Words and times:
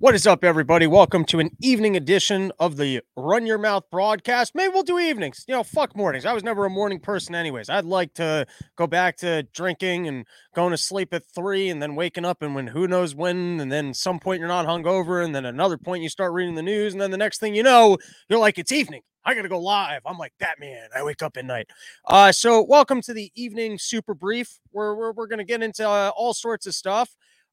What 0.00 0.14
is 0.14 0.28
up, 0.28 0.44
everybody? 0.44 0.86
Welcome 0.86 1.24
to 1.24 1.40
an 1.40 1.50
evening 1.60 1.96
edition 1.96 2.52
of 2.60 2.76
the 2.76 3.00
Run 3.16 3.46
Your 3.46 3.58
Mouth 3.58 3.82
broadcast. 3.90 4.54
Maybe 4.54 4.72
we'll 4.72 4.84
do 4.84 5.00
evenings. 5.00 5.44
You 5.48 5.56
know, 5.56 5.64
fuck 5.64 5.96
mornings. 5.96 6.24
I 6.24 6.32
was 6.32 6.44
never 6.44 6.64
a 6.64 6.70
morning 6.70 7.00
person, 7.00 7.34
anyways. 7.34 7.68
I'd 7.68 7.84
like 7.84 8.14
to 8.14 8.46
go 8.76 8.86
back 8.86 9.16
to 9.16 9.42
drinking 9.52 10.06
and 10.06 10.24
going 10.54 10.70
to 10.70 10.76
sleep 10.76 11.12
at 11.12 11.24
three 11.34 11.68
and 11.68 11.82
then 11.82 11.96
waking 11.96 12.24
up 12.24 12.42
and 12.42 12.54
when 12.54 12.68
who 12.68 12.86
knows 12.86 13.16
when. 13.16 13.58
And 13.58 13.72
then 13.72 13.92
some 13.92 14.20
point 14.20 14.38
you're 14.38 14.46
not 14.46 14.66
hungover. 14.66 15.24
And 15.24 15.34
then 15.34 15.44
another 15.44 15.76
point 15.76 16.04
you 16.04 16.08
start 16.08 16.32
reading 16.32 16.54
the 16.54 16.62
news. 16.62 16.92
And 16.92 17.00
then 17.00 17.10
the 17.10 17.18
next 17.18 17.40
thing 17.40 17.56
you 17.56 17.64
know, 17.64 17.98
you're 18.28 18.38
like, 18.38 18.56
it's 18.56 18.70
evening. 18.70 19.02
I 19.24 19.34
got 19.34 19.42
to 19.42 19.48
go 19.48 19.58
live. 19.58 20.02
I'm 20.06 20.16
like 20.16 20.32
Batman. 20.38 20.90
I 20.96 21.02
wake 21.02 21.24
up 21.24 21.36
at 21.36 21.44
night. 21.44 21.66
Uh, 22.06 22.30
so, 22.30 22.62
welcome 22.62 23.02
to 23.02 23.12
the 23.12 23.32
evening 23.34 23.78
super 23.78 24.14
brief 24.14 24.60
where 24.70 24.94
we're, 24.94 25.12
we're 25.12 25.26
going 25.26 25.40
to 25.40 25.44
get 25.44 25.60
into 25.60 25.86
uh, 25.86 26.12
all 26.16 26.34
sorts 26.34 26.68
of 26.68 26.74
stuff. 26.74 27.10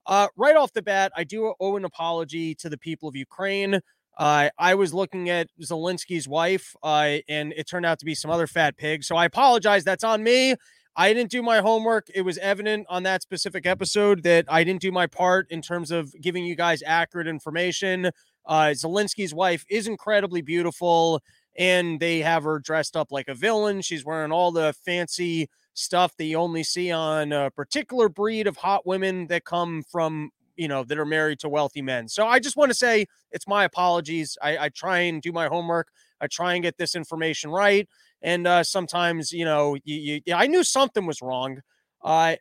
Uh, 0.08 0.28
right 0.36 0.56
off 0.56 0.74
the 0.74 0.82
bat, 0.82 1.12
I 1.16 1.24
do 1.24 1.54
owe 1.60 1.76
an 1.76 1.86
apology 1.86 2.56
to 2.56 2.70
the 2.70 2.78
people 2.78 3.10
of 3.10 3.16
Ukraine. 3.16 3.80
Uh, 4.18 4.50
I 4.58 4.76
was 4.76 4.94
looking 4.94 5.30
at 5.30 5.50
Zelensky's 5.62 6.28
wife, 6.28 6.76
uh, 6.84 7.18
and 7.28 7.54
it 7.54 7.68
turned 7.68 7.86
out 7.86 8.00
to 8.00 8.06
be 8.06 8.16
some 8.16 8.32
other 8.32 8.48
fat 8.48 8.78
pig. 8.78 9.04
So 9.04 9.16
I 9.16 9.26
apologize. 9.26 9.84
That's 9.84 10.04
on 10.04 10.24
me. 10.24 10.56
I 10.96 11.14
didn't 11.14 11.32
do 11.32 11.44
my 11.44 11.60
homework. 11.60 12.08
It 12.14 12.22
was 12.22 12.38
evident 12.38 12.88
on 12.90 13.04
that 13.04 13.22
specific 13.22 13.66
episode 13.66 14.24
that 14.24 14.46
I 14.48 14.64
didn't 14.64 14.82
do 14.82 14.92
my 14.92 15.08
part 15.08 15.48
in 15.50 15.62
terms 15.62 15.92
of 15.92 16.14
giving 16.22 16.46
you 16.46 16.56
guys 16.56 16.82
accurate 16.86 17.28
information. 17.28 18.12
Uh, 18.46 18.68
Zelensky's 18.74 19.34
wife 19.34 19.66
is 19.70 19.88
incredibly 19.88 20.42
beautiful, 20.42 21.22
and 21.58 22.00
they 22.00 22.20
have 22.20 22.44
her 22.44 22.60
dressed 22.60 22.96
up 22.96 23.12
like 23.12 23.28
a 23.28 23.34
villain. 23.34 23.82
She's 23.82 24.06
wearing 24.06 24.32
all 24.32 24.54
the 24.54 24.74
fancy 24.86 25.50
stuff 25.76 26.16
that 26.18 26.24
you 26.24 26.38
only 26.38 26.64
see 26.64 26.92
on 26.92 27.32
a 27.32 27.52
particular 27.52 28.10
breed 28.10 28.48
of 28.48 28.58
hot 28.58 28.88
women 28.88 29.28
that 29.28 29.44
come 29.44 29.84
from 29.92 30.32
you 30.56 30.68
know 30.70 30.84
that 30.86 30.98
are 30.98 31.06
married 31.06 31.40
to 31.40 31.50
wealthy 31.50 31.82
men. 31.82 32.08
So 32.08 32.26
i 32.26 32.40
just 32.40 32.58
want 32.58 32.72
to 32.72 32.76
say 32.76 33.06
it's 33.32 33.48
my 33.48 33.66
apologies. 33.66 34.38
I, 34.42 34.58
I 34.58 34.70
try 34.70 35.00
and 35.00 35.22
do 35.22 35.32
my 35.32 35.48
homework. 35.48 35.90
I 36.22 36.28
try 36.28 36.54
and 36.54 36.64
get 36.64 36.78
this 36.78 36.96
information 36.96 37.52
right. 37.52 37.88
And 38.22 38.48
uh, 38.48 38.64
sometimes 38.64 39.32
you 39.32 39.46
know 39.46 39.76
you, 39.84 40.22
you, 40.26 40.34
i 40.34 40.48
knew 40.48 40.64
something 40.64 41.06
was 41.06 41.22
wrong. 41.22 41.60
Uh, 42.04 42.38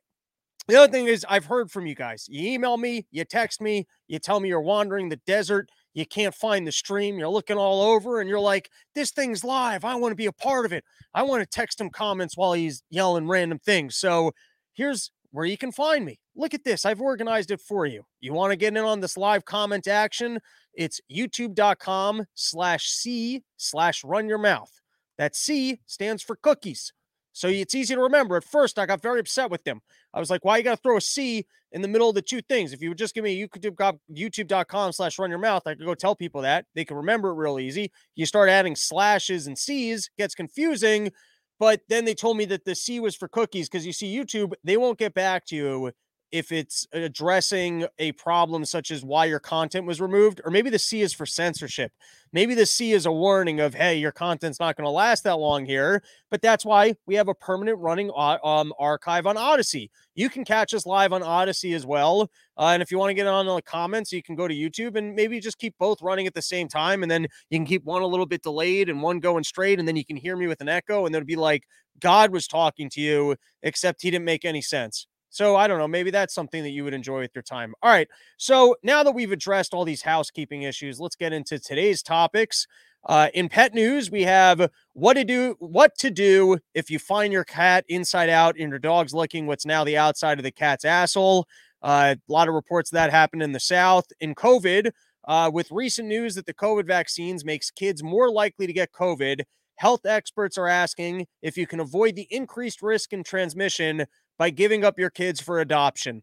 the 0.68 0.76
other 0.76 0.90
thing 0.90 1.06
is 1.06 1.26
i've 1.28 1.44
heard 1.44 1.70
from 1.70 1.86
you 1.86 1.94
guys. 1.94 2.26
You 2.28 2.52
email 2.52 2.76
me 2.76 3.06
you 3.10 3.24
text 3.24 3.60
me 3.60 3.86
you 4.06 4.18
tell 4.20 4.38
me 4.38 4.48
you're 4.48 4.60
wandering 4.60 5.08
the 5.08 5.20
desert 5.26 5.68
you 5.94 6.04
can't 6.04 6.34
find 6.34 6.66
the 6.66 6.72
stream. 6.72 7.18
You're 7.18 7.28
looking 7.28 7.56
all 7.56 7.82
over 7.82 8.20
and 8.20 8.28
you're 8.28 8.40
like, 8.40 8.70
this 8.94 9.12
thing's 9.12 9.44
live. 9.44 9.84
I 9.84 9.94
want 9.94 10.12
to 10.12 10.16
be 10.16 10.26
a 10.26 10.32
part 10.32 10.66
of 10.66 10.72
it. 10.72 10.84
I 11.14 11.22
want 11.22 11.42
to 11.42 11.46
text 11.46 11.80
him 11.80 11.90
comments 11.90 12.36
while 12.36 12.52
he's 12.52 12.82
yelling 12.90 13.28
random 13.28 13.58
things. 13.58 13.96
So 13.96 14.32
here's 14.74 15.10
where 15.30 15.46
you 15.46 15.56
can 15.56 15.72
find 15.72 16.04
me. 16.04 16.18
Look 16.36 16.54
at 16.54 16.64
this. 16.64 16.84
I've 16.84 17.00
organized 17.00 17.50
it 17.50 17.60
for 17.60 17.86
you. 17.86 18.02
You 18.20 18.32
want 18.32 18.50
to 18.50 18.56
get 18.56 18.76
in 18.76 18.84
on 18.84 19.00
this 19.00 19.16
live 19.16 19.44
comment 19.44 19.86
action? 19.88 20.38
It's 20.74 21.00
youtube.com 21.12 22.24
slash 22.34 22.88
C 22.88 23.42
slash 23.56 24.04
run 24.04 24.28
your 24.28 24.38
mouth. 24.38 24.70
That 25.16 25.36
C 25.36 25.80
stands 25.86 26.22
for 26.22 26.36
cookies. 26.36 26.92
So 27.34 27.48
it's 27.48 27.74
easy 27.74 27.94
to 27.96 28.00
remember. 28.00 28.36
At 28.36 28.44
first, 28.44 28.78
I 28.78 28.86
got 28.86 29.02
very 29.02 29.18
upset 29.20 29.50
with 29.50 29.64
them. 29.64 29.80
I 30.14 30.20
was 30.20 30.30
like, 30.30 30.44
why 30.44 30.56
you 30.56 30.62
got 30.62 30.76
to 30.76 30.82
throw 30.82 30.96
a 30.96 31.00
C 31.00 31.44
in 31.72 31.82
the 31.82 31.88
middle 31.88 32.08
of 32.08 32.14
the 32.14 32.22
two 32.22 32.40
things? 32.40 32.72
If 32.72 32.80
you 32.80 32.90
would 32.90 32.98
just 32.98 33.12
give 33.12 33.24
me 33.24 33.44
YouTube, 33.44 33.98
youtube.com 34.10 34.92
slash 34.92 35.18
run 35.18 35.30
your 35.30 35.40
mouth, 35.40 35.66
I 35.66 35.74
could 35.74 35.84
go 35.84 35.94
tell 35.94 36.14
people 36.14 36.42
that. 36.42 36.64
They 36.76 36.84
can 36.84 36.96
remember 36.96 37.30
it 37.30 37.34
real 37.34 37.58
easy. 37.58 37.90
You 38.14 38.24
start 38.24 38.48
adding 38.48 38.76
slashes 38.76 39.48
and 39.48 39.58
C's, 39.58 40.08
gets 40.16 40.36
confusing. 40.36 41.10
But 41.58 41.80
then 41.88 42.04
they 42.04 42.14
told 42.14 42.36
me 42.36 42.44
that 42.46 42.64
the 42.64 42.74
C 42.74 43.00
was 43.00 43.16
for 43.16 43.26
cookies 43.26 43.68
because 43.68 43.84
you 43.84 43.92
see, 43.92 44.16
YouTube, 44.16 44.52
they 44.62 44.76
won't 44.76 44.98
get 44.98 45.12
back 45.12 45.44
to 45.46 45.56
you 45.56 45.92
if 46.32 46.50
it's 46.50 46.86
addressing 46.92 47.86
a 47.98 48.12
problem 48.12 48.64
such 48.64 48.90
as 48.90 49.04
why 49.04 49.24
your 49.24 49.38
content 49.38 49.86
was 49.86 50.00
removed, 50.00 50.40
or 50.44 50.50
maybe 50.50 50.70
the 50.70 50.78
C 50.78 51.00
is 51.00 51.12
for 51.12 51.26
censorship. 51.26 51.92
Maybe 52.32 52.54
the 52.54 52.66
C 52.66 52.92
is 52.92 53.06
a 53.06 53.12
warning 53.12 53.60
of, 53.60 53.74
hey, 53.74 53.96
your 53.96 54.10
content's 54.10 54.58
not 54.58 54.76
going 54.76 54.84
to 54.84 54.90
last 54.90 55.22
that 55.22 55.38
long 55.38 55.64
here. 55.64 56.02
But 56.30 56.42
that's 56.42 56.64
why 56.64 56.96
we 57.06 57.14
have 57.14 57.28
a 57.28 57.34
permanent 57.34 57.78
running 57.78 58.10
um, 58.16 58.72
archive 58.76 59.26
on 59.28 59.36
Odysee. 59.36 59.90
You 60.16 60.28
can 60.28 60.44
catch 60.44 60.74
us 60.74 60.84
live 60.84 61.12
on 61.12 61.22
Odysee 61.22 61.74
as 61.74 61.86
well. 61.86 62.28
Uh, 62.58 62.70
and 62.72 62.82
if 62.82 62.90
you 62.90 62.98
want 62.98 63.10
to 63.10 63.14
get 63.14 63.28
on 63.28 63.46
the 63.46 63.62
comments, 63.62 64.10
you 64.10 64.20
can 64.20 64.34
go 64.34 64.48
to 64.48 64.54
YouTube 64.54 64.96
and 64.96 65.14
maybe 65.14 65.38
just 65.38 65.58
keep 65.58 65.76
both 65.78 66.02
running 66.02 66.26
at 66.26 66.34
the 66.34 66.42
same 66.42 66.66
time. 66.66 67.02
And 67.02 67.10
then 67.10 67.28
you 67.50 67.58
can 67.58 67.66
keep 67.66 67.84
one 67.84 68.02
a 68.02 68.06
little 68.06 68.26
bit 68.26 68.42
delayed 68.42 68.88
and 68.88 69.00
one 69.00 69.20
going 69.20 69.44
straight. 69.44 69.78
And 69.78 69.86
then 69.86 69.94
you 69.94 70.04
can 70.04 70.16
hear 70.16 70.36
me 70.36 70.48
with 70.48 70.60
an 70.60 70.68
echo. 70.68 71.06
And 71.06 71.14
it'd 71.14 71.28
be 71.28 71.36
like 71.36 71.62
God 72.00 72.32
was 72.32 72.48
talking 72.48 72.90
to 72.90 73.00
you, 73.00 73.36
except 73.62 74.02
he 74.02 74.10
didn't 74.10 74.24
make 74.24 74.44
any 74.44 74.62
sense. 74.62 75.06
So 75.34 75.56
I 75.56 75.66
don't 75.66 75.80
know. 75.80 75.88
Maybe 75.88 76.12
that's 76.12 76.32
something 76.32 76.62
that 76.62 76.70
you 76.70 76.84
would 76.84 76.94
enjoy 76.94 77.18
with 77.18 77.32
your 77.34 77.42
time. 77.42 77.74
All 77.82 77.90
right. 77.90 78.06
So 78.36 78.76
now 78.84 79.02
that 79.02 79.10
we've 79.10 79.32
addressed 79.32 79.74
all 79.74 79.84
these 79.84 80.02
housekeeping 80.02 80.62
issues, 80.62 81.00
let's 81.00 81.16
get 81.16 81.32
into 81.32 81.58
today's 81.58 82.04
topics. 82.04 82.68
Uh, 83.06 83.30
in 83.34 83.48
pet 83.48 83.74
news, 83.74 84.12
we 84.12 84.22
have 84.22 84.70
what 84.92 85.14
to 85.14 85.24
do. 85.24 85.56
What 85.58 85.98
to 85.98 86.10
do 86.10 86.58
if 86.72 86.88
you 86.88 87.00
find 87.00 87.32
your 87.32 87.42
cat 87.42 87.84
inside 87.88 88.28
out 88.28 88.54
and 88.56 88.70
your 88.70 88.78
dog's 88.78 89.12
licking 89.12 89.48
what's 89.48 89.66
now 89.66 89.82
the 89.82 89.98
outside 89.98 90.38
of 90.38 90.44
the 90.44 90.52
cat's 90.52 90.84
asshole. 90.84 91.48
Uh, 91.82 92.14
a 92.16 92.32
lot 92.32 92.46
of 92.46 92.54
reports 92.54 92.90
that 92.90 93.10
happened 93.10 93.42
in 93.42 93.50
the 93.50 93.58
South. 93.58 94.04
In 94.20 94.36
COVID, 94.36 94.92
uh, 95.26 95.50
with 95.52 95.68
recent 95.72 96.06
news 96.06 96.36
that 96.36 96.46
the 96.46 96.54
COVID 96.54 96.86
vaccines 96.86 97.44
makes 97.44 97.72
kids 97.72 98.04
more 98.04 98.30
likely 98.30 98.68
to 98.68 98.72
get 98.72 98.92
COVID, 98.92 99.42
health 99.78 100.06
experts 100.06 100.56
are 100.56 100.68
asking 100.68 101.26
if 101.42 101.56
you 101.56 101.66
can 101.66 101.80
avoid 101.80 102.14
the 102.14 102.28
increased 102.30 102.82
risk 102.82 103.12
in 103.12 103.24
transmission 103.24 104.06
by 104.38 104.50
giving 104.50 104.84
up 104.84 104.98
your 104.98 105.10
kids 105.10 105.40
for 105.40 105.60
adoption. 105.60 106.22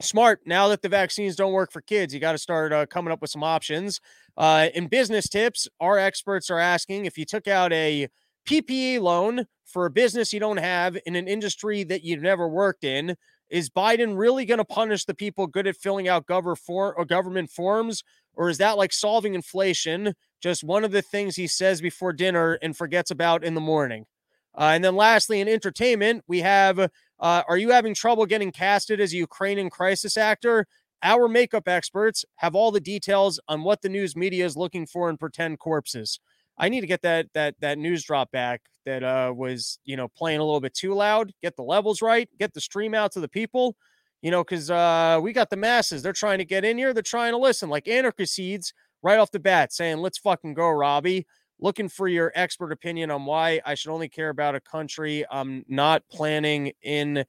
Smart. 0.00 0.40
Now 0.46 0.68
that 0.68 0.82
the 0.82 0.88
vaccines 0.88 1.36
don't 1.36 1.52
work 1.52 1.70
for 1.70 1.80
kids, 1.80 2.12
you 2.12 2.20
got 2.20 2.32
to 2.32 2.38
start 2.38 2.72
uh, 2.72 2.86
coming 2.86 3.12
up 3.12 3.20
with 3.20 3.30
some 3.30 3.44
options. 3.44 4.00
Uh, 4.36 4.68
in 4.74 4.88
business 4.88 5.28
tips, 5.28 5.68
our 5.80 5.98
experts 5.98 6.50
are 6.50 6.58
asking 6.58 7.04
if 7.04 7.16
you 7.16 7.24
took 7.24 7.46
out 7.46 7.72
a 7.72 8.08
PPE 8.48 9.00
loan 9.00 9.46
for 9.64 9.86
a 9.86 9.90
business 9.90 10.32
you 10.32 10.40
don't 10.40 10.56
have 10.58 10.98
in 11.06 11.14
an 11.14 11.28
industry 11.28 11.84
that 11.84 12.02
you've 12.02 12.22
never 12.22 12.48
worked 12.48 12.84
in, 12.84 13.16
is 13.48 13.70
Biden 13.70 14.16
really 14.16 14.44
going 14.44 14.58
to 14.58 14.64
punish 14.64 15.04
the 15.04 15.14
people 15.14 15.46
good 15.46 15.66
at 15.66 15.76
filling 15.76 16.08
out 16.08 16.24
for, 16.26 16.94
or 16.94 17.04
government 17.04 17.50
forms? 17.50 18.02
Or 18.34 18.48
is 18.48 18.58
that 18.58 18.78
like 18.78 18.92
solving 18.92 19.34
inflation, 19.34 20.14
just 20.40 20.64
one 20.64 20.84
of 20.84 20.90
the 20.90 21.02
things 21.02 21.36
he 21.36 21.46
says 21.46 21.80
before 21.80 22.14
dinner 22.14 22.54
and 22.62 22.76
forgets 22.76 23.10
about 23.10 23.44
in 23.44 23.54
the 23.54 23.60
morning? 23.60 24.06
Uh, 24.54 24.72
and 24.74 24.84
then 24.84 24.96
lastly, 24.96 25.40
in 25.40 25.48
entertainment, 25.48 26.24
we 26.26 26.40
have 26.40 26.90
uh, 27.22 27.42
Are 27.48 27.56
you 27.56 27.70
having 27.70 27.94
trouble 27.94 28.26
getting 28.26 28.52
casted 28.52 29.00
as 29.00 29.14
a 29.14 29.16
Ukrainian 29.16 29.70
crisis 29.70 30.16
actor? 30.16 30.66
Our 31.04 31.28
makeup 31.28 31.68
experts 31.68 32.24
have 32.36 32.54
all 32.54 32.70
the 32.70 32.80
details 32.80 33.40
on 33.48 33.62
what 33.62 33.80
the 33.80 33.88
news 33.88 34.14
media 34.14 34.44
is 34.44 34.56
looking 34.56 34.86
for 34.86 35.08
in 35.08 35.16
pretend 35.16 35.58
corpses. 35.58 36.20
I 36.58 36.68
need 36.68 36.82
to 36.82 36.86
get 36.86 37.02
that 37.02 37.26
that 37.34 37.54
that 37.60 37.78
news 37.78 38.04
drop 38.04 38.30
back 38.30 38.62
that 38.84 39.02
uh, 39.02 39.32
was 39.34 39.78
you 39.84 39.96
know 39.96 40.08
playing 40.08 40.40
a 40.40 40.44
little 40.44 40.60
bit 40.60 40.74
too 40.74 40.94
loud. 40.94 41.32
Get 41.42 41.56
the 41.56 41.62
levels 41.62 42.02
right. 42.02 42.28
Get 42.38 42.52
the 42.52 42.60
stream 42.60 42.94
out 42.94 43.12
to 43.12 43.20
the 43.20 43.28
people. 43.28 43.76
You 44.20 44.30
know, 44.30 44.44
because 44.44 44.70
uh, 44.70 45.18
we 45.20 45.32
got 45.32 45.50
the 45.50 45.56
masses. 45.56 46.02
They're 46.02 46.12
trying 46.12 46.38
to 46.38 46.44
get 46.44 46.64
in 46.64 46.78
here. 46.78 46.92
They're 46.94 47.02
trying 47.02 47.32
to 47.32 47.38
listen. 47.38 47.68
Like 47.68 47.88
Anarchy 47.88 48.26
Seeds 48.26 48.72
right 49.02 49.18
off 49.18 49.32
the 49.32 49.40
bat 49.40 49.72
saying, 49.72 49.98
"Let's 49.98 50.18
fucking 50.18 50.54
go, 50.54 50.68
Robbie." 50.70 51.26
Looking 51.62 51.88
for 51.88 52.08
your 52.08 52.32
expert 52.34 52.72
opinion 52.72 53.10
on 53.10 53.24
why 53.24 53.60
I 53.64 53.74
should 53.74 53.92
only 53.92 54.08
care 54.08 54.28
about 54.28 54.54
a 54.54 54.60
country 54.60 55.24
I'm 55.30 55.64
not 55.68 56.02
planning 56.10 56.72
in. 56.82 57.24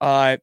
Uh, 0.00 0.36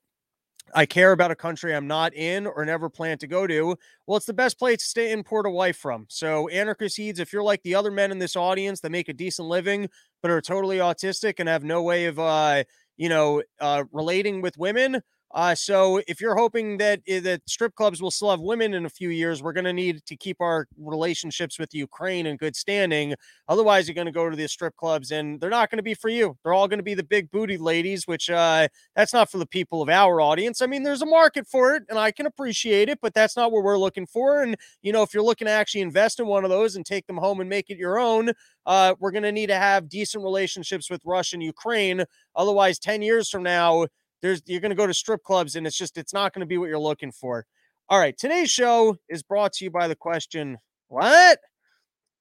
I 0.74 0.88
care 0.88 1.12
about 1.12 1.30
a 1.30 1.36
country 1.36 1.76
I'm 1.76 1.88
not 1.88 2.16
in 2.16 2.48
or 2.48 2.66
never 2.66 2.90
plan 2.90 3.20
to 3.20 3.28
go 3.28 3.46
to. 3.46 3.78
Well, 4.08 4.18
it's 4.18 4.26
the 4.26 4.34
best 4.34 4.58
place 4.58 4.80
to 4.80 4.86
stay 4.86 5.12
in 5.12 5.24
Port 5.24 5.46
a 5.46 5.50
wife 5.50 5.78
from. 5.78 6.08
So, 6.10 6.50
anarchist 6.50 6.96
Seeds, 6.96 7.20
if 7.20 7.32
you're 7.32 7.44
like 7.44 7.62
the 7.62 7.76
other 7.76 7.92
men 7.92 8.12
in 8.12 8.18
this 8.18 8.36
audience 8.36 8.82
that 8.82 8.92
make 8.92 9.08
a 9.08 9.14
decent 9.14 9.48
living 9.48 9.88
but 10.22 10.32
are 10.32 10.42
totally 10.42 10.78
autistic 10.78 11.36
and 11.38 11.48
have 11.48 11.64
no 11.64 11.84
way 11.84 12.06
of, 12.06 12.18
uh, 12.18 12.64
you 12.98 13.10
know, 13.10 13.44
uh, 13.62 13.84
relating 13.92 14.42
with 14.42 14.58
women, 14.58 15.02
uh, 15.36 15.54
so 15.54 16.02
if 16.08 16.22
you're 16.22 16.36
hoping 16.38 16.78
that 16.78 17.02
eh, 17.10 17.20
that 17.20 17.42
strip 17.46 17.76
clubs 17.76 18.02
will 18.02 18.10
still 18.10 18.32
have 18.32 18.40
women 18.40 18.74
in 18.74 18.86
a 18.86 18.90
few 18.90 19.10
years, 19.10 19.44
we're 19.44 19.52
going 19.52 19.66
to 19.66 19.74
need 19.74 20.02
to 20.06 20.16
keep 20.16 20.38
our 20.40 20.66
relationships 20.78 21.60
with 21.60 21.74
Ukraine 21.74 22.26
in 22.26 22.38
good 22.38 22.56
standing. 22.56 23.14
Otherwise, 23.50 23.86
you're 23.86 23.96
going 23.96 24.06
to 24.06 24.14
go 24.14 24.30
to 24.30 24.36
the 24.38 24.48
strip 24.48 24.78
clubs 24.78 25.12
and 25.12 25.42
they're 25.42 25.50
not 25.50 25.70
going 25.70 25.78
to 25.78 25.84
be 25.84 25.94
for 25.94 26.08
you. 26.08 26.38
They're 26.42 26.54
all 26.54 26.70
going 26.70 26.80
to 26.80 26.84
be 26.84 26.94
the 26.94 27.04
big 27.04 27.30
booty 27.32 27.58
ladies, 27.58 28.08
which 28.08 28.30
uh, 28.30 28.70
that's 28.96 29.12
not 29.14 29.30
for 29.30 29.38
the 29.38 29.46
people 29.46 29.82
of 29.82 29.90
our 29.90 30.22
audience. 30.22 30.62
I 30.62 30.68
mean, 30.68 30.84
there's 30.84 31.02
a 31.02 31.06
market 31.06 31.46
for 31.46 31.76
it, 31.76 31.84
and 31.90 32.00
I 32.00 32.12
can 32.12 32.28
appreciate 32.28 32.88
it, 32.88 33.00
but 33.02 33.14
that's 33.14 33.36
not 33.36 33.52
what 33.52 33.64
we're 33.64 33.78
looking 33.78 34.08
for. 34.08 34.42
And 34.42 34.56
you 34.84 34.94
know, 34.94 35.04
if 35.04 35.14
you're 35.14 35.22
looking 35.22 35.48
to 35.48 35.52
actually 35.52 35.82
invest 35.82 36.22
in 36.22 36.28
one 36.28 36.46
of 36.46 36.50
those 36.50 36.78
and 36.78 36.86
take 36.86 37.08
them 37.08 37.18
home 37.18 37.42
and 37.42 37.50
make 37.50 37.70
it 37.70 37.78
your 37.78 38.00
own, 38.00 38.32
uh, 38.66 38.96
we're 39.00 39.12
going 39.12 39.24
to 39.24 39.34
need 39.34 39.48
to 39.48 39.56
have 39.56 39.90
decent 39.90 40.24
relationships 40.24 40.90
with 40.90 41.02
Russia 41.04 41.36
and 41.36 41.44
Ukraine. 41.44 42.06
Otherwise, 42.38 42.80
ten 42.80 43.02
years 43.02 43.30
from 43.30 43.44
now 43.44 43.86
there's 44.26 44.42
you're 44.46 44.62
going 44.62 44.72
to 44.72 44.76
go 44.76 44.88
to 44.88 44.94
strip 44.94 45.24
clubs 45.24 45.56
and 45.56 45.68
it's 45.68 45.78
just 45.78 45.98
it's 45.98 46.14
not 46.14 46.34
going 46.34 46.42
to 46.42 46.48
be 46.48 46.58
what 46.58 46.68
you're 46.68 46.80
looking 46.80 47.12
for. 47.12 47.46
All 47.90 48.00
right, 48.00 48.18
today's 48.18 48.50
show 48.50 48.98
is 49.08 49.22
brought 49.22 49.54
to 49.54 49.66
you 49.66 49.70
by 49.70 49.88
the 49.88 49.96
question, 49.96 50.58
what? 50.88 51.40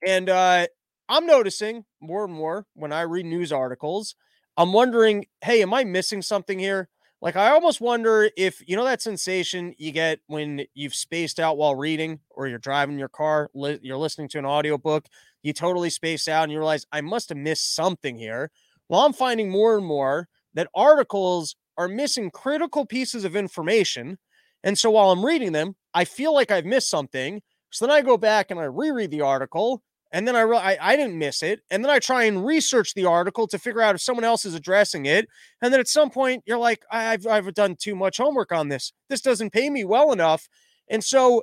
And 0.07 0.29
uh 0.29 0.67
I'm 1.09 1.27
noticing 1.27 1.85
more 2.01 2.25
and 2.25 2.33
more 2.35 2.67
when 2.75 2.93
I 2.93 3.03
read 3.03 3.27
news 3.27 3.53
articles, 3.53 4.15
I'm 4.57 4.73
wondering, 4.73 5.27
hey, 5.43 5.63
am 5.63 5.75
I 5.75 5.85
missing 5.85 6.23
something 6.23 6.59
here? 6.59 6.89
Like 7.23 7.37
I 7.37 7.51
almost 7.51 7.81
wonder 7.81 8.29
if 8.37 8.63
you 8.67 8.77
know 8.77 8.85
that 8.85 9.01
sensation 9.01 9.75
you 9.79 9.91
get 9.91 10.21
when 10.27 10.67
you've 10.75 10.95
spaced 10.95 11.41
out 11.41 11.57
while 11.57 11.75
reading 11.75 12.21
or 12.29 12.47
you're 12.49 12.59
driving 12.59 12.99
your 12.99 13.09
car, 13.09 13.51
li- 13.55 13.81
you're 13.83 13.97
listening 13.97 14.29
to 14.29 14.39
an 14.39 14.45
audiobook, 14.45 15.07
you 15.43 15.55
totally 15.55 15.89
space 15.89 16.29
out 16.29 16.43
and 16.43 16.53
you 16.53 16.59
realize 16.59 16.85
I 16.93 17.01
must 17.01 17.31
have 17.31 17.39
missed 17.39 17.75
something 17.75 18.19
here. 18.19 18.51
Well, 18.91 19.01
I'm 19.01 19.15
finding 19.15 19.51
more 19.51 19.79
and 19.79 19.87
more 19.87 20.29
that 20.53 20.69
articles 20.75 21.57
are 21.77 21.89
missing 21.89 22.31
critical 22.31 22.87
pieces 22.87 23.25
of 23.25 23.37
information. 23.37 24.19
And 24.63 24.79
so 24.79 24.91
while 24.91 25.11
I'm 25.11 25.25
reading 25.25 25.53
them, 25.53 25.77
I 25.93 26.05
feel 26.05 26.35
like 26.35 26.51
I've 26.51 26.65
missed 26.65 26.89
something. 26.91 27.43
So 27.71 27.87
then 27.87 27.95
I 27.95 28.03
go 28.03 28.17
back 28.17 28.51
and 28.51 28.61
I 28.61 28.65
reread 28.65 29.11
the 29.11 29.21
article 29.23 29.83
and 30.15 30.29
then 30.29 30.37
I, 30.37 30.43
re- 30.43 30.57
I 30.57 30.79
I 30.81 30.97
didn't 30.97 31.19
miss 31.19 31.43
it, 31.43 31.61
and 31.71 31.85
then 31.85 31.91
I 31.91 31.99
try 31.99 32.23
and 32.23 32.47
research 32.47 32.95
the 32.95 33.05
article 33.05 33.49
to 33.49 33.59
figure 33.59 33.83
out 33.83 33.97
if 33.97 34.01
someone 34.01 34.23
else 34.23 34.45
is 34.45 34.55
addressing 34.55 35.07
it, 35.07 35.29
and 35.61 35.73
then 35.75 35.81
at 35.81 35.89
some 35.89 36.09
point 36.09 36.45
you're 36.47 36.57
like, 36.57 36.85
I've 36.91 37.27
I've 37.27 37.53
done 37.53 37.75
too 37.77 37.97
much 37.97 38.19
homework 38.19 38.53
on 38.53 38.69
this. 38.69 38.93
This 39.09 39.21
doesn't 39.21 39.53
pay 39.53 39.69
me 39.71 39.85
well 39.85 40.13
enough, 40.13 40.49
and 40.89 41.03
so 41.03 41.43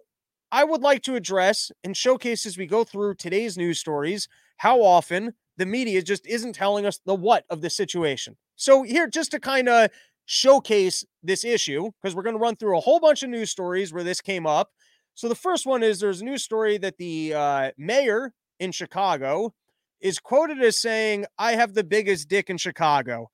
I 0.53 0.63
would 0.63 0.81
like 0.81 1.01
to 1.03 1.15
address 1.15 1.69
and 1.83 1.95
showcase 1.95 2.45
as 2.45 2.57
we 2.57 2.65
go 2.65 2.85
through 2.85 3.15
today's 3.15 3.57
news 3.57 3.77
stories 3.79 4.29
how 4.57 4.81
often 4.81 5.33
the 5.57 5.65
media 5.65 6.01
just 6.01 6.25
isn't 6.25 6.53
telling 6.53 6.85
us 6.85 6.99
the 7.05 7.15
what 7.15 7.43
of 7.49 7.61
the 7.61 7.69
situation. 7.69 8.37
So 8.55 8.83
here, 8.83 9.09
just 9.09 9.31
to 9.31 9.39
kind 9.39 9.67
of 9.67 9.89
showcase 10.33 11.03
this 11.21 11.43
issue, 11.43 11.91
because 12.01 12.15
we're 12.15 12.23
going 12.23 12.37
to 12.37 12.41
run 12.41 12.55
through 12.55 12.77
a 12.77 12.79
whole 12.79 13.01
bunch 13.01 13.21
of 13.21 13.29
news 13.29 13.51
stories 13.51 13.91
where 13.91 14.03
this 14.03 14.21
came 14.21 14.47
up. 14.47 14.69
So 15.13 15.27
the 15.27 15.35
first 15.35 15.65
one 15.65 15.83
is 15.83 15.99
there's 15.99 16.21
a 16.21 16.23
news 16.23 16.41
story 16.41 16.77
that 16.77 16.97
the 16.97 17.33
uh, 17.33 17.71
mayor 17.77 18.33
in 18.57 18.71
Chicago 18.71 19.53
is 19.99 20.19
quoted 20.19 20.61
as 20.61 20.77
saying, 20.79 21.25
I 21.37 21.55
have 21.55 21.73
the 21.73 21.83
biggest 21.83 22.29
dick 22.29 22.49
in 22.49 22.57
Chicago. 22.57 23.29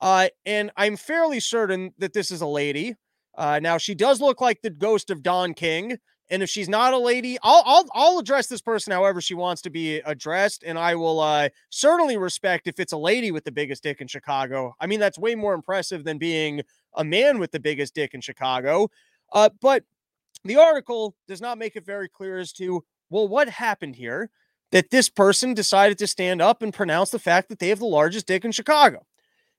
Uh, 0.00 0.28
and 0.44 0.70
I'm 0.76 0.96
fairly 0.96 1.40
certain 1.40 1.92
that 1.98 2.12
this 2.12 2.30
is 2.30 2.42
a 2.42 2.46
lady. 2.46 2.94
Uh, 3.36 3.58
now 3.60 3.76
she 3.76 3.96
does 3.96 4.20
look 4.20 4.40
like 4.40 4.62
the 4.62 4.70
ghost 4.70 5.10
of 5.10 5.24
Don 5.24 5.52
King. 5.52 5.98
And 6.28 6.42
if 6.42 6.50
she's 6.50 6.68
not 6.68 6.92
a 6.92 6.98
lady, 6.98 7.38
I'll 7.42 7.62
I'll 7.64 7.84
I'll 7.94 8.18
address 8.18 8.48
this 8.48 8.60
person 8.60 8.92
however 8.92 9.20
she 9.20 9.34
wants 9.34 9.62
to 9.62 9.70
be 9.70 9.98
addressed, 9.98 10.64
and 10.64 10.78
I 10.78 10.94
will 10.96 11.20
uh, 11.20 11.48
certainly 11.70 12.16
respect 12.16 12.66
if 12.66 12.80
it's 12.80 12.92
a 12.92 12.96
lady 12.96 13.30
with 13.30 13.44
the 13.44 13.52
biggest 13.52 13.82
dick 13.82 14.00
in 14.00 14.08
Chicago. 14.08 14.74
I 14.80 14.86
mean, 14.86 14.98
that's 15.00 15.18
way 15.18 15.34
more 15.34 15.54
impressive 15.54 16.04
than 16.04 16.18
being 16.18 16.62
a 16.94 17.04
man 17.04 17.38
with 17.38 17.52
the 17.52 17.60
biggest 17.60 17.94
dick 17.94 18.14
in 18.14 18.20
Chicago. 18.20 18.90
Uh, 19.32 19.50
but 19.60 19.84
the 20.44 20.56
article 20.56 21.14
does 21.28 21.40
not 21.40 21.58
make 21.58 21.76
it 21.76 21.84
very 21.84 22.08
clear 22.08 22.38
as 22.38 22.52
to 22.54 22.84
well 23.10 23.28
what 23.28 23.48
happened 23.48 23.96
here 23.96 24.30
that 24.72 24.90
this 24.90 25.08
person 25.08 25.54
decided 25.54 25.96
to 25.98 26.06
stand 26.06 26.42
up 26.42 26.60
and 26.62 26.74
pronounce 26.74 27.10
the 27.10 27.18
fact 27.18 27.48
that 27.48 27.60
they 27.60 27.68
have 27.68 27.78
the 27.78 27.86
largest 27.86 28.26
dick 28.26 28.44
in 28.44 28.50
Chicago. 28.52 29.06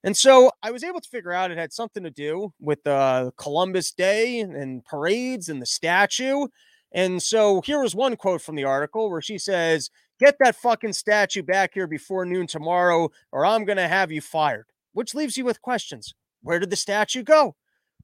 And 0.04 0.16
so 0.16 0.52
I 0.62 0.72
was 0.72 0.84
able 0.84 1.02
to 1.02 1.10
figure 1.10 1.34
out 1.34 1.52
it 1.52 1.58
had 1.58 1.74
something 1.74 2.04
to 2.04 2.12
do 2.12 2.54
with 2.60 2.86
uh, 2.86 3.32
Columbus 3.38 3.92
Day 3.92 4.40
and 4.40 4.86
parades 4.86 5.50
and 5.50 5.62
the 5.62 5.66
statue. 5.66 6.48
And 6.92 7.22
so 7.22 7.62
here 7.62 7.82
was 7.82 7.96
one 7.96 8.16
quote 8.16 8.42
from 8.42 8.56
the 8.56 8.64
article 8.64 9.10
where 9.10 9.22
she 9.22 9.38
says, 9.38 9.90
Get 10.20 10.38
that 10.40 10.56
fucking 10.56 10.94
statue 10.94 11.44
back 11.44 11.74
here 11.74 11.88
before 11.88 12.26
noon 12.26 12.48
tomorrow, 12.48 13.10
or 13.32 13.46
I'm 13.46 13.66
going 13.66 13.78
to 13.78 13.88
have 13.88 14.12
you 14.12 14.22
fired. 14.22 14.66
Which 14.94 15.14
leaves 15.14 15.38
you 15.38 15.46
with 15.46 15.62
questions 15.62 16.14
Where 16.42 16.60
did 16.60 16.70
the 16.70 16.76
statue 16.76 17.24
go? 17.24 17.56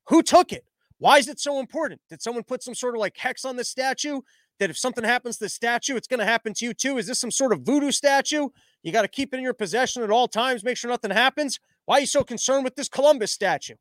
Who 0.10 0.22
took 0.22 0.52
it? 0.52 0.66
Why 0.98 1.18
is 1.18 1.28
it 1.28 1.40
so 1.40 1.60
important? 1.60 2.02
Did 2.10 2.22
someone 2.22 2.44
put 2.44 2.64
some 2.64 2.76
sort 2.76 2.96
of 2.96 3.00
like 3.00 3.18
hex 3.18 3.46
on 3.46 3.56
the 3.56 3.64
statue? 3.64 4.22
that 4.60 4.70
if 4.70 4.78
something 4.78 5.04
happens 5.04 5.38
to 5.38 5.46
the 5.46 5.50
statue, 5.50 5.96
it's 5.96 6.08
going 6.08 6.20
to 6.20 6.26
happen 6.26 6.54
to 6.54 6.66
you 6.66 6.74
too? 6.74 6.98
Is 6.98 7.08
this 7.08 7.20
some 7.20 7.32
sort 7.32 7.54
of 7.54 7.62
voodoo 7.62 7.92
statue? 7.92 8.50
You 8.82 8.92
got 8.92 9.02
to 9.02 9.08
keep 9.08 9.34
it 9.34 9.38
in 9.38 9.44
your 9.44 9.54
possession 9.54 10.04
at 10.04 10.12
all 10.12 10.28
times, 10.28 10.64
make 10.64 10.78
sure 10.78 10.90
nothing 10.90 11.12
happens. 11.12 11.60
Why 11.86 11.98
are 11.98 12.02
you 12.02 12.06
so 12.06 12.24
concerned 12.24 12.64
with 12.64 12.76
this 12.76 12.90
Columbus 12.90 13.32
statue? 13.32 13.76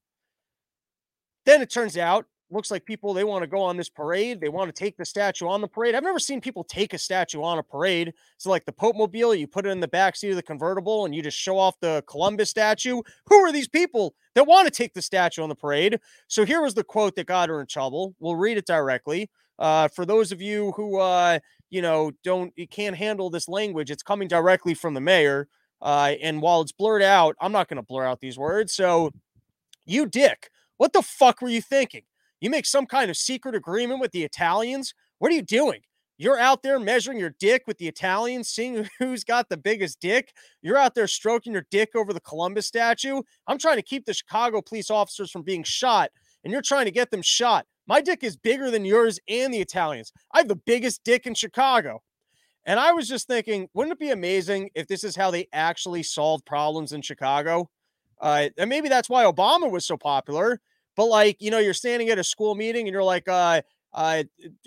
Then 1.44 1.62
it 1.62 1.70
turns 1.70 1.96
out, 1.96 2.26
looks 2.52 2.70
like 2.70 2.84
people 2.84 3.14
they 3.14 3.24
want 3.24 3.42
to 3.42 3.46
go 3.46 3.62
on 3.62 3.76
this 3.76 3.88
parade. 3.88 4.40
They 4.40 4.48
want 4.48 4.68
to 4.68 4.78
take 4.78 4.96
the 4.96 5.04
statue 5.04 5.48
on 5.48 5.60
the 5.60 5.68
parade. 5.68 5.94
I've 5.94 6.02
never 6.02 6.18
seen 6.18 6.40
people 6.40 6.64
take 6.64 6.92
a 6.92 6.98
statue 6.98 7.42
on 7.42 7.58
a 7.58 7.62
parade. 7.62 8.12
So, 8.38 8.50
like 8.50 8.64
the 8.64 8.72
Pope 8.72 8.96
Mobile, 8.96 9.34
you 9.34 9.46
put 9.46 9.66
it 9.66 9.70
in 9.70 9.80
the 9.80 9.88
back 9.88 10.16
seat 10.16 10.30
of 10.30 10.36
the 10.36 10.42
convertible 10.42 11.04
and 11.04 11.14
you 11.14 11.22
just 11.22 11.38
show 11.38 11.58
off 11.58 11.80
the 11.80 12.04
Columbus 12.06 12.50
statue. 12.50 13.00
Who 13.26 13.36
are 13.36 13.52
these 13.52 13.68
people 13.68 14.14
that 14.34 14.46
want 14.46 14.66
to 14.66 14.70
take 14.70 14.94
the 14.94 15.02
statue 15.02 15.42
on 15.42 15.48
the 15.48 15.54
parade? 15.54 15.98
So, 16.28 16.44
here 16.44 16.62
was 16.62 16.74
the 16.74 16.84
quote 16.84 17.16
that 17.16 17.26
got 17.26 17.48
her 17.48 17.60
in 17.60 17.66
trouble. 17.66 18.14
We'll 18.20 18.36
read 18.36 18.58
it 18.58 18.66
directly. 18.66 19.30
Uh, 19.58 19.88
for 19.88 20.04
those 20.04 20.32
of 20.32 20.40
you 20.40 20.72
who 20.72 20.98
uh, 20.98 21.38
you 21.70 21.82
know 21.82 22.12
don't 22.22 22.52
you 22.56 22.68
can't 22.68 22.96
handle 22.96 23.30
this 23.30 23.48
language, 23.48 23.90
it's 23.90 24.02
coming 24.02 24.28
directly 24.28 24.74
from 24.74 24.94
the 24.94 25.00
mayor. 25.00 25.48
Uh, 25.82 26.14
and 26.22 26.40
while 26.40 26.60
it's 26.60 26.72
blurred 26.72 27.02
out, 27.02 27.34
I'm 27.40 27.52
not 27.52 27.68
going 27.68 27.76
to 27.76 27.82
blur 27.82 28.06
out 28.06 28.20
these 28.20 28.38
words. 28.38 28.72
So, 28.72 29.10
you 29.84 30.06
dick, 30.06 30.48
what 30.76 30.92
the 30.92 31.02
fuck 31.02 31.42
were 31.42 31.48
you 31.48 31.60
thinking? 31.60 32.02
You 32.40 32.50
make 32.50 32.66
some 32.66 32.86
kind 32.86 33.10
of 33.10 33.16
secret 33.16 33.54
agreement 33.54 34.00
with 34.00 34.12
the 34.12 34.22
Italians? 34.22 34.94
What 35.18 35.32
are 35.32 35.34
you 35.34 35.42
doing? 35.42 35.80
You're 36.18 36.38
out 36.38 36.62
there 36.62 36.78
measuring 36.78 37.18
your 37.18 37.34
dick 37.40 37.64
with 37.66 37.78
the 37.78 37.88
Italians, 37.88 38.48
seeing 38.48 38.88
who's 39.00 39.24
got 39.24 39.48
the 39.48 39.56
biggest 39.56 39.98
dick. 40.00 40.32
You're 40.62 40.78
out 40.78 40.94
there 40.94 41.08
stroking 41.08 41.52
your 41.52 41.66
dick 41.70 41.90
over 41.96 42.12
the 42.12 42.20
Columbus 42.20 42.68
statue. 42.68 43.22
I'm 43.48 43.58
trying 43.58 43.76
to 43.76 43.82
keep 43.82 44.06
the 44.06 44.14
Chicago 44.14 44.62
police 44.62 44.90
officers 44.90 45.32
from 45.32 45.42
being 45.42 45.64
shot, 45.64 46.10
and 46.44 46.52
you're 46.52 46.62
trying 46.62 46.84
to 46.84 46.92
get 46.92 47.10
them 47.10 47.22
shot. 47.22 47.66
My 47.88 48.00
dick 48.00 48.22
is 48.22 48.36
bigger 48.36 48.70
than 48.70 48.84
yours 48.84 49.18
and 49.28 49.52
the 49.52 49.60
Italians. 49.60 50.12
I 50.32 50.38
have 50.38 50.48
the 50.48 50.54
biggest 50.54 51.02
dick 51.02 51.26
in 51.26 51.34
Chicago. 51.34 52.02
And 52.64 52.78
I 52.78 52.92
was 52.92 53.08
just 53.08 53.26
thinking, 53.26 53.68
wouldn't 53.74 53.94
it 53.94 53.98
be 53.98 54.10
amazing 54.10 54.70
if 54.74 54.86
this 54.86 55.02
is 55.04 55.16
how 55.16 55.30
they 55.30 55.48
actually 55.52 56.02
solve 56.02 56.44
problems 56.44 56.92
in 56.92 57.02
Chicago? 57.02 57.68
Uh, 58.20 58.48
and 58.56 58.70
maybe 58.70 58.88
that's 58.88 59.10
why 59.10 59.24
Obama 59.24 59.70
was 59.70 59.84
so 59.84 59.96
popular. 59.96 60.60
But 60.96 61.06
like, 61.06 61.38
you 61.40 61.50
know, 61.50 61.58
you're 61.58 61.74
standing 61.74 62.08
at 62.10 62.18
a 62.18 62.24
school 62.24 62.54
meeting 62.54 62.86
and 62.86 62.92
you're 62.92 63.02
like, 63.02 63.28
uh, 63.28 63.62
uh, 63.92 64.24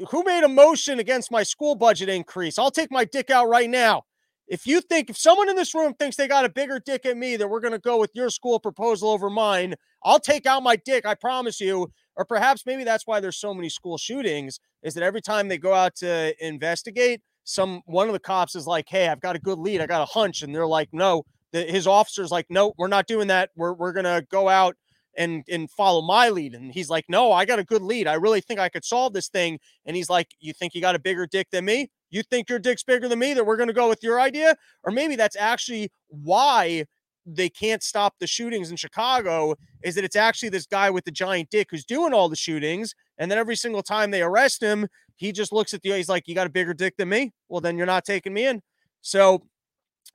who 0.09 0.24
made 0.24 0.44
a 0.44 0.50
motion 0.50 1.00
against 1.00 1.31
my 1.31 1.44
school 1.44 1.75
budget 1.75 2.09
increase? 2.09 2.59
I'll 2.59 2.71
take 2.71 2.92
my 2.92 3.06
dick 3.06 3.30
out 3.30 3.47
right 3.47 3.69
now. 3.69 4.03
If 4.47 4.68
you 4.68 4.81
think, 4.81 5.09
if 5.09 5.18
someone 5.18 5.50
in 5.50 5.56
this 5.56 5.74
room 5.74 5.95
thinks 5.95 6.18
they 6.18 6.27
got 6.27 6.45
a 6.45 6.50
bigger 6.50 6.80
dick 6.80 7.06
at 7.06 7.18
me, 7.18 7.36
that 7.38 7.47
we're 7.47 7.62
going 7.62 7.74
to 7.74 7.80
go 7.80 7.97
with 7.97 8.12
your 8.13 8.30
school 8.30 8.59
proposal 8.59 9.09
over 9.09 9.30
mine, 9.30 9.74
I'll 10.03 10.19
take 10.19 10.45
out 10.45 10.62
my 10.62 10.75
dick. 10.75 11.06
I 11.06 11.15
promise 11.15 11.59
you. 11.59 11.92
Or 12.15 12.25
perhaps 12.25 12.63
maybe 12.65 12.83
that's 12.83 13.07
why 13.07 13.19
there's 13.19 13.38
so 13.38 13.53
many 13.53 13.69
school 13.69 13.97
shootings 13.97 14.59
is 14.83 14.94
that 14.94 15.03
every 15.03 15.21
time 15.21 15.47
they 15.47 15.57
go 15.57 15.74
out 15.74 15.95
to 15.97 16.33
investigate, 16.45 17.21
some 17.45 17.81
one 17.86 18.07
of 18.07 18.13
the 18.13 18.19
cops 18.19 18.56
is 18.56 18.68
like, 18.68 18.88
"Hey, 18.89 19.07
I've 19.07 19.21
got 19.21 19.36
a 19.36 19.39
good 19.39 19.59
lead. 19.59 19.81
I 19.81 19.88
got 19.88 20.01
a 20.01 20.06
hunch," 20.06 20.42
and 20.42 20.53
they're 20.53 20.68
like, 20.68 20.89
"No." 20.92 21.24
The, 21.53 21.63
his 21.63 21.88
officer's 21.88 22.31
like, 22.31 22.47
"No, 22.50 22.74
we're 22.77 22.88
not 22.89 23.07
doing 23.07 23.27
that. 23.27 23.51
We're 23.56 23.74
we're 23.74 23.94
gonna 23.94 24.24
go 24.30 24.50
out 24.50 24.75
and 25.18 25.44
and 25.50 25.69
follow 25.71 26.01
my 26.01 26.30
lead." 26.30 26.53
And 26.56 26.74
he's 26.74 26.89
like, 26.89 27.06
"No, 27.07 27.31
I 27.31 27.45
got 27.45 27.59
a 27.59 27.64
good 27.64 27.81
lead. 27.83 28.07
I 28.07 28.16
really 28.16 28.42
think 28.42 28.59
I 28.59 28.69
could 28.69 28.83
solve 28.85 29.14
this 29.14 29.30
thing." 29.30 29.59
And 29.85 29.95
he's 29.95 30.09
like, 30.09 30.30
"You 30.40 30.54
think 30.54 30.75
you 30.75 30.81
got 30.81 30.95
a 30.95 30.99
bigger 30.99 31.28
dick 31.28 31.49
than 31.52 31.66
me? 31.66 31.90
You 32.09 32.23
think 32.23 32.49
your 32.49 32.59
dick's 32.59 32.83
bigger 32.83 33.07
than 33.07 33.19
me? 33.19 33.33
That 33.33 33.45
we're 33.45 33.57
gonna 33.57 33.73
go 33.73 33.90
with 33.90 34.04
your 34.04 34.19
idea? 34.19 34.56
Or 34.83 34.92
maybe 34.92 35.16
that's 35.16 35.35
actually 35.37 35.92
why 36.09 36.85
they 37.25 37.49
can't 37.49 37.83
stop 37.83 38.16
the 38.19 38.28
shootings 38.28 38.69
in 38.69 38.78
Chicago 38.78 39.56
is 39.83 39.95
that 39.95 40.04
it's 40.04 40.16
actually 40.16 40.49
this 40.49 40.66
guy 40.68 40.90
with 40.90 41.06
the 41.06 41.11
giant 41.11 41.49
dick 41.49 41.68
who's 41.71 41.85
doing 41.85 42.14
all 42.14 42.30
the 42.30 42.35
shootings. 42.35 42.94
And 43.18 43.31
then 43.31 43.38
every 43.38 43.56
single 43.56 43.84
time 43.84 44.12
they 44.12 44.22
arrest 44.22 44.62
him, 44.62 44.88
he 45.16 45.31
just 45.31 45.54
looks 45.54 45.74
at 45.74 45.81
the, 45.81 45.92
he's 45.92 46.10
like, 46.10 46.28
You 46.28 46.36
got 46.36 46.48
a 46.48 46.52
bigger 46.52 46.74
dick 46.74 46.95
than 46.98 47.10
me? 47.10 47.31
Well, 47.50 47.62
then 47.62 47.78
you're 47.78 47.86
not 47.86 48.06
taking 48.06 48.34
me 48.34 48.45
in. 48.45 48.62
So, 49.02 49.44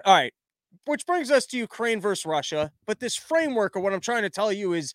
all 0.05 0.15
right. 0.15 0.33
Which 0.87 1.07
brings 1.07 1.31
us 1.31 1.47
to 1.47 1.59
Ukraine 1.59 2.01
versus 2.01 2.27
Russia. 2.27 2.71
But 2.87 3.01
this 3.01 3.17
framework 3.17 3.77
of 3.77 3.83
what 3.83 3.93
I'm 3.93 4.01
trying 4.01 4.23
to 4.23 4.31
tell 4.31 4.53
you 4.53 4.73
is 4.73 4.93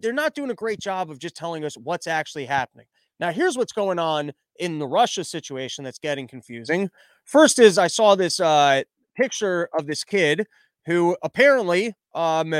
they're 0.00 0.12
not 0.12 0.34
doing 0.34 0.50
a 0.50 0.54
great 0.54 0.80
job 0.80 1.10
of 1.10 1.18
just 1.18 1.36
telling 1.36 1.64
us 1.64 1.76
what's 1.76 2.06
actually 2.06 2.46
happening. 2.46 2.86
Now, 3.20 3.32
here's 3.32 3.56
what's 3.56 3.72
going 3.72 3.98
on 3.98 4.32
in 4.58 4.78
the 4.78 4.86
Russia 4.86 5.24
situation 5.24 5.84
that's 5.84 5.98
getting 5.98 6.28
confusing. 6.28 6.90
First 7.24 7.58
is 7.58 7.78
I 7.78 7.86
saw 7.86 8.14
this 8.14 8.40
uh, 8.40 8.82
picture 9.16 9.68
of 9.78 9.86
this 9.86 10.04
kid 10.04 10.46
who 10.86 11.16
apparently, 11.22 11.94
um, 12.14 12.54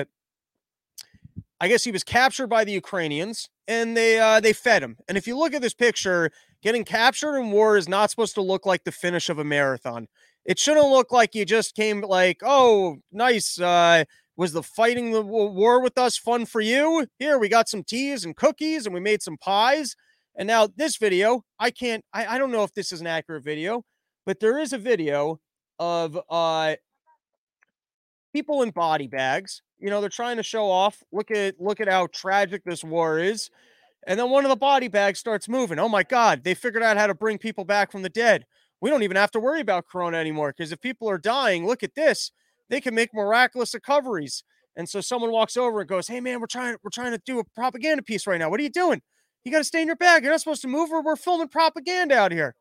I 1.60 1.68
guess 1.68 1.84
he 1.84 1.92
was 1.92 2.04
captured 2.04 2.48
by 2.48 2.64
the 2.64 2.72
Ukrainians 2.72 3.48
and 3.66 3.96
they 3.96 4.18
uh, 4.18 4.40
they 4.40 4.52
fed 4.52 4.82
him. 4.82 4.96
And 5.08 5.16
if 5.16 5.26
you 5.26 5.38
look 5.38 5.54
at 5.54 5.62
this 5.62 5.74
picture, 5.74 6.30
getting 6.62 6.84
captured 6.84 7.38
in 7.38 7.50
war 7.50 7.76
is 7.76 7.88
not 7.88 8.10
supposed 8.10 8.34
to 8.34 8.42
look 8.42 8.66
like 8.66 8.84
the 8.84 8.92
finish 8.92 9.28
of 9.28 9.38
a 9.38 9.44
marathon. 9.44 10.08
It 10.44 10.58
shouldn't 10.58 10.88
look 10.88 11.12
like 11.12 11.34
you 11.34 11.44
just 11.44 11.74
came 11.74 12.02
like, 12.02 12.40
oh, 12.44 12.98
nice. 13.10 13.58
Uh, 13.58 14.04
was 14.36 14.52
the 14.52 14.62
fighting 14.62 15.12
the 15.12 15.22
war 15.22 15.80
with 15.80 15.96
us 15.96 16.18
fun 16.18 16.44
for 16.44 16.60
you? 16.60 17.06
Here 17.18 17.38
we 17.38 17.48
got 17.48 17.68
some 17.68 17.82
teas 17.82 18.24
and 18.24 18.36
cookies 18.36 18.84
and 18.84 18.94
we 18.94 19.00
made 19.00 19.22
some 19.22 19.38
pies. 19.38 19.96
And 20.36 20.46
now 20.46 20.68
this 20.76 20.98
video, 20.98 21.42
I 21.58 21.70
can't, 21.70 22.04
I, 22.12 22.26
I 22.34 22.38
don't 22.38 22.52
know 22.52 22.62
if 22.62 22.74
this 22.74 22.92
is 22.92 23.00
an 23.00 23.06
accurate 23.06 23.44
video, 23.44 23.82
but 24.26 24.40
there 24.40 24.58
is 24.58 24.72
a 24.74 24.78
video 24.78 25.40
of 25.78 26.18
uh 26.30 26.74
people 28.32 28.62
in 28.62 28.70
body 28.70 29.06
bags. 29.06 29.62
You 29.78 29.90
know, 29.90 30.00
they're 30.00 30.08
trying 30.08 30.38
to 30.38 30.42
show 30.42 30.70
off. 30.70 31.02
Look 31.12 31.30
at 31.30 31.60
look 31.60 31.80
at 31.80 31.88
how 31.88 32.08
tragic 32.08 32.62
this 32.64 32.82
war 32.82 33.18
is. 33.18 33.50
And 34.06 34.18
then 34.18 34.30
one 34.30 34.44
of 34.44 34.50
the 34.50 34.56
body 34.56 34.88
bags 34.88 35.18
starts 35.18 35.48
moving. 35.48 35.78
Oh 35.78 35.88
my 35.88 36.02
God, 36.02 36.44
they 36.44 36.54
figured 36.54 36.82
out 36.82 36.96
how 36.96 37.06
to 37.06 37.14
bring 37.14 37.38
people 37.38 37.64
back 37.64 37.90
from 37.90 38.02
the 38.02 38.08
dead. 38.08 38.46
We 38.80 38.90
don't 38.90 39.02
even 39.02 39.16
have 39.16 39.32
to 39.32 39.40
worry 39.40 39.60
about 39.60 39.86
corona 39.86 40.18
anymore 40.18 40.54
because 40.56 40.72
if 40.72 40.80
people 40.80 41.08
are 41.10 41.18
dying, 41.18 41.66
look 41.66 41.82
at 41.82 41.94
this. 41.94 42.30
They 42.68 42.80
can 42.80 42.94
make 42.94 43.14
miraculous 43.14 43.74
recoveries. 43.74 44.44
And 44.76 44.88
so 44.88 45.00
someone 45.00 45.30
walks 45.30 45.56
over 45.56 45.80
and 45.80 45.88
goes, 45.88 46.08
"Hey 46.08 46.20
man, 46.20 46.40
we're 46.40 46.46
trying 46.46 46.76
we're 46.82 46.90
trying 46.90 47.12
to 47.12 47.20
do 47.24 47.38
a 47.38 47.44
propaganda 47.44 48.02
piece 48.02 48.26
right 48.26 48.38
now. 48.38 48.50
What 48.50 48.60
are 48.60 48.64
you 48.64 48.70
doing? 48.70 49.02
You 49.44 49.52
got 49.52 49.58
to 49.58 49.64
stay 49.64 49.80
in 49.80 49.86
your 49.86 49.96
bag. 49.96 50.22
You're 50.22 50.32
not 50.32 50.40
supposed 50.40 50.62
to 50.62 50.68
move. 50.68 50.90
Or 50.92 51.02
we're 51.02 51.16
filming 51.16 51.48
propaganda 51.48 52.16
out 52.16 52.32
here." 52.32 52.54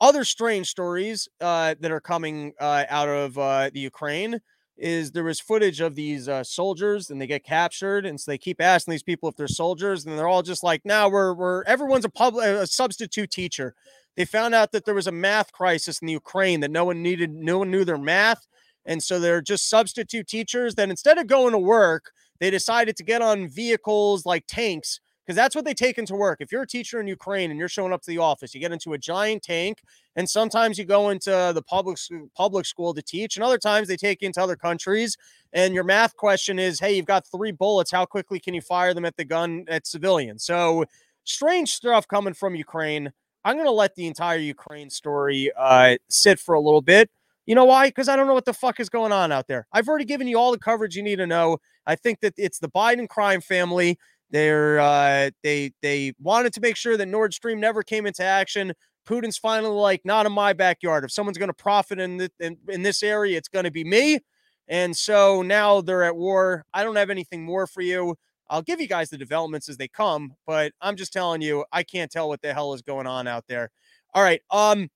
Other 0.00 0.24
strange 0.24 0.68
stories 0.68 1.28
uh, 1.40 1.76
that 1.80 1.90
are 1.90 2.00
coming 2.00 2.52
uh, 2.60 2.84
out 2.88 3.08
of 3.08 3.38
uh, 3.38 3.70
the 3.72 3.80
Ukraine 3.80 4.40
is 4.76 5.12
there 5.12 5.24
was 5.24 5.40
footage 5.40 5.80
of 5.80 5.94
these 5.94 6.28
uh, 6.28 6.42
soldiers 6.42 7.10
and 7.10 7.20
they 7.20 7.26
get 7.26 7.44
captured 7.44 8.04
and 8.04 8.20
so 8.20 8.30
they 8.30 8.38
keep 8.38 8.60
asking 8.60 8.92
these 8.92 9.02
people 9.02 9.28
if 9.28 9.36
they're 9.36 9.46
soldiers 9.46 10.04
and 10.04 10.18
they're 10.18 10.28
all 10.28 10.42
just 10.42 10.64
like 10.64 10.82
now 10.84 11.08
we're 11.08 11.32
we're 11.32 11.62
everyone's 11.64 12.04
a 12.04 12.08
public 12.08 12.44
a 12.46 12.66
substitute 12.66 13.30
teacher. 13.30 13.74
They 14.16 14.24
found 14.24 14.54
out 14.54 14.72
that 14.72 14.84
there 14.84 14.94
was 14.94 15.06
a 15.06 15.12
math 15.12 15.52
crisis 15.52 16.00
in 16.00 16.06
the 16.06 16.12
ukraine 16.12 16.60
that 16.60 16.70
no 16.70 16.84
one 16.84 17.02
needed 17.02 17.30
no 17.32 17.58
one 17.58 17.70
knew 17.70 17.84
their 17.84 17.98
math 17.98 18.46
and 18.84 19.02
so 19.02 19.18
they're 19.18 19.40
just 19.40 19.70
substitute 19.70 20.26
teachers. 20.26 20.74
That 20.74 20.90
instead 20.90 21.18
of 21.18 21.26
going 21.26 21.52
to 21.52 21.58
work 21.58 22.10
they 22.40 22.50
decided 22.50 22.96
to 22.96 23.04
get 23.04 23.22
on 23.22 23.48
vehicles 23.48 24.26
like 24.26 24.44
tanks 24.48 25.00
because 25.24 25.36
that's 25.36 25.54
what 25.54 25.64
they 25.64 25.74
take 25.74 25.98
into 25.98 26.14
work. 26.14 26.40
If 26.40 26.52
you're 26.52 26.62
a 26.62 26.66
teacher 26.66 27.00
in 27.00 27.06
Ukraine 27.06 27.50
and 27.50 27.58
you're 27.58 27.68
showing 27.68 27.92
up 27.92 28.02
to 28.02 28.10
the 28.10 28.18
office, 28.18 28.54
you 28.54 28.60
get 28.60 28.72
into 28.72 28.92
a 28.92 28.98
giant 28.98 29.42
tank, 29.42 29.82
and 30.16 30.28
sometimes 30.28 30.78
you 30.78 30.84
go 30.84 31.10
into 31.10 31.30
the 31.54 31.62
public 31.62 31.98
public 32.36 32.66
school 32.66 32.92
to 32.94 33.02
teach, 33.02 33.36
and 33.36 33.44
other 33.44 33.58
times 33.58 33.88
they 33.88 33.96
take 33.96 34.22
you 34.22 34.26
into 34.26 34.42
other 34.42 34.56
countries. 34.56 35.16
And 35.52 35.74
your 35.74 35.84
math 35.84 36.16
question 36.16 36.58
is, 36.58 36.80
hey, 36.80 36.96
you've 36.96 37.06
got 37.06 37.26
three 37.26 37.52
bullets. 37.52 37.90
How 37.90 38.04
quickly 38.04 38.40
can 38.40 38.54
you 38.54 38.60
fire 38.60 38.92
them 38.92 39.04
at 39.04 39.16
the 39.16 39.24
gun 39.24 39.64
at 39.68 39.86
civilians? 39.86 40.44
So 40.44 40.84
strange 41.24 41.72
stuff 41.72 42.06
coming 42.06 42.34
from 42.34 42.54
Ukraine. 42.54 43.12
I'm 43.44 43.56
going 43.56 43.66
to 43.66 43.72
let 43.72 43.94
the 43.94 44.06
entire 44.06 44.38
Ukraine 44.38 44.90
story 44.90 45.50
uh, 45.56 45.96
sit 46.08 46.38
for 46.38 46.54
a 46.54 46.60
little 46.60 46.80
bit. 46.80 47.10
You 47.46 47.54
know 47.54 47.66
why? 47.66 47.88
Because 47.88 48.08
I 48.08 48.16
don't 48.16 48.26
know 48.26 48.32
what 48.32 48.46
the 48.46 48.54
fuck 48.54 48.80
is 48.80 48.88
going 48.88 49.12
on 49.12 49.30
out 49.30 49.48
there. 49.48 49.66
I've 49.70 49.86
already 49.86 50.06
given 50.06 50.26
you 50.26 50.38
all 50.38 50.50
the 50.50 50.58
coverage 50.58 50.96
you 50.96 51.02
need 51.02 51.16
to 51.16 51.26
know. 51.26 51.58
I 51.86 51.94
think 51.94 52.20
that 52.20 52.32
it's 52.38 52.58
the 52.58 52.70
Biden 52.70 53.06
crime 53.06 53.42
family. 53.42 53.98
They're 54.34 54.80
uh, 54.80 55.30
they 55.44 55.70
they 55.80 56.12
wanted 56.20 56.52
to 56.54 56.60
make 56.60 56.74
sure 56.74 56.96
that 56.96 57.06
Nord 57.06 57.32
Stream 57.32 57.60
never 57.60 57.84
came 57.84 58.04
into 58.04 58.24
action. 58.24 58.72
Putin's 59.08 59.38
finally 59.38 59.76
like, 59.76 60.00
not 60.04 60.26
in 60.26 60.32
my 60.32 60.52
backyard. 60.52 61.04
If 61.04 61.12
someone's 61.12 61.38
going 61.38 61.50
to 61.50 61.54
profit 61.54 62.00
in, 62.00 62.16
the, 62.16 62.32
in 62.40 62.56
in 62.68 62.82
this 62.82 63.04
area, 63.04 63.38
it's 63.38 63.46
going 63.46 63.64
to 63.64 63.70
be 63.70 63.84
me. 63.84 64.18
And 64.66 64.96
so 64.96 65.42
now 65.42 65.82
they're 65.82 66.02
at 66.02 66.16
war. 66.16 66.64
I 66.74 66.82
don't 66.82 66.96
have 66.96 67.10
anything 67.10 67.44
more 67.44 67.68
for 67.68 67.80
you. 67.80 68.16
I'll 68.50 68.62
give 68.62 68.80
you 68.80 68.88
guys 68.88 69.08
the 69.08 69.18
developments 69.18 69.68
as 69.68 69.76
they 69.76 69.86
come, 69.86 70.32
but 70.48 70.72
I'm 70.80 70.96
just 70.96 71.12
telling 71.12 71.40
you, 71.40 71.64
I 71.70 71.84
can't 71.84 72.10
tell 72.10 72.28
what 72.28 72.42
the 72.42 72.52
hell 72.52 72.74
is 72.74 72.82
going 72.82 73.06
on 73.06 73.28
out 73.28 73.44
there. 73.46 73.70
All 74.14 74.22
right. 74.24 74.40
Um, 74.50 74.88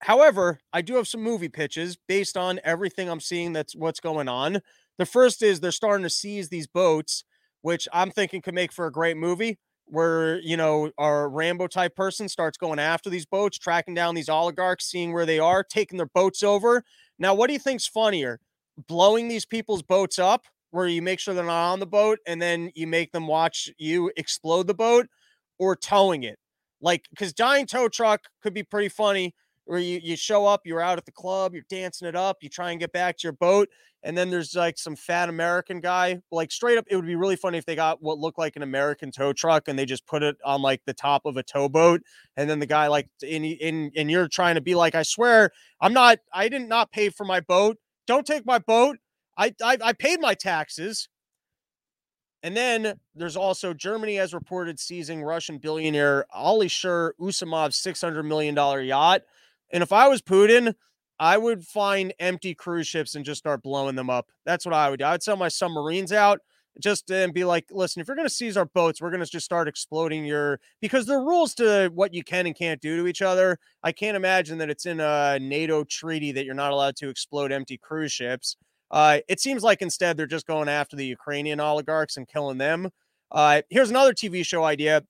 however, 0.00 0.58
I 0.72 0.82
do 0.82 0.96
have 0.96 1.06
some 1.06 1.22
movie 1.22 1.48
pitches 1.48 1.96
based 2.08 2.36
on 2.36 2.58
everything 2.64 3.08
I'm 3.08 3.20
seeing 3.20 3.52
that's 3.52 3.76
what's 3.76 4.00
going 4.00 4.28
on. 4.28 4.62
The 4.98 5.06
first 5.06 5.44
is 5.44 5.60
they're 5.60 5.70
starting 5.70 6.02
to 6.02 6.10
seize 6.10 6.48
these 6.48 6.66
boats 6.66 7.22
which 7.62 7.88
I'm 7.92 8.10
thinking 8.10 8.42
could 8.42 8.54
make 8.54 8.72
for 8.72 8.86
a 8.86 8.92
great 8.92 9.16
movie 9.16 9.58
where, 9.86 10.40
you 10.40 10.56
know, 10.56 10.90
our 10.96 11.28
Rambo 11.28 11.66
type 11.66 11.94
person 11.96 12.28
starts 12.28 12.56
going 12.56 12.78
after 12.78 13.10
these 13.10 13.26
boats, 13.26 13.58
tracking 13.58 13.94
down 13.94 14.14
these 14.14 14.28
oligarchs, 14.28 14.86
seeing 14.86 15.12
where 15.12 15.26
they 15.26 15.38
are, 15.38 15.62
taking 15.62 15.98
their 15.98 16.06
boats 16.14 16.42
over. 16.42 16.82
Now, 17.18 17.34
what 17.34 17.48
do 17.48 17.52
you 17.52 17.58
think's 17.58 17.86
funnier? 17.86 18.40
Blowing 18.88 19.28
these 19.28 19.44
people's 19.44 19.82
boats 19.82 20.18
up 20.18 20.44
where 20.70 20.86
you 20.86 21.02
make 21.02 21.20
sure 21.20 21.34
they're 21.34 21.44
not 21.44 21.72
on 21.72 21.80
the 21.80 21.86
boat 21.86 22.18
and 22.26 22.40
then 22.40 22.70
you 22.74 22.86
make 22.86 23.12
them 23.12 23.26
watch 23.26 23.70
you 23.78 24.10
explode 24.16 24.66
the 24.66 24.74
boat 24.74 25.08
or 25.58 25.76
towing 25.76 26.22
it? 26.22 26.38
Like, 26.80 27.04
because 27.10 27.32
giant 27.32 27.68
tow 27.68 27.88
truck 27.88 28.22
could 28.42 28.54
be 28.54 28.62
pretty 28.62 28.88
funny 28.88 29.34
where 29.72 29.80
you, 29.80 30.00
you 30.02 30.16
show 30.16 30.44
up, 30.44 30.60
you're 30.66 30.82
out 30.82 30.98
at 30.98 31.06
the 31.06 31.12
club, 31.12 31.54
you're 31.54 31.64
dancing 31.70 32.06
it 32.06 32.14
up, 32.14 32.36
you 32.42 32.50
try 32.50 32.72
and 32.72 32.78
get 32.78 32.92
back 32.92 33.16
to 33.16 33.22
your 33.22 33.32
boat, 33.32 33.70
and 34.02 34.14
then 34.14 34.28
there's 34.28 34.54
like 34.54 34.76
some 34.76 34.94
fat 34.94 35.30
American 35.30 35.80
guy. 35.80 36.20
Like 36.30 36.52
straight 36.52 36.76
up, 36.76 36.84
it 36.90 36.96
would 36.96 37.06
be 37.06 37.16
really 37.16 37.36
funny 37.36 37.56
if 37.56 37.64
they 37.64 37.74
got 37.74 38.02
what 38.02 38.18
looked 38.18 38.36
like 38.36 38.54
an 38.54 38.62
American 38.62 39.10
tow 39.10 39.32
truck 39.32 39.68
and 39.68 39.78
they 39.78 39.86
just 39.86 40.06
put 40.06 40.22
it 40.22 40.36
on 40.44 40.60
like 40.60 40.82
the 40.84 40.92
top 40.92 41.22
of 41.24 41.38
a 41.38 41.42
towboat, 41.42 42.02
and 42.36 42.50
then 42.50 42.58
the 42.58 42.66
guy 42.66 42.88
like 42.88 43.08
in 43.22 43.46
in 43.46 43.90
and 43.96 44.10
you're 44.10 44.28
trying 44.28 44.56
to 44.56 44.60
be 44.60 44.74
like, 44.74 44.94
I 44.94 45.04
swear, 45.04 45.52
I'm 45.80 45.94
not, 45.94 46.18
I 46.34 46.50
did 46.50 46.68
not 46.68 46.92
pay 46.92 47.08
for 47.08 47.24
my 47.24 47.40
boat. 47.40 47.78
Don't 48.06 48.26
take 48.26 48.44
my 48.44 48.58
boat. 48.58 48.98
I 49.38 49.54
I, 49.64 49.78
I 49.82 49.92
paid 49.94 50.20
my 50.20 50.34
taxes. 50.34 51.08
And 52.42 52.54
then 52.54 52.98
there's 53.14 53.36
also 53.36 53.72
Germany 53.72 54.16
has 54.16 54.34
reported 54.34 54.78
seizing 54.78 55.22
Russian 55.22 55.56
billionaire 55.56 56.26
Alisher 56.36 57.12
Usmanov's 57.18 57.80
$600 57.80 58.24
million 58.26 58.54
yacht. 58.84 59.22
And 59.72 59.82
if 59.82 59.92
I 59.92 60.08
was 60.08 60.22
Putin, 60.22 60.74
I 61.18 61.38
would 61.38 61.64
find 61.64 62.12
empty 62.18 62.54
cruise 62.54 62.88
ships 62.88 63.14
and 63.14 63.24
just 63.24 63.38
start 63.38 63.62
blowing 63.62 63.96
them 63.96 64.10
up. 64.10 64.28
That's 64.44 64.66
what 64.66 64.74
I 64.74 64.90
would 64.90 64.98
do. 64.98 65.04
I 65.04 65.12
would 65.12 65.22
sell 65.22 65.36
my 65.36 65.48
submarines 65.48 66.12
out 66.12 66.40
just 66.80 67.10
and 67.10 67.34
be 67.34 67.44
like, 67.44 67.66
listen, 67.70 68.00
if 68.00 68.08
you're 68.08 68.16
going 68.16 68.28
to 68.28 68.34
seize 68.34 68.56
our 68.56 68.64
boats, 68.64 69.00
we're 69.00 69.10
going 69.10 69.22
to 69.22 69.30
just 69.30 69.44
start 69.44 69.68
exploding 69.68 70.24
your 70.24 70.58
because 70.80 71.06
there 71.06 71.18
are 71.18 71.24
rules 71.24 71.54
to 71.54 71.90
what 71.94 72.14
you 72.14 72.24
can 72.24 72.46
and 72.46 72.56
can't 72.56 72.80
do 72.80 72.96
to 72.96 73.06
each 73.06 73.22
other. 73.22 73.58
I 73.82 73.92
can't 73.92 74.16
imagine 74.16 74.58
that 74.58 74.70
it's 74.70 74.86
in 74.86 75.00
a 75.00 75.38
NATO 75.38 75.84
treaty 75.84 76.32
that 76.32 76.44
you're 76.44 76.54
not 76.54 76.72
allowed 76.72 76.96
to 76.96 77.08
explode 77.08 77.52
empty 77.52 77.78
cruise 77.78 78.12
ships. 78.12 78.56
Uh, 78.90 79.18
it 79.28 79.40
seems 79.40 79.62
like 79.62 79.82
instead 79.82 80.16
they're 80.16 80.26
just 80.26 80.46
going 80.46 80.68
after 80.68 80.96
the 80.96 81.06
Ukrainian 81.06 81.60
oligarchs 81.60 82.16
and 82.16 82.28
killing 82.28 82.58
them. 82.58 82.90
Uh, 83.30 83.62
here's 83.70 83.90
another 83.90 84.12
TV 84.12 84.44
show 84.44 84.64
idea. 84.64 85.02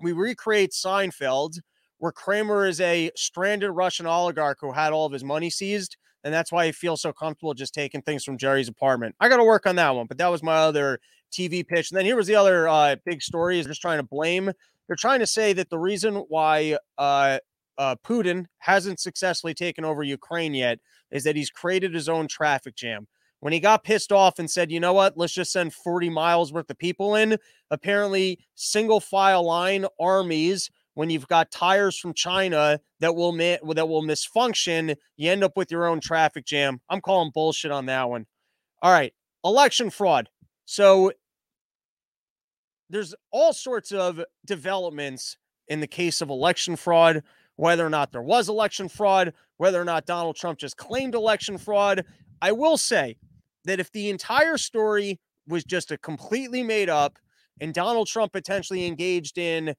We 0.00 0.12
recreate 0.12 0.72
Seinfeld 0.72 1.60
where 2.02 2.10
Kramer 2.10 2.66
is 2.66 2.80
a 2.80 3.12
stranded 3.14 3.70
Russian 3.70 4.08
oligarch 4.08 4.58
who 4.60 4.72
had 4.72 4.92
all 4.92 5.06
of 5.06 5.12
his 5.12 5.22
money 5.22 5.48
seized. 5.48 5.96
And 6.24 6.34
that's 6.34 6.50
why 6.50 6.66
he 6.66 6.72
feels 6.72 7.00
so 7.00 7.12
comfortable 7.12 7.54
just 7.54 7.72
taking 7.72 8.02
things 8.02 8.24
from 8.24 8.36
Jerry's 8.36 8.66
apartment. 8.66 9.14
I 9.20 9.28
got 9.28 9.36
to 9.36 9.44
work 9.44 9.68
on 9.68 9.76
that 9.76 9.94
one, 9.94 10.06
but 10.08 10.18
that 10.18 10.26
was 10.26 10.42
my 10.42 10.56
other 10.56 10.98
TV 11.32 11.64
pitch. 11.64 11.92
And 11.92 11.96
then 11.96 12.04
here 12.04 12.16
was 12.16 12.26
the 12.26 12.34
other 12.34 12.68
uh, 12.68 12.96
big 13.06 13.22
story 13.22 13.60
is 13.60 13.66
just 13.66 13.80
trying 13.80 14.00
to 14.00 14.02
blame. 14.02 14.50
They're 14.88 14.96
trying 14.96 15.20
to 15.20 15.28
say 15.28 15.52
that 15.52 15.70
the 15.70 15.78
reason 15.78 16.16
why 16.26 16.76
uh, 16.98 17.38
uh, 17.78 17.94
Putin 18.04 18.46
hasn't 18.58 18.98
successfully 18.98 19.54
taken 19.54 19.84
over 19.84 20.02
Ukraine 20.02 20.54
yet 20.54 20.80
is 21.12 21.22
that 21.22 21.36
he's 21.36 21.50
created 21.50 21.94
his 21.94 22.08
own 22.08 22.26
traffic 22.26 22.74
jam. 22.74 23.06
When 23.38 23.52
he 23.52 23.60
got 23.60 23.84
pissed 23.84 24.10
off 24.10 24.40
and 24.40 24.50
said, 24.50 24.72
you 24.72 24.80
know 24.80 24.92
what, 24.92 25.16
let's 25.16 25.34
just 25.34 25.52
send 25.52 25.72
40 25.72 26.10
miles 26.10 26.52
worth 26.52 26.68
of 26.68 26.78
people 26.78 27.14
in, 27.14 27.38
apparently 27.70 28.40
single 28.56 28.98
file 28.98 29.46
line 29.46 29.86
armies 30.00 30.68
when 30.94 31.10
you've 31.10 31.28
got 31.28 31.50
tires 31.50 31.98
from 31.98 32.14
China 32.14 32.80
that 33.00 33.14
will 33.14 33.32
that 33.32 33.88
will 33.88 34.02
misfunction, 34.02 34.96
you 35.16 35.30
end 35.30 35.44
up 35.44 35.56
with 35.56 35.70
your 35.70 35.86
own 35.86 36.00
traffic 36.00 36.44
jam. 36.44 36.80
I'm 36.88 37.00
calling 37.00 37.30
bullshit 37.32 37.70
on 37.70 37.86
that 37.86 38.08
one. 38.08 38.26
All 38.82 38.92
right, 38.92 39.12
election 39.44 39.90
fraud. 39.90 40.28
So 40.64 41.12
there's 42.90 43.14
all 43.30 43.52
sorts 43.52 43.92
of 43.92 44.22
developments 44.44 45.36
in 45.68 45.80
the 45.80 45.86
case 45.86 46.20
of 46.20 46.28
election 46.28 46.76
fraud, 46.76 47.22
whether 47.56 47.86
or 47.86 47.90
not 47.90 48.12
there 48.12 48.22
was 48.22 48.48
election 48.48 48.88
fraud, 48.88 49.32
whether 49.56 49.80
or 49.80 49.84
not 49.84 50.06
Donald 50.06 50.36
Trump 50.36 50.58
just 50.58 50.76
claimed 50.76 51.14
election 51.14 51.56
fraud. 51.56 52.04
I 52.42 52.52
will 52.52 52.76
say 52.76 53.16
that 53.64 53.80
if 53.80 53.90
the 53.92 54.10
entire 54.10 54.58
story 54.58 55.20
was 55.48 55.64
just 55.64 55.90
a 55.90 55.98
completely 55.98 56.62
made 56.62 56.90
up 56.90 57.18
and 57.60 57.72
Donald 57.72 58.08
Trump 58.08 58.32
potentially 58.32 58.86
engaged 58.86 59.38
in 59.38 59.74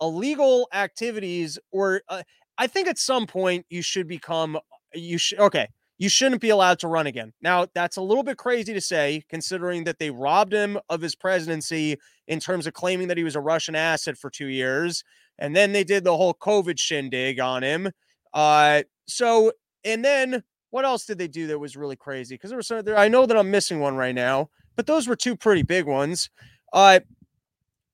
illegal 0.00 0.68
activities 0.72 1.58
or 1.70 2.02
uh, 2.08 2.22
I 2.58 2.66
think 2.66 2.88
at 2.88 2.98
some 2.98 3.26
point 3.26 3.66
you 3.68 3.82
should 3.82 4.08
become 4.08 4.58
you 4.94 5.18
should 5.18 5.38
okay 5.38 5.68
you 6.00 6.08
shouldn't 6.08 6.40
be 6.40 6.48
allowed 6.48 6.78
to 6.78 6.88
run 6.88 7.06
again. 7.06 7.34
Now, 7.42 7.66
that's 7.74 7.98
a 7.98 8.02
little 8.02 8.22
bit 8.22 8.38
crazy 8.38 8.72
to 8.72 8.80
say, 8.80 9.22
considering 9.28 9.84
that 9.84 9.98
they 9.98 10.10
robbed 10.10 10.50
him 10.50 10.78
of 10.88 11.02
his 11.02 11.14
presidency 11.14 11.98
in 12.26 12.40
terms 12.40 12.66
of 12.66 12.72
claiming 12.72 13.08
that 13.08 13.18
he 13.18 13.22
was 13.22 13.36
a 13.36 13.40
Russian 13.40 13.74
asset 13.74 14.16
for 14.16 14.30
two 14.30 14.46
years. 14.46 15.04
And 15.38 15.54
then 15.54 15.72
they 15.72 15.84
did 15.84 16.04
the 16.04 16.16
whole 16.16 16.32
COVID 16.32 16.78
shindig 16.78 17.38
on 17.38 17.62
him. 17.62 17.90
Uh, 18.32 18.84
so, 19.06 19.52
and 19.84 20.02
then 20.02 20.42
what 20.70 20.86
else 20.86 21.04
did 21.04 21.18
they 21.18 21.28
do 21.28 21.46
that 21.48 21.58
was 21.58 21.76
really 21.76 21.96
crazy? 21.96 22.34
Because 22.34 22.48
there 22.48 22.56
was 22.56 22.66
some, 22.66 22.82
there, 22.82 22.96
I 22.96 23.08
know 23.08 23.26
that 23.26 23.36
I'm 23.36 23.50
missing 23.50 23.78
one 23.78 23.94
right 23.94 24.14
now, 24.14 24.48
but 24.76 24.86
those 24.86 25.06
were 25.06 25.16
two 25.16 25.36
pretty 25.36 25.64
big 25.64 25.84
ones. 25.84 26.30
Uh, 26.72 27.00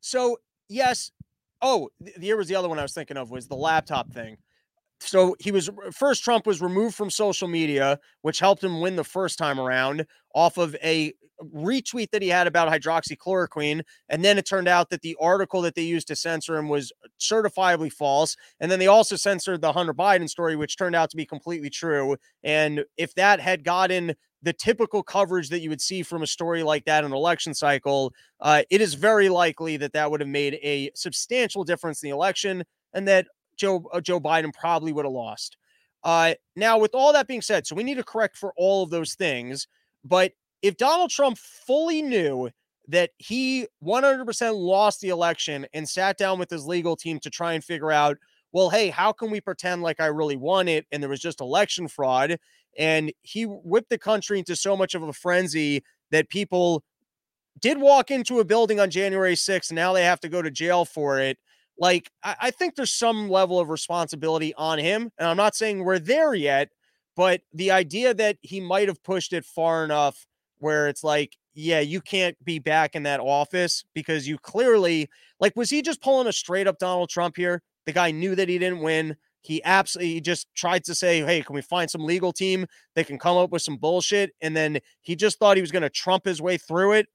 so, 0.00 0.36
yes, 0.68 1.10
Oh, 1.62 1.88
here 2.20 2.36
was 2.36 2.48
the 2.48 2.54
other 2.54 2.68
one 2.68 2.78
I 2.78 2.82
was 2.82 2.92
thinking 2.92 3.16
of 3.16 3.30
was 3.30 3.48
the 3.48 3.56
laptop 3.56 4.12
thing. 4.12 4.36
So 5.00 5.36
he 5.40 5.52
was 5.52 5.70
first 5.92 6.24
Trump 6.24 6.46
was 6.46 6.62
removed 6.62 6.94
from 6.94 7.10
social 7.10 7.48
media, 7.48 7.98
which 8.22 8.40
helped 8.40 8.64
him 8.64 8.80
win 8.80 8.96
the 8.96 9.04
first 9.04 9.38
time 9.38 9.60
around 9.60 10.06
off 10.34 10.56
of 10.58 10.74
a 10.82 11.12
retweet 11.54 12.10
that 12.12 12.22
he 12.22 12.28
had 12.28 12.46
about 12.46 12.72
hydroxychloroquine. 12.72 13.82
And 14.08 14.24
then 14.24 14.38
it 14.38 14.46
turned 14.46 14.68
out 14.68 14.90
that 14.90 15.02
the 15.02 15.16
article 15.20 15.60
that 15.62 15.74
they 15.74 15.82
used 15.82 16.08
to 16.08 16.16
censor 16.16 16.56
him 16.56 16.68
was 16.68 16.92
certifiably 17.20 17.92
false. 17.92 18.36
And 18.58 18.70
then 18.70 18.78
they 18.78 18.86
also 18.86 19.16
censored 19.16 19.60
the 19.60 19.72
Hunter 19.72 19.94
Biden 19.94 20.30
story, 20.30 20.56
which 20.56 20.78
turned 20.78 20.96
out 20.96 21.10
to 21.10 21.16
be 21.16 21.26
completely 21.26 21.70
true. 21.70 22.16
And 22.42 22.84
if 22.96 23.14
that 23.16 23.40
had 23.40 23.64
gotten 23.64 24.14
the 24.46 24.52
typical 24.52 25.02
coverage 25.02 25.48
that 25.48 25.58
you 25.60 25.68
would 25.68 25.80
see 25.80 26.04
from 26.04 26.22
a 26.22 26.26
story 26.26 26.62
like 26.62 26.84
that 26.84 27.02
in 27.02 27.10
an 27.10 27.16
election 27.16 27.52
cycle, 27.52 28.14
uh, 28.40 28.62
it 28.70 28.80
is 28.80 28.94
very 28.94 29.28
likely 29.28 29.76
that 29.76 29.92
that 29.92 30.08
would 30.08 30.20
have 30.20 30.28
made 30.28 30.54
a 30.62 30.88
substantial 30.94 31.64
difference 31.64 32.00
in 32.00 32.08
the 32.08 32.14
election 32.14 32.62
and 32.94 33.08
that 33.08 33.26
Joe 33.56 33.84
uh, 33.92 34.00
Joe 34.00 34.20
Biden 34.20 34.54
probably 34.54 34.92
would 34.92 35.04
have 35.04 35.12
lost. 35.12 35.56
Uh, 36.04 36.34
now, 36.54 36.78
with 36.78 36.94
all 36.94 37.12
that 37.12 37.26
being 37.26 37.42
said, 37.42 37.66
so 37.66 37.74
we 37.74 37.82
need 37.82 37.96
to 37.96 38.04
correct 38.04 38.36
for 38.36 38.52
all 38.56 38.84
of 38.84 38.90
those 38.90 39.14
things, 39.14 39.66
but 40.04 40.30
if 40.62 40.76
Donald 40.76 41.10
Trump 41.10 41.38
fully 41.38 42.00
knew 42.00 42.48
that 42.86 43.10
he 43.18 43.66
100% 43.84 44.54
lost 44.54 45.00
the 45.00 45.08
election 45.08 45.66
and 45.74 45.88
sat 45.88 46.18
down 46.18 46.38
with 46.38 46.50
his 46.50 46.66
legal 46.66 46.94
team 46.94 47.18
to 47.18 47.30
try 47.30 47.54
and 47.54 47.64
figure 47.64 47.90
out, 47.90 48.16
well, 48.52 48.70
hey, 48.70 48.90
how 48.90 49.10
can 49.10 49.32
we 49.32 49.40
pretend 49.40 49.82
like 49.82 50.00
I 50.00 50.06
really 50.06 50.36
won 50.36 50.68
it 50.68 50.86
and 50.92 51.02
there 51.02 51.10
was 51.10 51.18
just 51.18 51.40
election 51.40 51.88
fraud? 51.88 52.38
And 52.78 53.12
he 53.22 53.44
whipped 53.44 53.90
the 53.90 53.98
country 53.98 54.38
into 54.38 54.56
so 54.56 54.76
much 54.76 54.94
of 54.94 55.02
a 55.02 55.12
frenzy 55.12 55.82
that 56.10 56.28
people 56.28 56.82
did 57.60 57.78
walk 57.78 58.10
into 58.10 58.40
a 58.40 58.44
building 58.44 58.80
on 58.80 58.90
January 58.90 59.34
6th. 59.34 59.70
And 59.70 59.76
now 59.76 59.92
they 59.92 60.04
have 60.04 60.20
to 60.20 60.28
go 60.28 60.42
to 60.42 60.50
jail 60.50 60.84
for 60.84 61.18
it. 61.18 61.38
Like, 61.78 62.10
I, 62.22 62.36
I 62.42 62.50
think 62.50 62.74
there's 62.74 62.92
some 62.92 63.28
level 63.28 63.58
of 63.58 63.68
responsibility 63.68 64.54
on 64.54 64.78
him. 64.78 65.10
And 65.18 65.28
I'm 65.28 65.36
not 65.36 65.54
saying 65.54 65.84
we're 65.84 65.98
there 65.98 66.34
yet, 66.34 66.68
but 67.16 67.40
the 67.52 67.70
idea 67.70 68.14
that 68.14 68.36
he 68.42 68.60
might 68.60 68.88
have 68.88 69.02
pushed 69.02 69.32
it 69.32 69.44
far 69.44 69.84
enough 69.84 70.26
where 70.58 70.88
it's 70.88 71.04
like, 71.04 71.36
yeah, 71.54 71.80
you 71.80 72.00
can't 72.02 72.36
be 72.44 72.58
back 72.58 72.94
in 72.94 73.04
that 73.04 73.20
office 73.20 73.84
because 73.94 74.28
you 74.28 74.36
clearly, 74.38 75.08
like, 75.40 75.56
was 75.56 75.70
he 75.70 75.80
just 75.80 76.02
pulling 76.02 76.26
a 76.26 76.32
straight 76.32 76.66
up 76.66 76.78
Donald 76.78 77.08
Trump 77.08 77.36
here? 77.36 77.62
The 77.86 77.92
guy 77.92 78.10
knew 78.10 78.34
that 78.34 78.48
he 78.48 78.58
didn't 78.58 78.80
win. 78.80 79.16
He 79.46 79.62
absolutely 79.62 80.20
just 80.20 80.48
tried 80.56 80.82
to 80.84 80.94
say, 80.94 81.20
hey, 81.22 81.40
can 81.40 81.54
we 81.54 81.62
find 81.62 81.88
some 81.88 82.04
legal 82.04 82.32
team 82.32 82.66
that 82.96 83.06
can 83.06 83.16
come 83.16 83.36
up 83.36 83.50
with 83.50 83.62
some 83.62 83.76
bullshit? 83.76 84.32
And 84.40 84.56
then 84.56 84.80
he 85.02 85.14
just 85.14 85.38
thought 85.38 85.56
he 85.56 85.60
was 85.60 85.70
going 85.70 85.82
to 85.82 85.90
trump 85.90 86.24
his 86.24 86.42
way 86.42 86.58
through 86.58 86.92
it. 86.94 87.06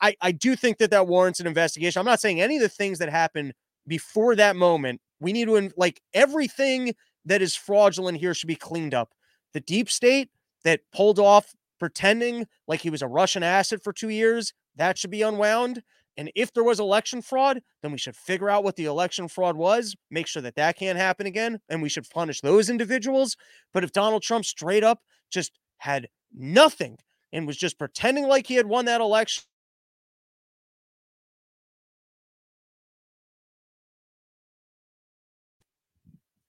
I, 0.00 0.16
I 0.20 0.32
do 0.32 0.56
think 0.56 0.78
that 0.78 0.90
that 0.90 1.06
warrants 1.06 1.38
an 1.38 1.46
investigation. 1.46 2.00
I'm 2.00 2.06
not 2.06 2.20
saying 2.20 2.40
any 2.40 2.56
of 2.56 2.62
the 2.62 2.68
things 2.68 2.98
that 2.98 3.10
happened 3.10 3.52
before 3.86 4.34
that 4.34 4.56
moment. 4.56 5.00
We 5.20 5.32
need 5.32 5.46
to, 5.46 5.70
like, 5.76 6.00
everything 6.12 6.94
that 7.24 7.42
is 7.42 7.54
fraudulent 7.54 8.18
here 8.18 8.34
should 8.34 8.48
be 8.48 8.56
cleaned 8.56 8.92
up. 8.92 9.12
The 9.52 9.60
deep 9.60 9.90
state 9.90 10.30
that 10.64 10.80
pulled 10.92 11.20
off 11.20 11.54
pretending 11.78 12.46
like 12.66 12.80
he 12.80 12.90
was 12.90 13.02
a 13.02 13.06
Russian 13.06 13.42
asset 13.42 13.82
for 13.82 13.92
two 13.92 14.08
years, 14.08 14.52
that 14.76 14.98
should 14.98 15.10
be 15.10 15.22
unwound. 15.22 15.82
And 16.16 16.30
if 16.34 16.52
there 16.52 16.64
was 16.64 16.78
election 16.78 17.22
fraud, 17.22 17.60
then 17.82 17.92
we 17.92 17.98
should 17.98 18.16
figure 18.16 18.48
out 18.48 18.64
what 18.64 18.76
the 18.76 18.84
election 18.84 19.28
fraud 19.28 19.56
was, 19.56 19.96
make 20.10 20.26
sure 20.26 20.42
that 20.42 20.54
that 20.56 20.76
can't 20.76 20.98
happen 20.98 21.26
again, 21.26 21.60
and 21.68 21.82
we 21.82 21.88
should 21.88 22.08
punish 22.10 22.40
those 22.40 22.70
individuals. 22.70 23.36
But 23.72 23.84
if 23.84 23.92
Donald 23.92 24.22
Trump 24.22 24.44
straight 24.44 24.84
up 24.84 25.00
just 25.30 25.58
had 25.78 26.08
nothing 26.32 26.98
and 27.32 27.46
was 27.46 27.56
just 27.56 27.78
pretending 27.78 28.26
like 28.26 28.46
he 28.46 28.54
had 28.54 28.66
won 28.66 28.84
that 28.84 29.00
election, 29.00 29.42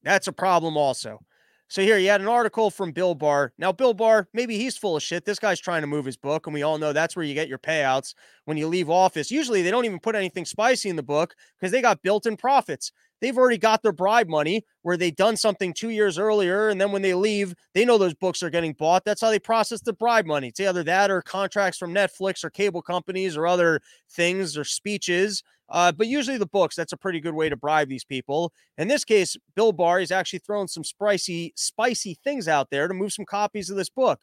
that's 0.03 0.27
a 0.27 0.34
problem 0.34 0.77
also. 0.77 1.19
So 1.67 1.81
here 1.81 1.98
you 1.98 2.10
had 2.10 2.22
an 2.22 2.27
article 2.27 2.69
from 2.69 2.91
Bill 2.91 3.15
Barr. 3.15 3.51
Now, 3.57 3.72
Bill 3.72 3.93
Barr, 3.93 4.27
maybe 4.34 4.57
he's 4.57 4.77
full 4.77 4.95
of 4.95 5.01
shit. 5.03 5.25
This 5.25 5.39
guy's 5.39 5.60
trying 5.60 5.81
to 5.81 5.88
move 5.88 6.05
his 6.05 6.15
book, 6.15 6.45
and 6.45 6.53
we 6.53 6.62
all 6.62 6.77
know 6.77 6.93
that's 6.93 7.15
where 7.15 7.25
you 7.25 7.34
get 7.34 7.48
your 7.48 7.57
payouts 7.57 8.13
when 8.45 8.55
you 8.55 8.67
leave 8.67 8.89
office. 8.89 9.31
Usually 9.31 9.63
they 9.63 9.72
don't 9.72 9.86
even 9.86 10.00
put 10.00 10.15
anything 10.15 10.45
spicy 10.45 10.89
in 10.89 10.95
the 10.95 11.03
book 11.03 11.36
because 11.60 11.72
they 11.72 11.81
got 11.81 12.03
built-in 12.03 12.38
profits. 12.38 12.91
They've 13.19 13.38
already 13.38 13.57
got 13.57 13.81
their 13.81 13.91
bribe 13.91 14.29
money 14.29 14.63
where 14.84 14.98
they've 14.98 15.15
done 15.15 15.38
something 15.38 15.74
two 15.74 15.89
years 15.89 16.19
earlier, 16.19 16.69
and 16.69 16.79
then 16.79 16.91
when 16.91 17.01
they 17.01 17.15
leave, 17.15 17.55
they 17.74 17.84
know 17.84 17.98
those 17.98 18.13
books 18.13 18.43
are 18.43 18.51
getting 18.51 18.74
bought. 18.74 19.03
That's 19.03 19.22
how 19.22 19.31
they 19.31 19.39
process 19.39 19.81
the 19.81 19.93
bribe 19.93 20.27
money. 20.27 20.50
It's 20.50 20.60
either 20.60 20.84
that 20.84 21.10
or 21.10 21.24
contracts 21.24 21.79
from 21.79 21.95
Netflix 21.95 22.43
or 22.43 22.51
cable 22.51 22.84
companies 22.84 23.36
or 23.36 23.48
other 23.48 23.81
things 24.12 24.55
or 24.55 24.63
speeches 24.65 25.41
uh, 25.69 25.91
but 25.91 26.07
usually 26.07 26.38
the 26.38 26.45
books, 26.45 26.75
that's 26.75 26.93
a 26.93 26.98
pretty 26.98 27.19
good 27.19 27.34
way 27.34 27.50
to 27.50 27.55
bribe 27.55 27.89
these 27.89 28.03
people. 28.03 28.53
In 28.77 28.88
this 28.88 29.03
case, 29.03 29.36
Bill 29.55 29.72
Barr 29.72 30.00
is 30.00 30.12
actually 30.12 30.39
throwing 30.39 30.67
some 30.67 30.84
spicy, 30.84 31.53
spicy 31.55 32.17
things 32.24 32.48
out 32.48 32.69
there 32.69 32.88
to 32.88 32.93
move 32.93 33.13
some 33.13 33.25
copies 33.25 33.69
of 33.69 33.77
this 33.77 33.89
book. 33.89 34.22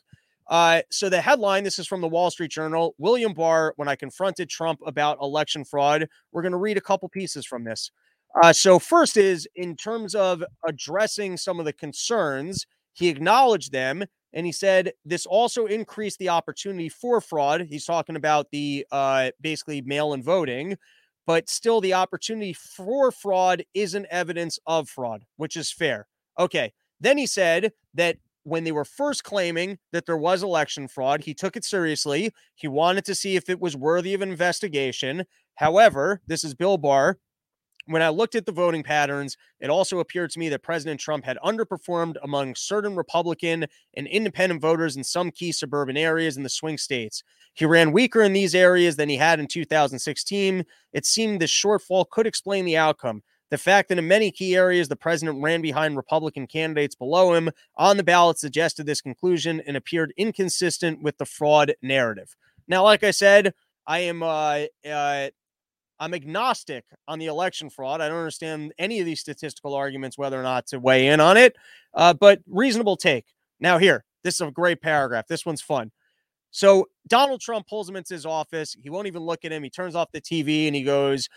Uh, 0.48 0.82
so 0.90 1.08
the 1.08 1.20
headline, 1.20 1.64
this 1.64 1.78
is 1.78 1.86
from 1.86 2.00
the 2.00 2.08
Wall 2.08 2.30
Street 2.30 2.50
Journal. 2.50 2.94
William 2.98 3.32
Barr, 3.32 3.74
when 3.76 3.88
I 3.88 3.96
confronted 3.96 4.48
Trump 4.48 4.80
about 4.86 5.18
election 5.20 5.64
fraud, 5.64 6.08
we're 6.32 6.42
going 6.42 6.52
to 6.52 6.58
read 6.58 6.76
a 6.76 6.82
couple 6.82 7.08
pieces 7.08 7.46
from 7.46 7.64
this. 7.64 7.90
Uh, 8.42 8.52
so 8.52 8.78
first 8.78 9.16
is 9.16 9.46
in 9.56 9.76
terms 9.76 10.14
of 10.14 10.42
addressing 10.66 11.36
some 11.36 11.58
of 11.58 11.66
the 11.66 11.72
concerns, 11.72 12.66
he 12.92 13.08
acknowledged 13.08 13.72
them 13.72 14.04
and 14.32 14.46
he 14.46 14.52
said 14.52 14.92
this 15.04 15.26
also 15.26 15.66
increased 15.66 16.18
the 16.18 16.30
opportunity 16.30 16.88
for 16.88 17.20
fraud. 17.20 17.66
He's 17.68 17.84
talking 17.84 18.16
about 18.16 18.50
the 18.50 18.86
uh, 18.90 19.30
basically 19.40 19.82
mail 19.82 20.14
in 20.14 20.22
voting 20.22 20.76
but 21.26 21.48
still 21.48 21.80
the 21.80 21.94
opportunity 21.94 22.52
for 22.52 23.10
fraud 23.10 23.64
isn't 23.74 24.06
evidence 24.10 24.58
of 24.66 24.88
fraud, 24.88 25.24
which 25.36 25.56
is 25.56 25.72
fair. 25.72 26.06
Okay. 26.38 26.72
Then 27.00 27.18
he 27.18 27.26
said 27.26 27.72
that 27.94 28.16
when 28.44 28.64
they 28.64 28.72
were 28.72 28.84
first 28.84 29.24
claiming 29.24 29.78
that 29.92 30.06
there 30.06 30.16
was 30.16 30.42
election 30.42 30.88
fraud, 30.88 31.22
he 31.22 31.34
took 31.34 31.56
it 31.56 31.64
seriously. 31.64 32.32
He 32.54 32.68
wanted 32.68 33.04
to 33.06 33.14
see 33.14 33.36
if 33.36 33.48
it 33.48 33.60
was 33.60 33.76
worthy 33.76 34.14
of 34.14 34.22
investigation. 34.22 35.24
However, 35.56 36.20
this 36.26 36.44
is 36.44 36.54
Bill 36.54 36.78
Barr 36.78 37.18
when 37.86 38.02
I 38.02 38.08
looked 38.08 38.34
at 38.34 38.46
the 38.46 38.52
voting 38.52 38.82
patterns, 38.82 39.36
it 39.60 39.70
also 39.70 39.98
appeared 39.98 40.30
to 40.30 40.38
me 40.38 40.48
that 40.50 40.62
President 40.62 41.00
Trump 41.00 41.24
had 41.24 41.38
underperformed 41.44 42.16
among 42.22 42.54
certain 42.54 42.94
Republican 42.94 43.66
and 43.94 44.06
independent 44.06 44.60
voters 44.60 44.96
in 44.96 45.04
some 45.04 45.30
key 45.30 45.52
suburban 45.52 45.96
areas 45.96 46.36
in 46.36 46.42
the 46.42 46.48
swing 46.48 46.78
states. 46.78 47.22
He 47.54 47.66
ran 47.66 47.92
weaker 47.92 48.22
in 48.22 48.32
these 48.32 48.54
areas 48.54 48.96
than 48.96 49.08
he 49.08 49.16
had 49.16 49.40
in 49.40 49.46
2016. 49.46 50.64
It 50.92 51.06
seemed 51.06 51.40
this 51.40 51.50
shortfall 51.50 52.08
could 52.08 52.26
explain 52.26 52.64
the 52.64 52.76
outcome. 52.76 53.22
The 53.50 53.58
fact 53.58 53.90
that 53.90 53.98
in 53.98 54.08
many 54.08 54.30
key 54.30 54.56
areas 54.56 54.88
the 54.88 54.96
president 54.96 55.42
ran 55.42 55.60
behind 55.60 55.96
Republican 55.96 56.46
candidates 56.46 56.94
below 56.94 57.34
him 57.34 57.50
on 57.76 57.98
the 57.98 58.02
ballot 58.02 58.38
suggested 58.38 58.86
this 58.86 59.02
conclusion 59.02 59.60
and 59.66 59.76
appeared 59.76 60.14
inconsistent 60.16 61.02
with 61.02 61.18
the 61.18 61.26
fraud 61.26 61.74
narrative. 61.82 62.34
Now, 62.66 62.84
like 62.84 63.04
I 63.04 63.10
said, 63.10 63.52
I 63.86 63.98
am 64.00 64.22
uh, 64.22 64.60
uh, 64.88 65.28
I'm 66.02 66.14
agnostic 66.14 66.84
on 67.06 67.20
the 67.20 67.26
election 67.26 67.70
fraud. 67.70 68.00
I 68.00 68.08
don't 68.08 68.18
understand 68.18 68.74
any 68.76 68.98
of 68.98 69.06
these 69.06 69.20
statistical 69.20 69.72
arguments, 69.72 70.18
whether 70.18 70.38
or 70.38 70.42
not 70.42 70.66
to 70.66 70.80
weigh 70.80 71.06
in 71.06 71.20
on 71.20 71.36
it, 71.36 71.54
uh, 71.94 72.12
but 72.12 72.40
reasonable 72.48 72.96
take. 72.96 73.26
Now, 73.60 73.78
here, 73.78 74.04
this 74.24 74.34
is 74.34 74.40
a 74.40 74.50
great 74.50 74.82
paragraph. 74.82 75.28
This 75.28 75.46
one's 75.46 75.62
fun. 75.62 75.92
So, 76.50 76.88
Donald 77.06 77.40
Trump 77.40 77.68
pulls 77.68 77.88
him 77.88 77.94
into 77.94 78.14
his 78.14 78.26
office. 78.26 78.74
He 78.82 78.90
won't 78.90 79.06
even 79.06 79.22
look 79.22 79.44
at 79.44 79.52
him. 79.52 79.62
He 79.62 79.70
turns 79.70 79.94
off 79.94 80.10
the 80.10 80.20
TV 80.20 80.66
and 80.66 80.74
he 80.74 80.82
goes, 80.82 81.28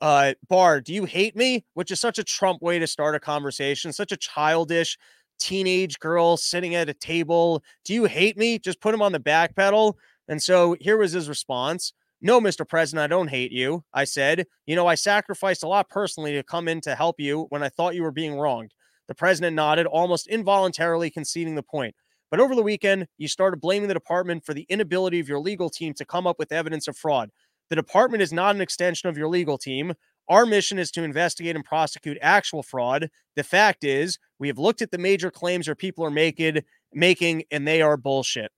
uh, 0.00 0.34
Barr, 0.48 0.80
do 0.80 0.94
you 0.94 1.04
hate 1.04 1.34
me? 1.34 1.64
Which 1.74 1.90
is 1.90 1.98
such 1.98 2.20
a 2.20 2.24
Trump 2.24 2.62
way 2.62 2.78
to 2.78 2.86
start 2.86 3.16
a 3.16 3.20
conversation, 3.20 3.92
such 3.92 4.12
a 4.12 4.16
childish 4.16 4.98
teenage 5.40 5.98
girl 5.98 6.36
sitting 6.36 6.76
at 6.76 6.88
a 6.88 6.94
table. 6.94 7.60
Do 7.84 7.92
you 7.92 8.04
hate 8.04 8.36
me? 8.36 8.60
Just 8.60 8.80
put 8.80 8.94
him 8.94 9.02
on 9.02 9.10
the 9.10 9.18
back 9.18 9.56
pedal. 9.56 9.98
And 10.28 10.40
so 10.40 10.76
here 10.80 10.96
was 10.96 11.10
his 11.10 11.28
response. 11.28 11.92
No, 12.24 12.40
Mr. 12.40 12.66
President, 12.66 13.02
I 13.02 13.08
don't 13.08 13.28
hate 13.28 13.50
you. 13.50 13.82
I 13.92 14.04
said, 14.04 14.46
You 14.64 14.76
know, 14.76 14.86
I 14.86 14.94
sacrificed 14.94 15.64
a 15.64 15.68
lot 15.68 15.88
personally 15.88 16.32
to 16.34 16.44
come 16.44 16.68
in 16.68 16.80
to 16.82 16.94
help 16.94 17.18
you 17.18 17.46
when 17.48 17.64
I 17.64 17.68
thought 17.68 17.96
you 17.96 18.04
were 18.04 18.12
being 18.12 18.38
wronged. 18.38 18.72
The 19.08 19.14
president 19.14 19.56
nodded, 19.56 19.86
almost 19.86 20.28
involuntarily 20.28 21.10
conceding 21.10 21.56
the 21.56 21.64
point. 21.64 21.96
But 22.30 22.38
over 22.38 22.54
the 22.54 22.62
weekend, 22.62 23.08
you 23.18 23.26
started 23.26 23.60
blaming 23.60 23.88
the 23.88 23.94
department 23.94 24.46
for 24.46 24.54
the 24.54 24.66
inability 24.68 25.18
of 25.18 25.28
your 25.28 25.40
legal 25.40 25.68
team 25.68 25.94
to 25.94 26.04
come 26.04 26.28
up 26.28 26.38
with 26.38 26.52
evidence 26.52 26.86
of 26.86 26.96
fraud. 26.96 27.28
The 27.70 27.76
department 27.76 28.22
is 28.22 28.32
not 28.32 28.54
an 28.54 28.62
extension 28.62 29.08
of 29.08 29.18
your 29.18 29.28
legal 29.28 29.58
team. 29.58 29.92
Our 30.28 30.46
mission 30.46 30.78
is 30.78 30.92
to 30.92 31.02
investigate 31.02 31.56
and 31.56 31.64
prosecute 31.64 32.18
actual 32.22 32.62
fraud. 32.62 33.10
The 33.34 33.42
fact 33.42 33.82
is, 33.82 34.18
we 34.38 34.46
have 34.46 34.58
looked 34.58 34.80
at 34.80 34.92
the 34.92 34.98
major 34.98 35.30
claims 35.30 35.68
our 35.68 35.74
people 35.74 36.04
are 36.04 36.10
making, 36.10 36.60
making, 36.92 37.42
and 37.50 37.66
they 37.66 37.82
are 37.82 37.96
bullshit. 37.96 38.52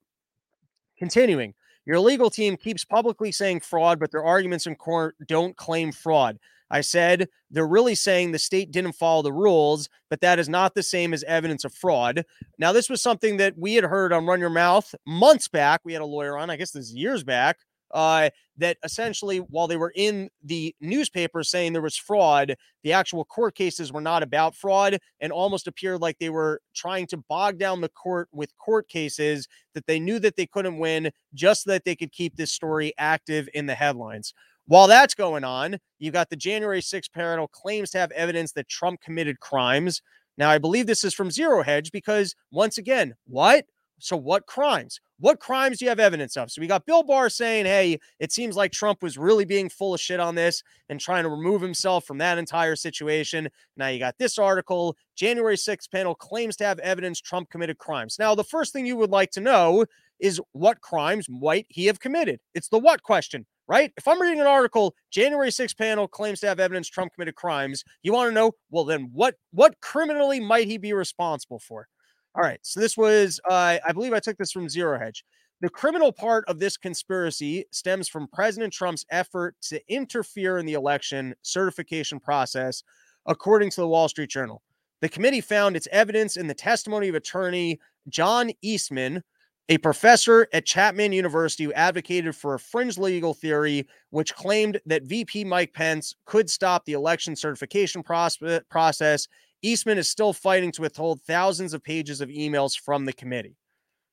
Continuing, 0.99 1.55
your 1.85 1.99
legal 1.99 2.29
team 2.29 2.57
keeps 2.57 2.83
publicly 2.83 3.31
saying 3.31 3.59
fraud, 3.59 3.99
but 3.99 4.11
their 4.11 4.23
arguments 4.23 4.67
in 4.67 4.75
court 4.75 5.15
don't 5.27 5.55
claim 5.55 5.91
fraud. 5.91 6.39
I 6.69 6.81
said 6.81 7.29
they're 7.51 7.67
really 7.67 7.95
saying 7.95 8.31
the 8.31 8.39
state 8.39 8.71
didn't 8.71 8.93
follow 8.93 9.21
the 9.21 9.31
rules, 9.31 9.87
but 10.09 10.21
that 10.21 10.39
is 10.39 10.49
not 10.49 10.73
the 10.73 10.81
same 10.83 11.13
as 11.13 11.23
evidence 11.23 11.63
of 11.63 11.73
fraud. 11.73 12.25
Now, 12.57 12.71
this 12.71 12.89
was 12.89 13.01
something 13.01 13.37
that 13.37 13.57
we 13.57 13.75
had 13.75 13.83
heard 13.83 14.11
on 14.11 14.25
Run 14.25 14.39
Your 14.39 14.49
Mouth 14.49 14.93
months 15.05 15.47
back. 15.47 15.81
We 15.83 15.93
had 15.93 16.01
a 16.01 16.05
lawyer 16.05 16.37
on, 16.37 16.49
I 16.49 16.55
guess 16.55 16.71
this 16.71 16.85
is 16.85 16.95
years 16.95 17.23
back, 17.23 17.59
uh, 17.95 18.29
that 18.57 18.77
essentially, 18.83 19.37
while 19.37 19.67
they 19.67 19.77
were 19.77 19.93
in 19.95 20.29
the 20.43 20.75
newspaper 20.81 21.43
saying 21.43 21.71
there 21.71 21.81
was 21.81 21.95
fraud, 21.95 22.55
the 22.83 22.91
actual 22.91 23.23
court 23.23 23.55
cases 23.55 23.91
were 23.91 24.01
not 24.01 24.21
about 24.21 24.53
fraud 24.53 24.99
and 25.21 25.31
almost 25.31 25.65
appeared 25.65 26.01
like 26.01 26.19
they 26.19 26.29
were 26.29 26.59
trying 26.75 27.07
to 27.07 27.17
bog 27.29 27.57
down 27.57 27.79
the 27.79 27.89
court 27.89 28.27
with 28.33 28.55
court 28.57 28.87
cases 28.89 29.47
that 29.73 29.87
they 29.87 29.99
knew 29.99 30.19
that 30.19 30.35
they 30.35 30.45
couldn't 30.45 30.77
win 30.77 31.09
just 31.33 31.63
so 31.63 31.71
that 31.71 31.85
they 31.85 31.95
could 31.95 32.11
keep 32.11 32.35
this 32.35 32.51
story 32.51 32.93
active 32.97 33.47
in 33.53 33.65
the 33.65 33.75
headlines. 33.75 34.33
While 34.67 34.87
that's 34.87 35.15
going 35.15 35.45
on, 35.45 35.77
you've 35.99 36.13
got 36.13 36.29
the 36.29 36.35
January 36.35 36.81
6th 36.81 37.13
parallel 37.13 37.47
claims 37.47 37.91
to 37.91 37.99
have 37.99 38.11
evidence 38.11 38.51
that 38.53 38.67
Trump 38.67 38.99
committed 38.99 39.39
crimes. 39.39 40.01
Now, 40.37 40.49
I 40.49 40.57
believe 40.57 40.85
this 40.85 41.05
is 41.05 41.13
from 41.13 41.31
Zero 41.31 41.63
Hedge 41.63 41.91
because, 41.91 42.35
once 42.51 42.77
again, 42.77 43.15
what? 43.25 43.65
So, 43.99 44.17
what 44.17 44.45
crimes? 44.45 44.99
What 45.19 45.39
crimes 45.39 45.77
do 45.77 45.85
you 45.85 45.89
have 45.89 45.99
evidence 45.99 46.35
of? 46.35 46.51
So, 46.51 46.61
we 46.61 46.67
got 46.67 46.85
Bill 46.85 47.03
Barr 47.03 47.29
saying, 47.29 47.65
hey, 47.65 47.99
it 48.19 48.31
seems 48.31 48.55
like 48.55 48.71
Trump 48.71 49.01
was 49.01 49.17
really 49.17 49.45
being 49.45 49.69
full 49.69 49.93
of 49.93 50.01
shit 50.01 50.19
on 50.19 50.35
this 50.35 50.63
and 50.89 50.99
trying 50.99 51.23
to 51.23 51.29
remove 51.29 51.61
himself 51.61 52.05
from 52.05 52.17
that 52.17 52.37
entire 52.37 52.75
situation. 52.75 53.49
Now, 53.77 53.87
you 53.87 53.99
got 53.99 54.17
this 54.17 54.37
article 54.37 54.97
January 55.15 55.55
6th 55.55 55.89
panel 55.91 56.13
claims 56.13 56.55
to 56.57 56.65
have 56.65 56.79
evidence 56.79 57.21
Trump 57.21 57.49
committed 57.49 57.77
crimes. 57.77 58.17
Now, 58.19 58.35
the 58.35 58.43
first 58.43 58.73
thing 58.73 58.85
you 58.85 58.97
would 58.97 59.11
like 59.11 59.31
to 59.31 59.41
know 59.41 59.85
is 60.19 60.41
what 60.51 60.81
crimes 60.81 61.27
might 61.29 61.65
he 61.69 61.85
have 61.85 61.99
committed? 61.99 62.39
It's 62.53 62.69
the 62.69 62.79
what 62.79 63.03
question, 63.03 63.45
right? 63.67 63.91
If 63.97 64.07
I'm 64.07 64.21
reading 64.21 64.41
an 64.41 64.47
article, 64.47 64.95
January 65.11 65.49
6th 65.49 65.77
panel 65.77 66.07
claims 66.07 66.39
to 66.41 66.47
have 66.47 66.59
evidence 66.59 66.89
Trump 66.89 67.13
committed 67.13 67.35
crimes, 67.35 67.83
you 68.03 68.13
want 68.13 68.29
to 68.29 68.33
know, 68.33 68.51
well, 68.69 68.85
then 68.85 69.09
what 69.13 69.35
what 69.51 69.79
criminally 69.81 70.39
might 70.39 70.67
he 70.67 70.77
be 70.77 70.93
responsible 70.93 71.59
for? 71.59 71.87
All 72.35 72.41
right. 72.41 72.59
So 72.63 72.79
this 72.81 72.97
was, 72.97 73.39
uh, 73.49 73.77
I 73.85 73.91
believe 73.93 74.13
I 74.13 74.19
took 74.19 74.37
this 74.37 74.51
from 74.51 74.67
Zero 74.67 74.99
Hedge. 74.99 75.23
The 75.61 75.69
criminal 75.69 76.11
part 76.11 76.43
of 76.49 76.59
this 76.59 76.75
conspiracy 76.75 77.65
stems 77.71 78.09
from 78.09 78.27
President 78.27 78.73
Trump's 78.73 79.05
effort 79.09 79.55
to 79.69 79.81
interfere 79.87 80.57
in 80.57 80.65
the 80.65 80.73
election 80.73 81.33
certification 81.43 82.19
process, 82.19 82.83
according 83.25 83.69
to 83.71 83.81
the 83.81 83.87
Wall 83.87 84.09
Street 84.09 84.29
Journal. 84.29 84.61
The 85.01 85.07
committee 85.07 85.39
found 85.39 85.77
its 85.77 85.87
evidence 85.91 86.35
in 86.35 86.47
the 86.47 86.53
testimony 86.53 87.07
of 87.07 87.15
attorney 87.15 87.79
John 88.09 88.51
Eastman, 88.61 89.23
a 89.69 89.77
professor 89.77 90.47
at 90.51 90.65
Chapman 90.65 91.13
University 91.13 91.63
who 91.63 91.73
advocated 91.73 92.35
for 92.35 92.53
a 92.53 92.59
fringe 92.59 92.97
legal 92.97 93.33
theory 93.33 93.87
which 94.09 94.35
claimed 94.35 94.79
that 94.85 95.03
VP 95.03 95.45
Mike 95.45 95.73
Pence 95.73 96.15
could 96.25 96.49
stop 96.49 96.83
the 96.85 96.93
election 96.93 97.35
certification 97.35 98.03
process 98.03 99.27
Eastman 99.65 99.97
is 99.97 100.09
still 100.09 100.33
fighting 100.33 100.71
to 100.73 100.81
withhold 100.81 101.21
thousands 101.21 101.73
of 101.73 101.83
pages 101.83 102.21
of 102.21 102.29
emails 102.29 102.79
from 102.79 103.05
the 103.05 103.13
committee. 103.13 103.57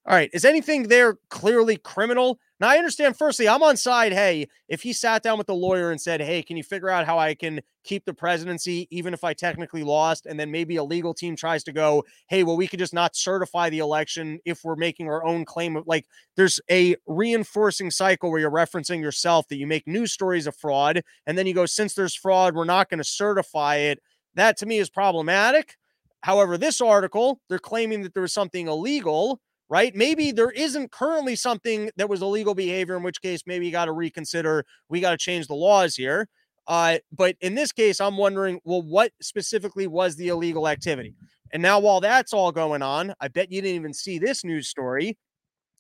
All 0.05 0.17
right. 0.17 0.31
Is 0.33 0.45
anything 0.45 0.85
there 0.89 1.19
clearly 1.31 1.77
criminal? 1.77 2.41
Now, 2.59 2.71
I 2.71 2.77
understand, 2.77 3.17
firstly, 3.17 3.49
I'm 3.49 3.63
on 3.63 3.77
side. 3.77 4.13
Hey, 4.13 4.49
if 4.69 4.83
he 4.83 4.93
sat 4.93 5.23
down 5.23 5.39
with 5.39 5.47
the 5.47 5.55
lawyer 5.55 5.93
and 5.93 6.01
said, 6.01 6.21
Hey, 6.21 6.43
can 6.43 6.57
you 6.57 6.65
figure 6.65 6.91
out 6.91 7.07
how 7.07 7.21
I 7.21 7.35
can 7.35 7.61
keep 7.85 8.05
the 8.05 8.15
presidency, 8.15 8.89
even 8.91 9.15
if 9.15 9.23
I 9.23 9.33
technically 9.33 9.85
lost? 9.85 10.27
And 10.27 10.41
then 10.41 10.51
maybe 10.51 10.75
a 10.75 10.83
legal 10.83 11.15
team 11.15 11.37
tries 11.37 11.63
to 11.65 11.73
go, 11.73 12.05
Hey, 12.29 12.43
well, 12.43 12.57
we 12.57 12.67
could 12.67 12.81
just 12.81 12.95
not 12.95 13.15
certify 13.15 13.71
the 13.71 13.79
election 13.79 14.41
if 14.45 14.65
we're 14.65 14.75
making 14.75 15.07
our 15.07 15.25
own 15.25 15.45
claim 15.45 15.77
of 15.77 15.87
like 15.87 16.07
there's 16.37 16.61
a 16.69 16.97
reinforcing 17.07 17.93
cycle 17.93 18.31
where 18.31 18.41
you're 18.41 18.51
referencing 18.51 19.01
yourself 19.01 19.47
that 19.49 19.57
you 19.57 19.69
make 19.69 19.87
news 19.87 20.13
stories 20.13 20.49
of 20.49 20.57
fraud. 20.57 21.03
And 21.27 21.39
then 21.39 21.47
you 21.47 21.55
go, 21.55 21.67
Since 21.67 21.95
there's 21.95 22.15
fraud, 22.15 22.57
we're 22.57 22.65
not 22.65 22.89
going 22.89 22.99
to 22.99 23.05
certify 23.05 23.77
it. 23.77 24.01
That 24.35 24.57
to 24.59 24.67
me 24.67 24.79
is 24.79 24.91
problematic. 24.91 25.77
However, 26.23 26.57
this 26.57 26.81
article, 26.81 27.41
they're 27.49 27.59
claiming 27.59 28.03
that 28.03 28.15
there 28.15 28.23
was 28.23 28.33
something 28.33 28.69
illegal, 28.69 29.41
right? 29.69 29.95
Maybe 29.95 30.31
there 30.31 30.51
isn't 30.51 30.93
currently 30.93 31.37
something 31.37 31.91
that 31.97 32.09
was 32.09 32.23
illegal 32.23 32.55
behavior, 32.55 32.97
in 32.97 33.03
which 33.03 33.21
case 33.21 33.43
maybe 33.47 33.67
you 33.67 33.73
got 33.73 33.87
to 33.87 33.93
reconsider. 33.93 34.65
We 34.89 35.01
got 35.01 35.11
to 35.11 35.19
change 35.19 35.49
the 35.49 35.55
laws 35.55 35.97
here. 35.97 36.29
Uh, 36.69 36.99
but 37.11 37.37
in 37.41 37.57
this 37.57 37.73
case, 37.73 38.01
I'm 38.01 38.17
wondering, 38.17 38.61
well, 38.65 38.83
what 38.83 39.13
specifically 39.21 39.89
was 39.89 40.17
the 40.17 40.29
illegal 40.29 40.69
activity? 40.69 41.15
And 41.53 41.61
now, 41.61 41.81
while 41.81 42.01
that's 42.01 42.33
all 42.33 42.53
going 42.53 42.83
on, 42.83 43.15
I 43.21 43.29
bet 43.29 43.51
you 43.51 43.61
didn't 43.61 43.77
even 43.77 43.93
see 43.93 44.19
this 44.19 44.45
news 44.45 44.69
story. 44.69 45.19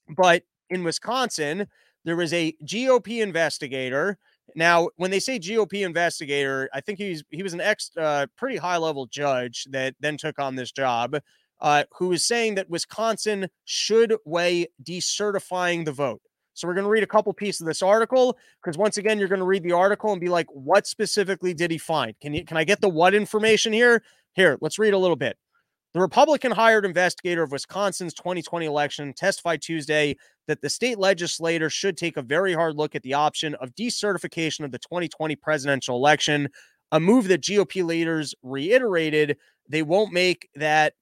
But 0.08 0.42
in 0.68 0.84
Wisconsin, 0.84 1.68
there 2.04 2.16
was 2.16 2.32
a 2.32 2.54
GOP 2.64 3.22
investigator 3.22 4.18
now, 4.54 4.88
when 4.96 5.10
they 5.10 5.20
say 5.20 5.38
GOP 5.38 5.84
investigator, 5.84 6.68
I 6.72 6.80
think 6.80 6.98
he's 6.98 7.22
he 7.30 7.42
was 7.42 7.54
an 7.54 7.60
ex 7.60 7.90
uh, 7.96 8.26
pretty 8.36 8.56
high 8.56 8.76
level 8.76 9.06
judge 9.06 9.66
that 9.70 9.94
then 10.00 10.16
took 10.16 10.38
on 10.38 10.56
this 10.56 10.72
job, 10.72 11.16
uh, 11.60 11.84
who 11.98 12.12
is 12.12 12.24
saying 12.24 12.56
that 12.56 12.70
Wisconsin 12.70 13.48
should 13.64 14.14
weigh 14.24 14.66
decertifying 14.82 15.84
the 15.84 15.92
vote. 15.92 16.22
So 16.54 16.68
we're 16.68 16.74
going 16.74 16.84
to 16.84 16.90
read 16.90 17.02
a 17.02 17.06
couple 17.06 17.32
pieces 17.32 17.62
of 17.62 17.66
this 17.66 17.82
article 17.82 18.36
because 18.62 18.76
once 18.76 18.98
again, 18.98 19.18
you're 19.18 19.28
going 19.28 19.40
to 19.40 19.46
read 19.46 19.62
the 19.62 19.72
article 19.72 20.12
and 20.12 20.20
be 20.20 20.28
like, 20.28 20.46
what 20.50 20.86
specifically 20.86 21.54
did 21.54 21.70
he 21.70 21.78
find? 21.78 22.14
Can 22.20 22.34
you 22.34 22.44
can 22.44 22.56
I 22.56 22.64
get 22.64 22.80
the 22.80 22.88
what 22.88 23.14
information 23.14 23.72
here? 23.72 24.02
Here, 24.34 24.58
let's 24.60 24.78
read 24.78 24.94
a 24.94 24.98
little 24.98 25.16
bit. 25.16 25.36
The 25.94 26.00
Republican 26.00 26.52
hired 26.52 26.86
investigator 26.86 27.42
of 27.42 27.52
Wisconsin's 27.52 28.14
2020 28.14 28.64
election 28.64 29.12
testified 29.12 29.60
Tuesday 29.60 30.16
that 30.48 30.62
the 30.62 30.70
state 30.70 30.98
legislature 30.98 31.68
should 31.68 31.98
take 31.98 32.16
a 32.16 32.22
very 32.22 32.54
hard 32.54 32.76
look 32.76 32.94
at 32.94 33.02
the 33.02 33.12
option 33.12 33.54
of 33.56 33.74
decertification 33.74 34.64
of 34.64 34.72
the 34.72 34.78
2020 34.78 35.36
presidential 35.36 35.96
election, 35.96 36.48
a 36.92 36.98
move 36.98 37.28
that 37.28 37.42
GOP 37.42 37.84
leaders 37.84 38.34
reiterated 38.42 39.36
they 39.68 39.82
won't 39.82 40.12
make 40.12 40.48
that 40.54 40.94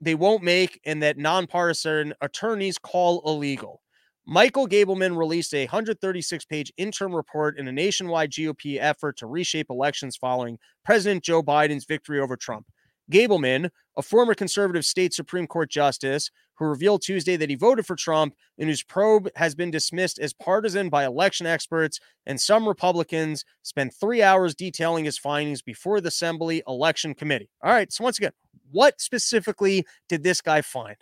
they 0.00 0.14
won't 0.16 0.42
make 0.42 0.80
and 0.84 1.02
that 1.02 1.18
nonpartisan 1.18 2.12
attorneys 2.20 2.78
call 2.78 3.22
illegal. 3.24 3.80
Michael 4.26 4.68
Gableman 4.68 5.16
released 5.16 5.54
a 5.54 5.64
136 5.66 6.44
page 6.46 6.72
interim 6.76 7.14
report 7.14 7.58
in 7.58 7.68
a 7.68 7.72
nationwide 7.72 8.32
GOP 8.32 8.78
effort 8.80 9.16
to 9.18 9.26
reshape 9.26 9.70
elections 9.70 10.16
following 10.16 10.58
President 10.84 11.22
Joe 11.22 11.42
Biden's 11.42 11.84
victory 11.84 12.18
over 12.18 12.36
Trump. 12.36 12.66
Gableman, 13.10 13.70
a 13.96 14.02
former 14.02 14.34
conservative 14.34 14.84
state 14.84 15.12
Supreme 15.12 15.46
Court 15.46 15.70
justice, 15.70 16.30
who 16.54 16.66
revealed 16.66 17.02
Tuesday 17.02 17.36
that 17.36 17.50
he 17.50 17.56
voted 17.56 17.86
for 17.86 17.96
Trump 17.96 18.34
and 18.58 18.68
whose 18.68 18.82
probe 18.82 19.28
has 19.36 19.54
been 19.54 19.70
dismissed 19.70 20.18
as 20.18 20.32
partisan 20.32 20.88
by 20.88 21.04
election 21.04 21.46
experts 21.46 21.98
and 22.26 22.40
some 22.40 22.68
Republicans, 22.68 23.44
spent 23.62 23.94
three 23.94 24.22
hours 24.22 24.54
detailing 24.54 25.04
his 25.04 25.18
findings 25.18 25.62
before 25.62 26.00
the 26.00 26.08
Assembly 26.08 26.62
Election 26.68 27.14
Committee. 27.14 27.50
All 27.62 27.72
right, 27.72 27.92
so 27.92 28.04
once 28.04 28.18
again, 28.18 28.32
what 28.70 29.00
specifically 29.00 29.84
did 30.08 30.22
this 30.22 30.40
guy 30.40 30.62
find? 30.62 30.96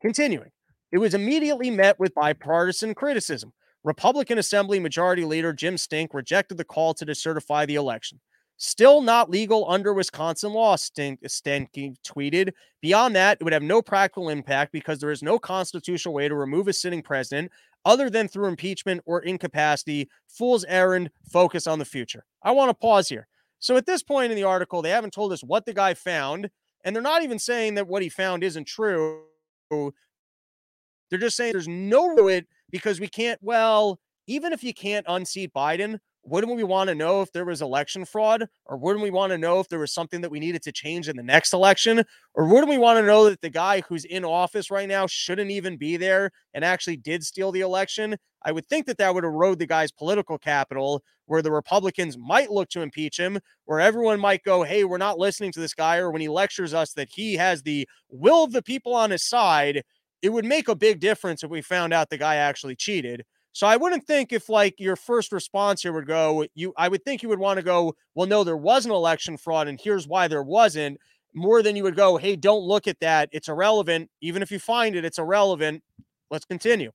Continuing, 0.00 0.50
it 0.92 0.98
was 0.98 1.14
immediately 1.14 1.70
met 1.70 1.98
with 1.98 2.14
bipartisan 2.14 2.94
criticism. 2.94 3.52
Republican 3.84 4.38
Assembly 4.38 4.80
Majority 4.80 5.24
Leader 5.24 5.52
Jim 5.52 5.78
Stink 5.78 6.12
rejected 6.12 6.58
the 6.58 6.64
call 6.64 6.92
to 6.94 7.06
decertify 7.06 7.66
the 7.66 7.76
election. 7.76 8.20
Still 8.58 9.02
not 9.02 9.28
legal 9.28 9.70
under 9.70 9.92
Wisconsin 9.92 10.52
law, 10.52 10.76
Stink, 10.76 11.20
Stenke 11.22 11.94
tweeted. 12.06 12.52
Beyond 12.80 13.14
that, 13.16 13.38
it 13.40 13.44
would 13.44 13.52
have 13.52 13.62
no 13.62 13.82
practical 13.82 14.30
impact 14.30 14.72
because 14.72 14.98
there 14.98 15.10
is 15.10 15.22
no 15.22 15.38
constitutional 15.38 16.14
way 16.14 16.28
to 16.28 16.34
remove 16.34 16.66
a 16.66 16.72
sitting 16.72 17.02
president 17.02 17.52
other 17.84 18.08
than 18.08 18.28
through 18.28 18.48
impeachment 18.48 19.02
or 19.04 19.20
incapacity. 19.20 20.08
Fool's 20.28 20.64
errand, 20.64 21.10
focus 21.30 21.66
on 21.66 21.78
the 21.78 21.84
future. 21.84 22.24
I 22.42 22.52
want 22.52 22.70
to 22.70 22.74
pause 22.74 23.08
here. 23.08 23.28
So 23.58 23.76
at 23.76 23.86
this 23.86 24.02
point 24.02 24.32
in 24.32 24.36
the 24.36 24.44
article, 24.44 24.80
they 24.80 24.90
haven't 24.90 25.12
told 25.12 25.32
us 25.32 25.44
what 25.44 25.66
the 25.66 25.74
guy 25.74 25.94
found, 25.94 26.48
and 26.84 26.94
they're 26.94 27.02
not 27.02 27.22
even 27.22 27.38
saying 27.38 27.74
that 27.74 27.88
what 27.88 28.02
he 28.02 28.08
found 28.08 28.42
isn't 28.42 28.66
true. 28.66 29.22
They're 29.70 31.18
just 31.18 31.36
saying 31.36 31.52
there's 31.52 31.68
no 31.68 32.28
it 32.28 32.46
because 32.70 33.00
we 33.00 33.08
can't, 33.08 33.38
well, 33.42 34.00
even 34.26 34.52
if 34.52 34.64
you 34.64 34.72
can't 34.74 35.06
unseat 35.08 35.52
Biden, 35.52 35.98
wouldn't 36.26 36.54
we 36.54 36.64
want 36.64 36.88
to 36.88 36.94
know 36.94 37.22
if 37.22 37.32
there 37.32 37.44
was 37.44 37.62
election 37.62 38.04
fraud? 38.04 38.46
Or 38.66 38.76
wouldn't 38.76 39.02
we 39.02 39.10
want 39.10 39.30
to 39.30 39.38
know 39.38 39.60
if 39.60 39.68
there 39.68 39.78
was 39.78 39.92
something 39.92 40.20
that 40.20 40.30
we 40.30 40.40
needed 40.40 40.62
to 40.62 40.72
change 40.72 41.08
in 41.08 41.16
the 41.16 41.22
next 41.22 41.52
election? 41.52 42.02
Or 42.34 42.46
wouldn't 42.46 42.68
we 42.68 42.78
want 42.78 42.98
to 42.98 43.06
know 43.06 43.28
that 43.30 43.40
the 43.40 43.50
guy 43.50 43.82
who's 43.88 44.04
in 44.04 44.24
office 44.24 44.70
right 44.70 44.88
now 44.88 45.06
shouldn't 45.06 45.50
even 45.50 45.76
be 45.76 45.96
there 45.96 46.30
and 46.52 46.64
actually 46.64 46.96
did 46.96 47.24
steal 47.24 47.52
the 47.52 47.60
election? 47.60 48.16
I 48.42 48.52
would 48.52 48.66
think 48.66 48.86
that 48.86 48.98
that 48.98 49.14
would 49.14 49.24
erode 49.24 49.58
the 49.58 49.66
guy's 49.66 49.92
political 49.92 50.38
capital 50.38 51.02
where 51.26 51.42
the 51.42 51.50
republicans 51.50 52.16
might 52.16 52.50
look 52.50 52.68
to 52.70 52.82
impeach 52.82 53.18
him 53.18 53.38
where 53.64 53.80
everyone 53.80 54.20
might 54.20 54.42
go 54.44 54.62
hey 54.62 54.84
we're 54.84 54.96
not 54.96 55.18
listening 55.18 55.52
to 55.52 55.60
this 55.60 55.74
guy 55.74 55.96
or 55.98 56.10
when 56.10 56.20
he 56.20 56.28
lectures 56.28 56.72
us 56.72 56.92
that 56.92 57.08
he 57.12 57.34
has 57.34 57.62
the 57.62 57.86
will 58.08 58.44
of 58.44 58.52
the 58.52 58.62
people 58.62 58.94
on 58.94 59.10
his 59.10 59.24
side 59.24 59.82
it 60.22 60.30
would 60.30 60.44
make 60.44 60.68
a 60.68 60.74
big 60.74 61.00
difference 61.00 61.42
if 61.42 61.50
we 61.50 61.60
found 61.60 61.92
out 61.92 62.08
the 62.08 62.16
guy 62.16 62.36
actually 62.36 62.76
cheated 62.76 63.24
so 63.56 63.66
I 63.66 63.78
wouldn't 63.78 64.06
think 64.06 64.34
if 64.34 64.50
like 64.50 64.78
your 64.78 64.96
first 64.96 65.32
response 65.32 65.80
here 65.80 65.94
would 65.94 66.06
go, 66.06 66.44
you 66.54 66.74
I 66.76 66.88
would 66.90 67.02
think 67.06 67.22
you 67.22 67.30
would 67.30 67.38
want 67.38 67.56
to 67.56 67.62
go, 67.62 67.96
well, 68.14 68.26
no, 68.26 68.44
there 68.44 68.54
was 68.54 68.84
an 68.84 68.92
election 68.92 69.38
fraud, 69.38 69.66
and 69.66 69.80
here's 69.80 70.06
why 70.06 70.28
there 70.28 70.42
wasn't, 70.42 71.00
more 71.32 71.62
than 71.62 71.74
you 71.74 71.82
would 71.82 71.96
go, 71.96 72.18
hey, 72.18 72.36
don't 72.36 72.64
look 72.64 72.86
at 72.86 73.00
that. 73.00 73.30
It's 73.32 73.48
irrelevant. 73.48 74.10
Even 74.20 74.42
if 74.42 74.50
you 74.50 74.58
find 74.58 74.94
it, 74.94 75.06
it's 75.06 75.18
irrelevant. 75.18 75.82
Let's 76.30 76.44
continue. 76.44 76.92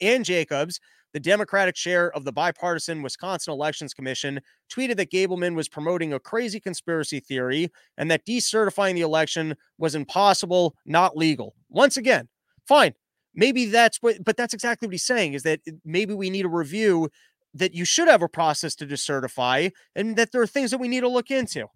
Ann 0.00 0.24
Jacobs, 0.24 0.80
the 1.12 1.20
Democratic 1.20 1.76
chair 1.76 2.10
of 2.16 2.24
the 2.24 2.32
bipartisan 2.32 3.00
Wisconsin 3.00 3.52
Elections 3.52 3.94
Commission, 3.94 4.40
tweeted 4.68 4.96
that 4.96 5.12
Gableman 5.12 5.54
was 5.54 5.68
promoting 5.68 6.12
a 6.12 6.18
crazy 6.18 6.58
conspiracy 6.58 7.20
theory 7.20 7.70
and 7.96 8.10
that 8.10 8.26
decertifying 8.26 8.94
the 8.94 9.02
election 9.02 9.54
was 9.78 9.94
impossible, 9.94 10.74
not 10.84 11.16
legal. 11.16 11.54
Once 11.70 11.96
again, 11.96 12.26
fine 12.66 12.92
maybe 13.36 13.66
that's 13.66 13.98
what 14.02 14.24
but 14.24 14.36
that's 14.36 14.54
exactly 14.54 14.86
what 14.86 14.94
he's 14.94 15.04
saying 15.04 15.34
is 15.34 15.42
that 15.44 15.60
eh, 15.68 15.72
maybe 15.84 16.14
we 16.14 16.30
need 16.30 16.44
a 16.44 16.48
review 16.48 17.08
that 17.54 17.74
you 17.74 17.84
should 17.84 18.08
have 18.08 18.22
a 18.22 18.28
process 18.28 18.74
to 18.74 18.86
decertify 18.86 19.70
and 19.94 20.16
that 20.16 20.32
there 20.32 20.42
are 20.42 20.46
things 20.46 20.70
that 20.70 20.78
we 20.78 20.88
need 20.88 21.00
to 21.00 21.08
look 21.08 21.30
into 21.30 21.66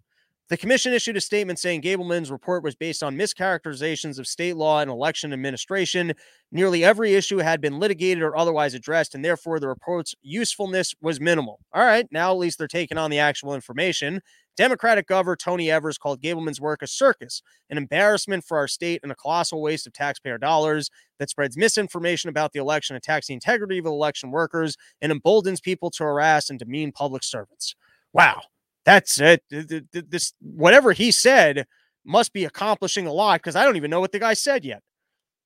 the 0.51 0.57
commission 0.57 0.91
issued 0.91 1.15
a 1.15 1.21
statement 1.21 1.59
saying 1.59 1.81
Gableman's 1.81 2.29
report 2.29 2.61
was 2.61 2.75
based 2.75 3.01
on 3.03 3.15
mischaracterizations 3.15 4.19
of 4.19 4.27
state 4.27 4.57
law 4.57 4.81
and 4.81 4.91
election 4.91 5.31
administration. 5.31 6.11
Nearly 6.51 6.83
every 6.83 7.13
issue 7.13 7.37
had 7.37 7.61
been 7.61 7.79
litigated 7.79 8.21
or 8.21 8.35
otherwise 8.35 8.73
addressed, 8.73 9.15
and 9.15 9.23
therefore 9.23 9.61
the 9.61 9.69
report's 9.69 10.13
usefulness 10.21 10.93
was 11.01 11.21
minimal. 11.21 11.61
All 11.73 11.85
right, 11.85 12.05
now 12.11 12.31
at 12.31 12.37
least 12.37 12.57
they're 12.57 12.67
taking 12.67 12.97
on 12.97 13.09
the 13.09 13.19
actual 13.19 13.55
information. 13.55 14.19
Democratic 14.57 15.07
Governor 15.07 15.35
Tony 15.35 15.71
Evers 15.71 15.97
called 15.97 16.21
Gableman's 16.21 16.61
work 16.61 16.81
a 16.81 16.87
circus, 16.87 17.41
an 17.69 17.77
embarrassment 17.77 18.43
for 18.43 18.57
our 18.57 18.67
state, 18.67 18.99
and 19.03 19.11
a 19.11 19.15
colossal 19.15 19.61
waste 19.61 19.87
of 19.87 19.93
taxpayer 19.93 20.37
dollars 20.37 20.89
that 21.19 21.29
spreads 21.29 21.57
misinformation 21.57 22.29
about 22.29 22.51
the 22.51 22.59
election, 22.59 22.95
attacks 22.95 23.27
the 23.27 23.33
integrity 23.33 23.77
of 23.77 23.85
election 23.85 24.31
workers, 24.31 24.75
and 25.01 25.11
emboldens 25.11 25.61
people 25.61 25.89
to 25.91 26.03
harass 26.03 26.49
and 26.49 26.59
demean 26.59 26.91
public 26.91 27.23
servants. 27.23 27.75
Wow 28.13 28.41
that's 28.85 29.19
it. 29.19 29.43
This 29.49 30.33
whatever 30.41 30.91
he 30.91 31.11
said 31.11 31.65
must 32.05 32.33
be 32.33 32.45
accomplishing 32.45 33.07
a 33.07 33.13
lot 33.13 33.39
because 33.39 33.55
I 33.55 33.63
don't 33.63 33.75
even 33.75 33.91
know 33.91 33.99
what 33.99 34.11
the 34.11 34.19
guy 34.19 34.33
said 34.33 34.65
yet. 34.65 34.81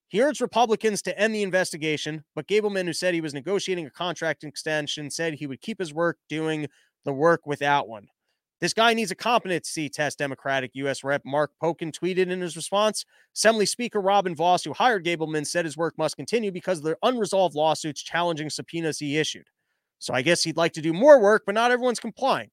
He 0.08 0.22
urged 0.22 0.40
Republicans 0.40 1.02
to 1.04 1.20
end 1.20 1.34
the 1.36 1.44
investigation, 1.44 2.24
but 2.36 2.48
Gableman, 2.48 2.86
who 2.86 2.94
said 2.94 3.14
he 3.14 3.22
was 3.22 3.34
negotiating 3.34 3.86
a 3.86 3.90
contract 3.90 4.44
extension, 4.44 5.10
said 5.10 5.34
he 5.34 5.48
would 5.48 5.62
keep 5.62 5.80
his 5.80 5.94
work 5.94 6.18
doing 6.30 6.68
the 7.04 7.14
work 7.14 7.46
without 7.46 7.90
one. 7.90 8.08
This 8.62 8.74
guy 8.74 8.94
needs 8.94 9.12
a 9.12 9.16
competency 9.16 9.90
test, 9.90 10.18
Democratic 10.18 10.72
U.S. 10.76 11.04
Rep. 11.04 11.24
Mark 11.26 11.52
Pocan 11.62 11.92
tweeted 11.92 12.30
in 12.30 12.40
his 12.40 12.56
response. 12.56 13.06
Assembly 13.36 13.66
Speaker 13.66 14.00
Robin 14.00 14.34
Vos, 14.34 14.64
who 14.64 14.72
hired 14.72 15.06
Gableman, 15.06 15.46
said 15.46 15.66
his 15.66 15.76
work 15.76 15.98
must 15.98 16.16
continue 16.16 16.52
because 16.52 16.78
of 16.78 16.86
the 16.86 16.98
unresolved 17.04 17.56
lawsuits 17.56 18.02
challenging 18.02 18.50
subpoenas 18.50 19.00
he 19.00 19.18
issued. 19.18 19.48
So 20.00 20.14
I 20.14 20.22
guess 20.22 20.44
he'd 20.44 20.58
like 20.58 20.74
to 20.74 20.82
do 20.82 20.94
more 20.94 21.20
work, 21.22 21.44
but 21.46 21.56
not 21.56 21.72
everyone's 21.72 22.00
complying. 22.00 22.50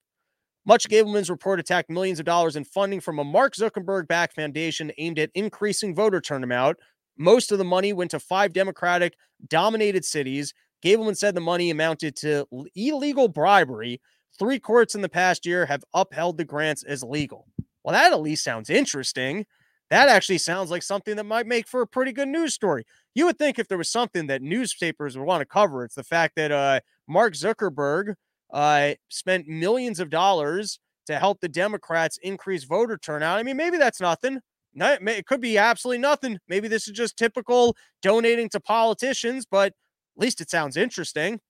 Much 0.64 0.88
Gableman's 0.88 1.30
report 1.30 1.60
attacked 1.60 1.90
millions 1.90 2.18
of 2.18 2.24
dollars 2.24 2.56
in 2.56 2.64
funding 2.64 3.00
from 3.00 3.18
a 3.18 3.24
Mark 3.24 3.54
Zuckerberg 3.54 4.06
backed 4.06 4.34
foundation 4.34 4.92
aimed 4.98 5.18
at 5.18 5.30
increasing 5.34 5.94
voter 5.94 6.20
turnout. 6.20 6.76
Most 7.18 7.52
of 7.52 7.58
the 7.58 7.64
money 7.64 7.92
went 7.92 8.10
to 8.12 8.20
five 8.20 8.52
Democratic 8.52 9.14
dominated 9.48 10.04
cities. 10.04 10.54
Gableman 10.84 11.16
said 11.16 11.34
the 11.34 11.40
money 11.40 11.70
amounted 11.70 12.16
to 12.16 12.46
illegal 12.74 13.28
bribery 13.28 14.00
Three 14.38 14.58
courts 14.58 14.94
in 14.94 15.02
the 15.02 15.08
past 15.08 15.46
year 15.46 15.66
have 15.66 15.84
upheld 15.94 16.38
the 16.38 16.44
grants 16.44 16.82
as 16.82 17.02
legal. 17.02 17.46
Well, 17.84 17.92
that 17.92 18.12
at 18.12 18.20
least 18.20 18.44
sounds 18.44 18.70
interesting. 18.70 19.46
That 19.90 20.08
actually 20.08 20.38
sounds 20.38 20.70
like 20.70 20.82
something 20.82 21.16
that 21.16 21.24
might 21.24 21.46
make 21.46 21.68
for 21.68 21.82
a 21.82 21.86
pretty 21.86 22.12
good 22.12 22.28
news 22.28 22.54
story. 22.54 22.84
You 23.14 23.26
would 23.26 23.38
think 23.38 23.58
if 23.58 23.68
there 23.68 23.76
was 23.76 23.90
something 23.90 24.26
that 24.28 24.40
newspapers 24.40 25.18
would 25.18 25.26
want 25.26 25.42
to 25.42 25.46
cover, 25.46 25.84
it's 25.84 25.96
the 25.96 26.04
fact 26.04 26.36
that 26.36 26.50
uh, 26.50 26.80
Mark 27.06 27.34
Zuckerberg 27.34 28.14
uh, 28.52 28.92
spent 29.10 29.48
millions 29.48 30.00
of 30.00 30.08
dollars 30.08 30.78
to 31.06 31.18
help 31.18 31.40
the 31.40 31.48
Democrats 31.48 32.18
increase 32.22 32.64
voter 32.64 32.96
turnout. 32.96 33.38
I 33.38 33.42
mean, 33.42 33.56
maybe 33.56 33.76
that's 33.76 34.00
nothing. 34.00 34.40
It 34.74 35.26
could 35.26 35.42
be 35.42 35.58
absolutely 35.58 35.98
nothing. 35.98 36.38
Maybe 36.48 36.68
this 36.68 36.88
is 36.88 36.94
just 36.94 37.18
typical 37.18 37.76
donating 38.00 38.48
to 38.50 38.60
politicians, 38.60 39.44
but 39.44 39.68
at 39.68 40.22
least 40.22 40.40
it 40.40 40.48
sounds 40.48 40.76
interesting. 40.78 41.40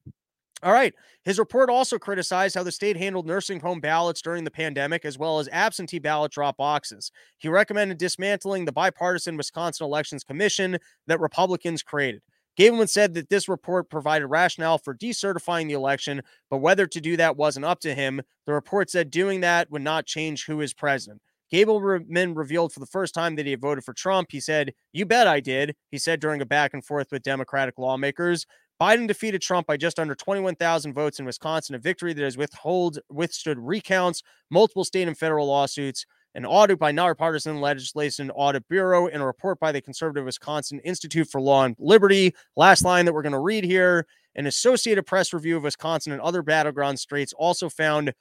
All 0.63 0.73
right. 0.73 0.95
His 1.25 1.39
report 1.39 1.71
also 1.71 1.99
criticized 1.99 2.55
how 2.55 2.63
the 2.63 2.71
state 2.71 2.97
handled 2.97 3.27
nursing 3.27 3.61
home 3.61 3.81
ballots 3.81 4.23
during 4.23 4.45
the 4.45 4.51
pandemic, 4.51 5.05
as 5.05 5.19
well 5.19 5.39
as 5.41 5.49
absentee 5.51 5.99
ballot 5.99 6.31
drop 6.33 6.57
boxes. 6.57 7.11
He 7.39 7.49
recommended 7.49 7.99
dismantling 7.99 8.65
the 8.65 8.73
bipartisan 8.73 9.37
Wisconsin 9.37 9.85
Elections 9.85 10.23
Commission 10.23 10.79
that 11.09 11.21
Republicans 11.21 11.83
created. 11.83 12.23
Gableman 12.59 12.89
said 12.89 13.15
that 13.15 13.29
this 13.29 13.49
report 13.49 13.89
provided 13.91 14.27
rationale 14.27 14.79
for 14.79 14.95
decertifying 14.95 15.67
the 15.69 15.73
election, 15.75 16.21
but 16.51 16.59
whether 16.59 16.87
to 16.87 17.01
do 17.01 17.17
that 17.17 17.37
wasn't 17.37 17.65
up 17.65 17.81
to 17.81 17.95
him. 17.95 18.21
The 18.47 18.53
report 18.53 18.91
said 18.91 19.11
doing 19.11 19.41
that 19.41 19.71
would 19.71 19.83
not 19.83 20.07
change 20.07 20.45
who 20.45 20.61
is 20.61 20.75
president. 20.75 21.23
Gableman 21.53 22.37
revealed 22.37 22.73
for 22.73 22.81
the 22.81 22.87
first 22.87 23.15
time 23.15 23.37
that 23.37 23.45
he 23.47 23.51
had 23.53 23.61
voted 23.61 23.85
for 23.85 23.93
Trump. 23.93 24.29
He 24.33 24.41
said, 24.41 24.73
You 24.93 25.05
bet 25.07 25.27
I 25.27 25.41
did, 25.41 25.75
he 25.91 25.99
said 25.99 26.21
during 26.21 26.41
a 26.41 26.47
back 26.47 26.73
and 26.73 26.85
forth 26.85 27.09
with 27.13 27.23
Democratic 27.23 27.79
lawmakers. 27.79 28.47
Biden 28.83 29.07
defeated 29.07 29.41
Trump 29.41 29.69
by 29.69 29.77
just 29.77 30.01
under 30.01 30.17
21,000 30.17 30.93
votes 30.93 31.21
in 31.21 31.25
Wisconsin, 31.25 31.77
a 31.77 31.79
victory 31.79 32.13
that 32.15 32.25
has 32.25 32.37
withhold, 32.37 32.99
withstood 33.09 33.57
recounts, 33.57 34.25
multiple 34.51 34.83
state 34.83 35.07
and 35.07 35.17
federal 35.17 35.47
lawsuits, 35.47 36.05
an 36.35 36.45
audit 36.45 36.81
by 36.81 36.91
nonpartisan 36.91 37.61
legislation 37.61 38.29
audit 38.33 38.67
bureau, 38.69 39.07
and 39.07 39.23
a 39.23 39.25
report 39.25 39.61
by 39.61 39.71
the 39.71 39.81
conservative 39.81 40.25
Wisconsin 40.25 40.81
Institute 40.81 41.29
for 41.31 41.41
Law 41.41 41.63
and 41.63 41.77
Liberty. 41.79 42.35
Last 42.57 42.85
line 42.85 43.05
that 43.05 43.13
we're 43.13 43.23
going 43.23 43.31
to 43.31 43.39
read 43.39 43.63
here 43.63 44.05
an 44.35 44.49
Associated 44.49 45.07
Press 45.07 45.33
review 45.33 45.57
of 45.57 45.63
Wisconsin 45.63 46.11
and 46.13 46.21
other 46.21 46.43
battleground 46.43 46.99
states 46.99 47.33
also 47.35 47.69
found 47.69 48.13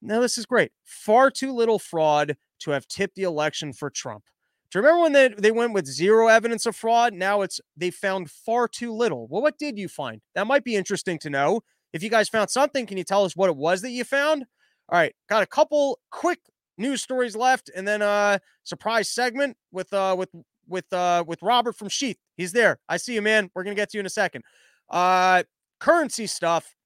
now 0.00 0.20
this 0.20 0.38
is 0.38 0.46
great 0.46 0.70
far 0.84 1.32
too 1.32 1.52
little 1.52 1.80
fraud 1.80 2.36
to 2.60 2.70
have 2.70 2.86
tipped 2.86 3.16
the 3.16 3.24
election 3.24 3.72
for 3.72 3.90
Trump. 3.90 4.22
Do 4.70 4.78
you 4.78 4.84
remember 4.84 5.02
when 5.02 5.12
they, 5.12 5.28
they 5.28 5.50
went 5.50 5.72
with 5.72 5.86
zero 5.86 6.28
evidence 6.28 6.64
of 6.64 6.76
fraud? 6.76 7.12
Now 7.12 7.42
it's 7.42 7.60
they 7.76 7.90
found 7.90 8.30
far 8.30 8.68
too 8.68 8.92
little. 8.92 9.26
Well, 9.28 9.42
what 9.42 9.58
did 9.58 9.78
you 9.78 9.88
find? 9.88 10.20
That 10.34 10.46
might 10.46 10.62
be 10.62 10.76
interesting 10.76 11.18
to 11.20 11.30
know. 11.30 11.62
If 11.92 12.04
you 12.04 12.10
guys 12.10 12.28
found 12.28 12.50
something, 12.50 12.86
can 12.86 12.96
you 12.96 13.02
tell 13.02 13.24
us 13.24 13.34
what 13.34 13.50
it 13.50 13.56
was 13.56 13.82
that 13.82 13.90
you 13.90 14.04
found? 14.04 14.44
All 14.88 14.98
right, 14.98 15.14
got 15.28 15.42
a 15.42 15.46
couple 15.46 15.98
quick 16.10 16.38
news 16.78 17.02
stories 17.02 17.34
left, 17.34 17.70
and 17.74 17.86
then 17.86 18.00
a 18.00 18.40
surprise 18.62 19.10
segment 19.10 19.56
with 19.72 19.92
uh 19.92 20.14
with 20.16 20.30
with 20.68 20.92
uh 20.92 21.24
with 21.26 21.42
Robert 21.42 21.76
from 21.76 21.88
Sheath. 21.88 22.18
He's 22.36 22.52
there. 22.52 22.78
I 22.88 22.96
see 22.96 23.14
you, 23.14 23.22
man. 23.22 23.50
We're 23.54 23.64
gonna 23.64 23.74
get 23.74 23.90
to 23.90 23.98
you 23.98 24.00
in 24.00 24.06
a 24.06 24.10
second. 24.10 24.44
Uh, 24.88 25.42
currency 25.80 26.26
stuff. 26.26 26.76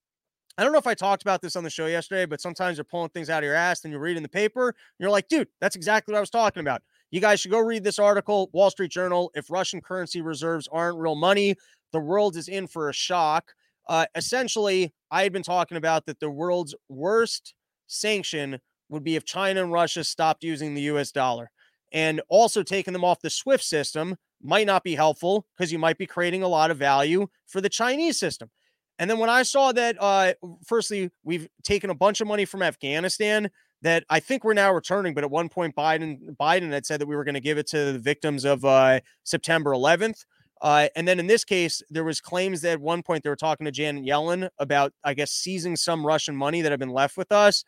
I 0.57 0.63
don't 0.63 0.73
know 0.73 0.79
if 0.79 0.87
I 0.87 0.95
talked 0.95 1.23
about 1.23 1.43
this 1.43 1.57
on 1.57 1.65
the 1.65 1.71
show 1.71 1.87
yesterday, 1.87 2.27
but 2.27 2.41
sometimes 2.41 2.77
you're 2.77 2.85
pulling 2.85 3.11
things 3.11 3.29
out 3.29 3.43
of 3.43 3.45
your 3.45 3.57
ass 3.57 3.85
and 3.85 3.93
you're 3.93 4.01
reading 4.01 4.23
the 4.23 4.29
paper. 4.29 4.75
You're 4.99 5.11
like, 5.11 5.29
dude, 5.29 5.49
that's 5.61 5.75
exactly 5.75 6.13
what 6.13 6.19
I 6.19 6.21
was 6.21 6.31
talking 6.31 6.61
about. 6.61 6.83
You 7.11 7.21
guys 7.21 7.41
should 7.41 7.51
go 7.51 7.61
read 7.61 7.85
this 7.85 7.99
article, 7.99 8.51
Wall 8.53 8.71
Street 8.71 8.91
Journal. 8.91 9.31
If 9.35 9.51
Russian 9.51 9.81
currency 9.81 10.21
reserves 10.21 10.69
aren't 10.71 10.99
real 10.99 11.15
money, 11.15 11.55
the 11.93 12.01
world 12.01 12.37
is 12.37 12.49
in 12.49 12.67
for 12.67 12.89
a 12.89 12.93
shock. 12.93 13.55
Uh, 13.89 14.07
essentially, 14.15 14.93
I 15.11 15.23
had 15.23 15.33
been 15.33 15.43
talking 15.43 15.77
about 15.77 16.07
that 16.07 16.19
the 16.19 16.31
world's 16.31 16.75
worst 16.89 17.55
sanction 17.87 18.59
would 18.89 19.05
be 19.05 19.17
if 19.17 19.25
China 19.25 19.63
and 19.63 19.73
Russia 19.73 20.05
stopped 20.05 20.43
using 20.43 20.75
the 20.75 20.83
US 20.83 21.13
dollar. 21.13 21.51
And 21.93 22.21
also 22.29 22.63
taking 22.63 22.93
them 22.93 23.05
off 23.05 23.21
the 23.21 23.31
SWIFT 23.31 23.63
system 23.63 24.17
might 24.43 24.67
not 24.67 24.83
be 24.83 24.95
helpful 24.95 25.47
because 25.57 25.73
you 25.73 25.79
might 25.79 25.99
be 25.99 26.07
creating 26.07 26.43
a 26.43 26.49
lot 26.49 26.71
of 26.71 26.77
value 26.77 27.29
for 27.47 27.61
the 27.61 27.69
Chinese 27.69 28.19
system. 28.19 28.51
And 28.99 29.11
then 29.11 29.19
when 29.19 29.31
I 29.31 29.43
saw 29.43 29.73
that, 29.73 29.97
uh, 30.01 30.35
firstly, 30.65 31.11
we've 31.25 31.49
taken 31.63 31.91
a 31.91 31.95
bunch 31.95 32.21
of 32.21 32.29
money 32.29 32.45
from 32.45 32.63
Afghanistan 32.63 33.51
that 33.85 34.03
I 34.09 34.19
think 34.19 34.45
we're 34.45 34.55
now 34.55 34.73
returning. 34.73 35.13
But 35.13 35.25
at 35.25 35.31
one 35.31 35.51
point, 35.51 35.77
Biden 35.77 36.35
Biden 36.41 36.73
had 36.73 36.87
said 36.87 37.01
that 37.01 37.07
we 37.07 37.15
were 37.15 37.23
going 37.23 37.35
to 37.35 37.41
give 37.41 37.59
it 37.59 37.67
to 37.69 37.93
the 37.93 37.99
victims 37.99 38.45
of 38.45 38.65
uh, 38.65 39.01
September 39.23 39.73
11th. 39.73 40.25
Uh, 40.63 40.89
and 40.97 41.07
then 41.07 41.21
in 41.21 41.27
this 41.27 41.45
case, 41.45 41.83
there 41.91 42.05
was 42.05 42.21
claims 42.21 42.63
that 42.63 42.73
at 42.73 42.81
one 42.81 43.03
point 43.03 43.23
they 43.23 43.29
were 43.29 43.37
talking 43.37 43.67
to 43.67 43.71
Janet 43.71 44.07
Yellen 44.07 44.49
about, 44.59 44.93
I 45.05 45.13
guess, 45.13 45.31
seizing 45.31 45.77
some 45.77 46.07
Russian 46.07 46.35
money 46.35 46.63
that 46.63 46.73
had 46.73 46.81
been 46.81 46.89
left 46.89 47.19
with 47.19 47.31
us. 47.31 47.65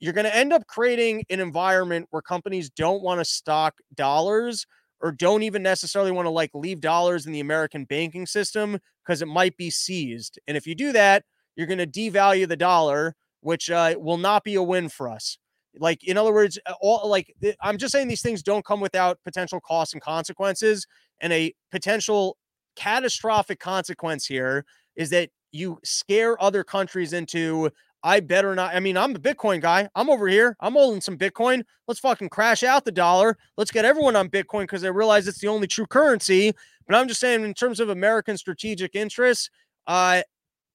You're 0.00 0.12
going 0.12 0.24
to 0.24 0.36
end 0.36 0.52
up 0.52 0.66
creating 0.66 1.24
an 1.30 1.38
environment 1.38 2.08
where 2.10 2.20
companies 2.20 2.68
don't 2.68 3.02
want 3.02 3.20
to 3.20 3.24
stock 3.24 3.74
dollars 3.94 4.66
or 5.00 5.12
don't 5.12 5.44
even 5.44 5.62
necessarily 5.62 6.10
want 6.10 6.26
to 6.26 6.30
like 6.30 6.50
leave 6.52 6.80
dollars 6.80 7.26
in 7.26 7.32
the 7.32 7.38
American 7.38 7.84
banking 7.84 8.26
system 8.26 8.80
because 9.04 9.22
it 9.22 9.28
might 9.28 9.56
be 9.56 9.70
seized. 9.70 10.40
And 10.48 10.56
if 10.56 10.66
you 10.66 10.74
do 10.74 10.90
that, 10.92 11.24
you're 11.54 11.68
going 11.68 11.78
to 11.78 11.86
devalue 11.86 12.48
the 12.48 12.56
dollar, 12.56 13.14
which 13.40 13.70
uh, 13.70 13.94
will 13.98 14.18
not 14.18 14.42
be 14.42 14.56
a 14.56 14.62
win 14.62 14.88
for 14.88 15.08
us. 15.08 15.38
Like, 15.78 16.04
in 16.04 16.16
other 16.16 16.32
words, 16.32 16.58
all 16.80 17.08
like 17.08 17.34
I'm 17.60 17.78
just 17.78 17.92
saying 17.92 18.08
these 18.08 18.22
things 18.22 18.42
don't 18.42 18.64
come 18.64 18.80
without 18.80 19.18
potential 19.24 19.60
costs 19.60 19.94
and 19.94 20.02
consequences. 20.02 20.86
And 21.20 21.32
a 21.32 21.54
potential 21.70 22.36
catastrophic 22.76 23.60
consequence 23.60 24.26
here 24.26 24.64
is 24.96 25.10
that 25.10 25.30
you 25.52 25.78
scare 25.84 26.40
other 26.42 26.64
countries 26.64 27.12
into 27.12 27.70
I 28.04 28.20
better 28.20 28.54
not. 28.54 28.74
I 28.74 28.80
mean, 28.80 28.98
I'm 28.98 29.16
a 29.16 29.18
Bitcoin 29.18 29.62
guy. 29.62 29.88
I'm 29.94 30.10
over 30.10 30.28
here. 30.28 30.56
I'm 30.60 30.74
holding 30.74 31.00
some 31.00 31.16
Bitcoin. 31.16 31.62
Let's 31.88 32.00
fucking 32.00 32.28
crash 32.28 32.62
out 32.62 32.84
the 32.84 32.92
dollar. 32.92 33.38
Let's 33.56 33.70
get 33.70 33.86
everyone 33.86 34.14
on 34.14 34.28
Bitcoin 34.28 34.64
because 34.64 34.82
they 34.82 34.90
realize 34.90 35.26
it's 35.26 35.38
the 35.40 35.48
only 35.48 35.66
true 35.66 35.86
currency. 35.86 36.52
But 36.86 36.96
I'm 36.96 37.08
just 37.08 37.18
saying, 37.18 37.44
in 37.44 37.54
terms 37.54 37.80
of 37.80 37.88
American 37.88 38.36
strategic 38.36 38.94
interests, 38.94 39.48
uh, 39.86 40.20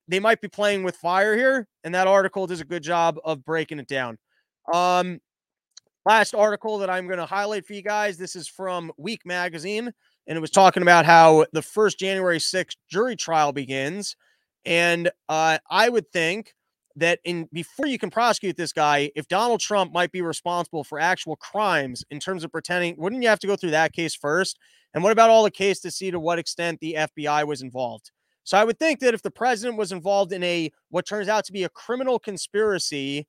they 0.08 0.20
might 0.20 0.42
be 0.42 0.48
playing 0.48 0.82
with 0.82 0.96
fire 0.96 1.38
here. 1.38 1.68
And 1.84 1.94
that 1.94 2.08
article 2.08 2.48
does 2.48 2.62
a 2.62 2.66
good 2.66 2.82
job 2.82 3.20
of 3.24 3.46
breaking 3.46 3.78
it 3.78 3.88
down. 3.88 4.18
Um, 4.74 5.20
last 6.06 6.34
article 6.34 6.78
that 6.80 6.90
I'm 6.90 7.08
going 7.08 7.20
to 7.20 7.26
highlight 7.26 7.66
for 7.66 7.74
you 7.74 7.82
guys. 7.82 8.18
This 8.18 8.36
is 8.36 8.48
from 8.48 8.92
Week 8.98 9.26
Magazine, 9.26 9.92
and 10.28 10.38
it 10.38 10.42
was 10.42 10.52
talking 10.52 10.84
about 10.84 11.06
how 11.06 11.46
the 11.54 11.62
first 11.62 12.00
January 12.00 12.40
6th 12.40 12.76
jury 12.90 13.16
trial 13.16 13.52
begins. 13.52 14.16
And 14.66 15.10
uh, 15.28 15.58
I 15.70 15.90
would 15.90 16.12
think 16.12 16.54
that 16.96 17.20
in 17.24 17.48
before 17.54 17.88
you 17.88 17.98
can 17.98 18.10
prosecute 18.10 18.58
this 18.58 18.74
guy, 18.74 19.12
if 19.16 19.28
Donald 19.28 19.60
Trump 19.60 19.94
might 19.94 20.12
be 20.12 20.22
responsible 20.22 20.84
for 20.84 21.00
actual 21.00 21.36
crimes 21.38 22.04
in 22.12 22.20
terms 22.20 22.44
of 22.44 22.52
pretending, 22.52 22.96
wouldn't 22.98 23.24
you 23.24 23.30
have 23.30 23.40
to 23.40 23.48
go 23.48 23.56
through 23.56 23.72
that 23.72 23.94
case 23.94 24.16
first? 24.16 24.60
And 24.94 25.04
what 25.04 25.12
about 25.12 25.30
all 25.30 25.44
the 25.44 25.52
case 25.52 25.80
to 25.82 25.92
see 25.92 26.12
to 26.12 26.20
what 26.20 26.40
extent 26.40 26.80
the 26.80 26.96
FBI 26.98 27.46
was 27.46 27.62
involved? 27.62 28.12
So 28.44 28.58
I 28.58 28.64
would 28.64 28.80
think 28.80 29.00
that 29.00 29.14
if 29.14 29.22
the 29.22 29.32
president 29.32 29.78
was 29.78 29.92
involved 29.92 30.34
in 30.34 30.44
a 30.44 30.72
what 30.90 31.06
turns 31.06 31.28
out 31.28 31.46
to 31.46 31.52
be 31.52 31.64
a 31.64 31.70
criminal 31.70 32.18
conspiracy 32.18 33.28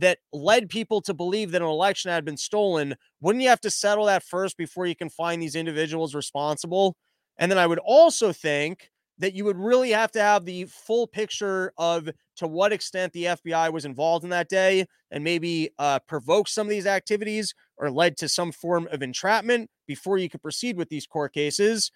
that 0.00 0.18
led 0.32 0.68
people 0.68 1.00
to 1.02 1.14
believe 1.14 1.50
that 1.50 1.62
an 1.62 1.68
election 1.68 2.10
had 2.10 2.24
been 2.24 2.36
stolen, 2.36 2.96
wouldn't 3.20 3.42
you 3.42 3.48
have 3.48 3.60
to 3.62 3.70
settle 3.70 4.06
that 4.06 4.22
first 4.22 4.56
before 4.56 4.86
you 4.86 4.96
can 4.96 5.10
find 5.10 5.42
these 5.42 5.54
individuals 5.54 6.14
responsible? 6.14 6.96
And 7.36 7.50
then 7.50 7.58
I 7.58 7.66
would 7.66 7.78
also 7.78 8.32
think 8.32 8.90
that 9.18 9.34
you 9.34 9.44
would 9.44 9.56
really 9.56 9.90
have 9.90 10.12
to 10.12 10.20
have 10.20 10.44
the 10.44 10.64
full 10.66 11.06
picture 11.06 11.72
of 11.76 12.08
to 12.36 12.46
what 12.46 12.72
extent 12.72 13.12
the 13.12 13.24
FBI 13.24 13.72
was 13.72 13.84
involved 13.84 14.24
in 14.24 14.30
that 14.30 14.48
day 14.48 14.86
and 15.10 15.24
maybe 15.24 15.70
uh, 15.78 15.98
provoke 16.06 16.48
some 16.48 16.66
of 16.66 16.70
these 16.70 16.86
activities 16.86 17.52
or 17.76 17.90
led 17.90 18.16
to 18.18 18.28
some 18.28 18.52
form 18.52 18.88
of 18.92 19.02
entrapment 19.02 19.70
before 19.86 20.18
you 20.18 20.28
could 20.28 20.42
proceed 20.42 20.76
with 20.76 20.88
these 20.88 21.06
court 21.06 21.32
cases. 21.34 21.90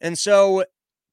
And 0.00 0.18
so, 0.18 0.64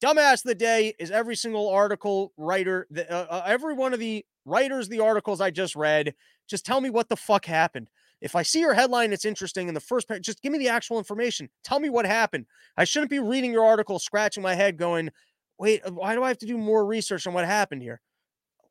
dumbass 0.03 0.43
of 0.43 0.43
the 0.43 0.55
day 0.55 0.95
is 0.97 1.11
every 1.11 1.35
single 1.35 1.69
article 1.69 2.33
writer, 2.37 2.87
uh, 2.97 3.01
uh, 3.11 3.43
every 3.45 3.75
one 3.75 3.93
of 3.93 3.99
the 3.99 4.25
writers, 4.45 4.89
the 4.89 4.99
articles 4.99 5.41
I 5.41 5.51
just 5.51 5.75
read, 5.75 6.13
just 6.47 6.65
tell 6.65 6.81
me 6.81 6.89
what 6.89 7.09
the 7.09 7.15
fuck 7.15 7.45
happened. 7.45 7.89
if 8.21 8.35
I 8.35 8.43
see 8.43 8.59
your 8.59 8.75
headline, 8.75 9.13
it's 9.13 9.25
interesting 9.25 9.67
in 9.67 9.73
the 9.73 9.79
first 9.79 10.07
page. 10.07 10.23
Just 10.23 10.41
give 10.41 10.51
me 10.51 10.59
the 10.59 10.69
actual 10.69 10.99
information. 10.99 11.49
Tell 11.63 11.79
me 11.79 11.89
what 11.89 12.05
happened. 12.05 12.45
I 12.77 12.83
shouldn't 12.83 13.09
be 13.09 13.19
reading 13.19 13.51
your 13.51 13.65
article, 13.65 13.97
scratching 13.97 14.43
my 14.43 14.53
head, 14.53 14.77
going, 14.77 15.09
wait, 15.57 15.81
uh, 15.85 15.91
why 15.91 16.13
do 16.15 16.23
I 16.23 16.27
have 16.27 16.37
to 16.39 16.45
do 16.45 16.57
more 16.57 16.85
research 16.85 17.25
on 17.25 17.33
what 17.33 17.45
happened 17.45 17.81
here? 17.81 17.99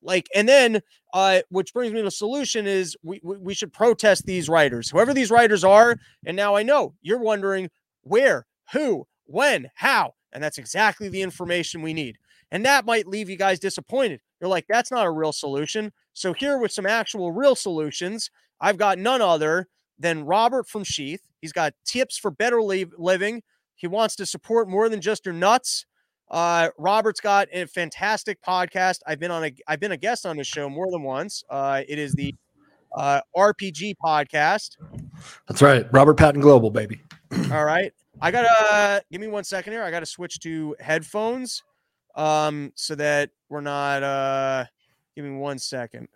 Like, 0.03 0.29
and 0.35 0.49
then, 0.49 0.81
uh, 1.13 1.41
which 1.51 1.75
brings 1.75 1.93
me 1.93 2.01
to 2.01 2.11
solution 2.11 2.67
is 2.67 2.97
we 3.03 3.21
we 3.23 3.53
should 3.53 3.73
protest 3.73 4.25
these 4.25 4.49
writers, 4.49 4.89
whoever 4.89 5.13
these 5.13 5.31
writers 5.31 5.63
are. 5.63 5.97
And 6.25 6.37
now 6.37 6.55
I 6.55 6.63
know 6.63 6.95
you're 7.03 7.19
wondering 7.19 7.69
where, 8.03 8.47
who, 8.73 9.07
when, 9.25 9.69
how, 9.75 10.15
and 10.33 10.43
that's 10.43 10.57
exactly 10.59 11.09
the 11.09 11.21
information 11.21 11.83
we 11.83 11.93
need. 11.93 12.17
And 12.51 12.65
that 12.65 12.87
might 12.87 13.07
leave 13.07 13.29
you 13.29 13.37
guys 13.37 13.59
disappointed. 13.59 14.21
You're 14.41 14.51
like, 14.51 14.67
that's 14.69 14.91
not 14.91 15.07
a 15.07 15.11
real 15.11 15.33
solution. 15.33 15.93
So 16.13 16.33
here 16.33 16.59
with 16.59 16.73
some 16.73 16.87
actual 16.87 17.33
real 17.33 17.55
solutions, 17.55 18.31
I've 18.61 18.79
got 18.79 18.99
none 18.99 19.23
other 19.23 19.69
than 19.99 20.25
Robert 20.25 20.69
from 20.69 20.85
Sheath. 20.85 21.23
He's 21.41 21.53
got 21.53 21.75
tips 21.85 22.19
for 22.19 22.31
better 22.31 22.61
living. 22.61 23.43
He 23.77 23.87
wants 23.87 24.17
to 24.17 24.27
support 24.27 24.69
more 24.69 24.89
than 24.89 25.01
just 25.01 25.25
your 25.25 25.35
nuts. 25.35 25.87
Uh, 26.31 26.69
Robert's 26.79 27.21
got 27.21 27.49
a 27.53 27.67
fantastic 27.67 28.41
podcast. 28.43 29.01
I've 29.07 29.19
been 29.19 29.31
on 29.31 29.45
a 29.45 29.53
I've 29.67 29.81
been 29.81 29.93
a 29.93 29.97
guest 29.97 30.25
on 30.27 30.39
his 30.39 30.47
show 30.47 30.69
more 30.69 30.91
than 30.91 31.03
once. 31.03 31.43
Uh, 31.51 31.83
it 31.89 31.99
is 31.99 32.13
the 32.13 32.35
uh, 32.97 33.21
RPG 33.37 33.95
podcast. 34.03 34.77
That's 35.49 35.61
right, 35.61 35.87
Robert 35.93 36.17
Patton 36.17 36.41
Global, 36.41 36.71
baby. 36.71 37.03
All 37.53 37.65
right, 37.65 37.93
I 38.21 38.31
gotta 38.31 39.03
give 39.11 39.21
me 39.21 39.27
one 39.27 39.45
second 39.45 39.73
here. 39.73 39.83
I 39.83 39.91
gotta 39.91 40.07
switch 40.07 40.39
to 40.41 40.77
headphones, 40.79 41.65
um, 42.15 42.73
so 42.75 42.95
that 42.95 43.31
we're 43.49 43.61
not. 43.61 44.03
Uh, 44.03 44.65
give 45.15 45.25
me 45.25 45.37
one 45.37 45.59
second. 45.59 46.09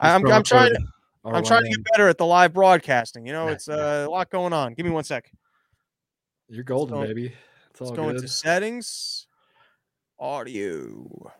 I'm, 0.00 0.26
I'm 0.26 0.42
trying. 0.42 0.74
To, 0.74 0.80
I'm 1.24 1.44
trying 1.44 1.64
to 1.64 1.68
get 1.68 1.84
better 1.92 2.08
at 2.08 2.18
the 2.18 2.26
live 2.26 2.52
broadcasting. 2.52 3.26
You 3.26 3.32
know, 3.32 3.48
it's 3.48 3.68
uh, 3.68 4.06
a 4.08 4.10
lot 4.10 4.30
going 4.30 4.52
on. 4.52 4.74
Give 4.74 4.86
me 4.86 4.92
one 4.92 5.04
sec. 5.04 5.30
You're 6.48 6.64
golden, 6.64 7.00
go, 7.00 7.06
baby. 7.06 7.32
It's 7.70 7.80
all 7.80 7.88
let's 7.88 7.96
go 7.96 8.06
good. 8.06 8.16
into 8.16 8.28
settings 8.28 9.26
audio. 10.18 11.32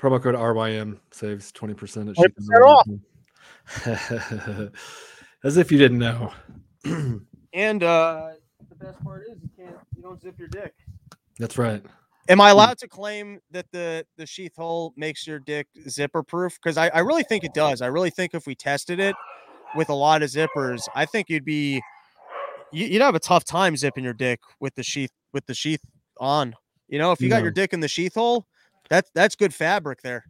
Promo 0.00 0.22
code 0.22 0.34
RYM 0.34 0.98
saves 1.10 1.52
20% 1.52 2.08
at 2.08 2.16
20% 2.16 2.62
off. 2.64 2.88
As 5.44 5.58
if 5.58 5.70
you 5.70 5.76
didn't 5.76 5.98
know. 5.98 6.32
and 7.52 7.82
uh 7.82 8.30
the 8.68 8.74
best 8.76 9.02
part 9.02 9.24
is 9.30 9.38
you 9.42 9.50
can't 9.56 9.76
you 9.96 10.02
don't 10.02 10.20
zip 10.20 10.38
your 10.38 10.48
dick. 10.48 10.74
That's 11.38 11.58
right. 11.58 11.84
Am 12.28 12.40
I 12.40 12.50
allowed 12.50 12.78
to 12.78 12.88
claim 12.88 13.40
that 13.50 13.66
the 13.72 14.04
the 14.16 14.26
sheath 14.26 14.54
hole 14.56 14.92
makes 14.96 15.26
your 15.26 15.38
dick 15.38 15.66
zipper 15.88 16.22
proof? 16.22 16.58
Because 16.62 16.76
I, 16.76 16.88
I 16.88 17.00
really 17.00 17.24
think 17.24 17.44
it 17.44 17.54
does. 17.54 17.82
I 17.82 17.86
really 17.86 18.10
think 18.10 18.34
if 18.34 18.46
we 18.46 18.54
tested 18.54 19.00
it 19.00 19.16
with 19.74 19.88
a 19.88 19.94
lot 19.94 20.22
of 20.22 20.30
zippers, 20.30 20.82
I 20.94 21.06
think 21.06 21.28
you'd 21.28 21.44
be 21.44 21.82
you'd 22.72 23.02
have 23.02 23.14
a 23.14 23.20
tough 23.20 23.44
time 23.44 23.76
zipping 23.76 24.04
your 24.04 24.12
dick 24.12 24.40
with 24.60 24.74
the 24.74 24.82
sheath 24.82 25.10
with 25.32 25.46
the 25.46 25.54
sheath 25.54 25.80
on. 26.18 26.54
You 26.88 26.98
know, 26.98 27.12
if 27.12 27.20
you 27.20 27.28
got 27.28 27.42
your 27.42 27.52
dick 27.52 27.72
in 27.72 27.80
the 27.80 27.88
sheath 27.88 28.14
hole, 28.14 28.46
that's 28.88 29.10
that's 29.14 29.34
good 29.34 29.54
fabric 29.54 30.02
there. 30.02 30.24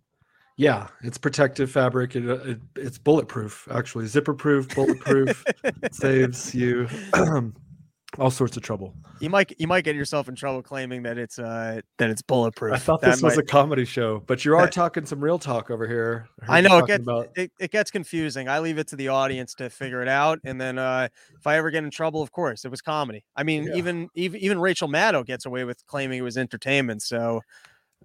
Yeah, 0.56 0.88
it's 1.02 1.16
protective 1.16 1.70
fabric. 1.70 2.16
It, 2.16 2.28
uh, 2.28 2.34
it 2.42 2.60
it's 2.76 2.98
bulletproof, 2.98 3.66
actually, 3.70 4.06
zipper 4.06 4.34
proof, 4.34 4.68
bulletproof. 4.74 5.44
saves 5.92 6.54
you 6.54 6.86
all 8.18 8.30
sorts 8.30 8.56
of 8.56 8.62
trouble. 8.62 8.94
You 9.20 9.30
might 9.30 9.52
you 9.58 9.66
might 9.66 9.84
get 9.84 9.94
yourself 9.94 10.28
in 10.28 10.34
trouble 10.34 10.62
claiming 10.62 11.02
that 11.04 11.18
it's 11.18 11.38
uh 11.38 11.80
that 11.98 12.10
it's 12.10 12.22
bulletproof. 12.22 12.74
I 12.74 12.78
thought 12.78 13.00
that 13.02 13.10
this 13.10 13.22
was 13.22 13.38
a 13.38 13.42
comedy 13.42 13.84
show, 13.84 14.22
but 14.26 14.44
you 14.44 14.56
are 14.56 14.68
talking 14.68 15.06
some 15.06 15.22
real 15.22 15.38
talk 15.38 15.70
over 15.70 15.86
here. 15.86 16.28
I, 16.48 16.58
I 16.58 16.60
know 16.60 16.78
it 16.78 16.86
gets 16.86 17.02
about... 17.02 17.28
it, 17.36 17.52
it 17.60 17.70
gets 17.70 17.90
confusing. 17.90 18.48
I 18.48 18.58
leave 18.58 18.78
it 18.78 18.88
to 18.88 18.96
the 18.96 19.08
audience 19.08 19.54
to 19.54 19.70
figure 19.70 20.02
it 20.02 20.08
out, 20.08 20.40
and 20.44 20.60
then 20.60 20.78
uh 20.78 21.08
if 21.38 21.46
I 21.46 21.56
ever 21.56 21.70
get 21.70 21.84
in 21.84 21.90
trouble, 21.90 22.22
of 22.22 22.32
course, 22.32 22.64
it 22.64 22.70
was 22.70 22.80
comedy. 22.80 23.24
I 23.36 23.42
mean, 23.42 23.64
yeah. 23.64 23.76
even 23.76 24.08
even 24.14 24.40
even 24.40 24.60
Rachel 24.60 24.88
Maddow 24.88 25.24
gets 25.24 25.46
away 25.46 25.64
with 25.64 25.86
claiming 25.86 26.18
it 26.18 26.22
was 26.22 26.36
entertainment. 26.36 27.02
So, 27.02 27.42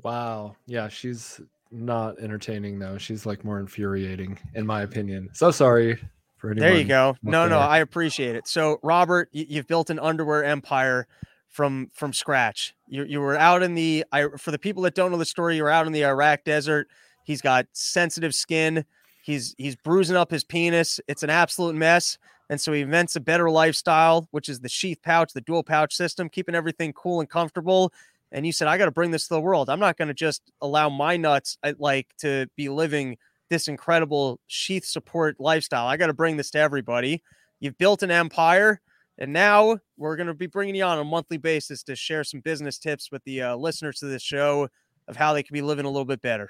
wow, 0.04 0.56
yeah, 0.68 0.88
she's 0.88 1.42
not 1.72 2.20
entertaining 2.20 2.80
though. 2.80 2.98
She's 2.98 3.26
like 3.26 3.44
more 3.44 3.60
infuriating, 3.60 4.40
in 4.54 4.66
my 4.66 4.84
opinion. 4.84 5.30
So 5.34 5.52
sorry 5.52 6.00
for 6.38 6.52
anyone. 6.52 6.70
There 6.70 6.78
you 6.78 6.86
go. 6.86 7.16
No, 7.24 7.48
no, 7.48 7.60
I 7.60 7.80
appreciate 7.80 8.36
it. 8.36 8.48
So, 8.48 8.80
Robert, 8.84 9.30
you've 9.32 9.68
built 9.68 9.90
an 9.90 10.00
underwear 10.00 10.44
empire 10.44 11.08
from 11.50 11.90
from 11.94 12.12
scratch. 12.12 12.76
You 12.88 13.06
you 13.06 13.22
were 13.22 13.38
out 13.38 13.64
in 13.64 13.76
the 13.76 14.06
I 14.12 14.28
for 14.38 14.52
the 14.52 14.60
people 14.60 14.84
that 14.84 14.94
don't 14.94 15.12
know 15.12 15.18
the 15.18 15.26
story, 15.26 15.56
you 15.56 15.64
were 15.64 15.70
out 15.70 15.88
in 15.88 15.94
the 15.94 16.06
Iraq 16.06 16.44
desert. 16.44 16.88
He's 17.24 17.42
got 17.42 17.66
sensitive 17.72 18.36
skin. 18.36 18.86
He's 19.24 19.56
he's 19.58 19.76
bruising 19.76 20.18
up 20.18 20.30
his 20.30 20.44
penis. 20.44 21.00
It's 21.08 21.24
an 21.24 21.30
absolute 21.30 21.76
mess. 21.76 22.18
And 22.50 22.62
so 22.62 22.74
he 22.74 22.82
invents 22.82 23.16
a 23.16 23.20
better 23.20 23.50
lifestyle, 23.50 24.28
which 24.32 24.50
is 24.50 24.60
the 24.60 24.70
sheath 24.70 25.00
pouch, 25.02 25.34
the 25.34 25.42
dual 25.42 25.64
pouch 25.64 25.96
system, 25.96 26.30
keeping 26.30 26.54
everything 26.54 26.94
cool 26.94 27.20
and 27.20 27.30
comfortable. 27.30 27.92
And 28.32 28.46
you 28.46 28.52
said, 28.52 28.68
I 28.68 28.78
got 28.78 28.86
to 28.86 28.92
bring 28.92 29.12
this 29.12 29.28
to 29.30 29.34
the 29.34 29.42
world. 29.42 29.70
I'm 29.70 29.80
not 29.80 29.98
going 29.98 30.10
to 30.10 30.14
just 30.14 30.44
allow 30.62 30.90
my 30.90 31.18
nuts 31.18 31.58
like 31.80 32.08
to 32.20 32.48
be 32.56 32.70
living 32.70 33.18
this 33.50 33.68
incredible 33.68 34.40
sheath 34.48 34.86
support 34.86 35.38
lifestyle. 35.40 35.88
I 35.88 35.98
got 35.98 36.08
to 36.08 36.14
bring 36.14 36.38
this 36.38 36.52
to 36.52 36.60
everybody. 36.60 37.24
You've 37.60 37.78
built 37.78 38.04
an 38.04 38.12
empire, 38.12 38.82
and 39.18 39.32
now 39.32 39.78
we're 39.98 40.16
going 40.16 40.28
to 40.28 40.34
be 40.34 40.48
bringing 40.48 40.76
you 40.76 40.84
on 40.84 41.00
a 41.00 41.04
monthly 41.04 41.38
basis 41.38 41.84
to 41.84 41.96
share 41.96 42.24
some 42.24 42.42
business 42.42 42.78
tips 42.78 43.12
with 43.12 43.24
the 43.24 43.42
uh, 43.42 43.56
listeners 43.56 44.00
to 44.00 44.06
this 44.06 44.24
show 44.24 44.68
of 45.08 45.16
how 45.16 45.34
they 45.34 45.44
can 45.44 45.54
be 45.54 45.62
living 45.62 45.86
a 45.86 45.90
little 45.90 46.06
bit 46.06 46.22
better. 46.22 46.50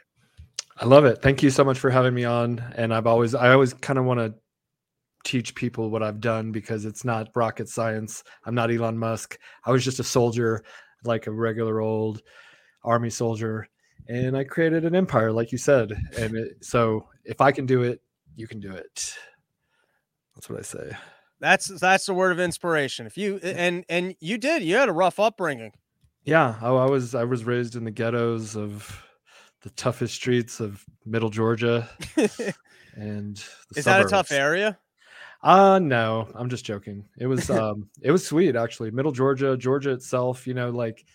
I 0.78 0.86
love 0.86 1.06
it. 1.06 1.22
Thank 1.22 1.42
you 1.42 1.50
so 1.50 1.64
much 1.64 1.80
for 1.80 1.90
having 1.90 2.14
me 2.14 2.26
on. 2.26 2.64
And 2.76 2.94
I've 2.94 3.08
always, 3.08 3.34
I 3.34 3.54
always 3.54 3.74
kind 3.74 3.98
of 3.98 4.06
want 4.06 4.20
to 4.20 4.34
teach 5.24 5.56
people 5.56 5.90
what 5.90 6.04
I've 6.04 6.20
done 6.20 6.52
because 6.52 6.86
it's 6.86 7.06
not 7.06 7.30
rocket 7.36 7.70
science. 7.70 8.24
I'm 8.46 8.56
not 8.56 8.72
Elon 8.72 8.98
Musk. 8.98 9.38
I 9.66 9.72
was 9.72 9.84
just 9.84 10.00
a 10.00 10.04
soldier, 10.04 10.64
like 11.04 11.28
a 11.28 11.32
regular 11.32 11.82
old 11.82 12.22
army 12.84 13.10
soldier 13.10 13.68
and 14.08 14.38
I 14.38 14.44
created 14.44 14.86
an 14.86 14.96
empire, 14.96 15.32
like 15.32 15.52
you 15.52 15.58
said. 15.58 15.92
And 16.18 16.36
it, 16.36 16.64
so 16.64 17.08
if 17.24 17.42
I 17.42 17.52
can 17.52 17.66
do 17.66 17.84
it, 17.84 18.02
you 18.36 18.48
can 18.48 18.60
do 18.60 18.72
it. 18.72 19.14
That's 20.36 20.50
what 20.50 20.60
I 20.60 20.64
say. 20.64 20.92
That's 21.40 21.68
that's 21.80 22.06
the 22.06 22.14
word 22.14 22.32
of 22.32 22.40
inspiration. 22.40 23.06
If 23.06 23.18
you 23.18 23.38
and 23.44 23.86
and 23.90 24.16
you 24.20 24.38
did, 24.38 24.64
you 24.64 24.76
had 24.76 24.90
a 24.90 24.94
rough 24.94 25.20
upbringing. 25.20 25.74
Yeah, 26.24 26.56
I, 26.62 26.70
I 26.70 26.86
was 26.86 27.14
I 27.14 27.24
was 27.24 27.44
raised 27.44 27.76
in 27.76 27.84
the 27.84 27.92
ghettos 27.92 28.56
of 28.56 29.04
the 29.62 29.70
toughest 29.72 30.16
streets 30.16 30.60
of 30.60 30.84
Middle 31.06 31.30
Georgia, 31.30 31.90
and 32.96 33.38
is 33.38 33.84
suburbs. 33.84 33.86
that 33.86 34.06
a 34.06 34.10
tough 34.10 34.32
area? 34.32 34.78
Uh 35.44 35.80
no, 35.80 36.30
I'm 36.36 36.50
just 36.50 36.66
joking. 36.66 37.06
It 37.18 37.28
was 37.28 37.50
um 37.52 37.90
it 38.02 38.12
was 38.12 38.26
sweet 38.26 38.56
actually. 38.56 38.92
Middle 38.92 39.12
Georgia, 39.12 39.58
Georgia 39.58 39.92
itself, 39.92 40.48
you 40.48 40.54
know, 40.54 40.70
like 40.70 41.06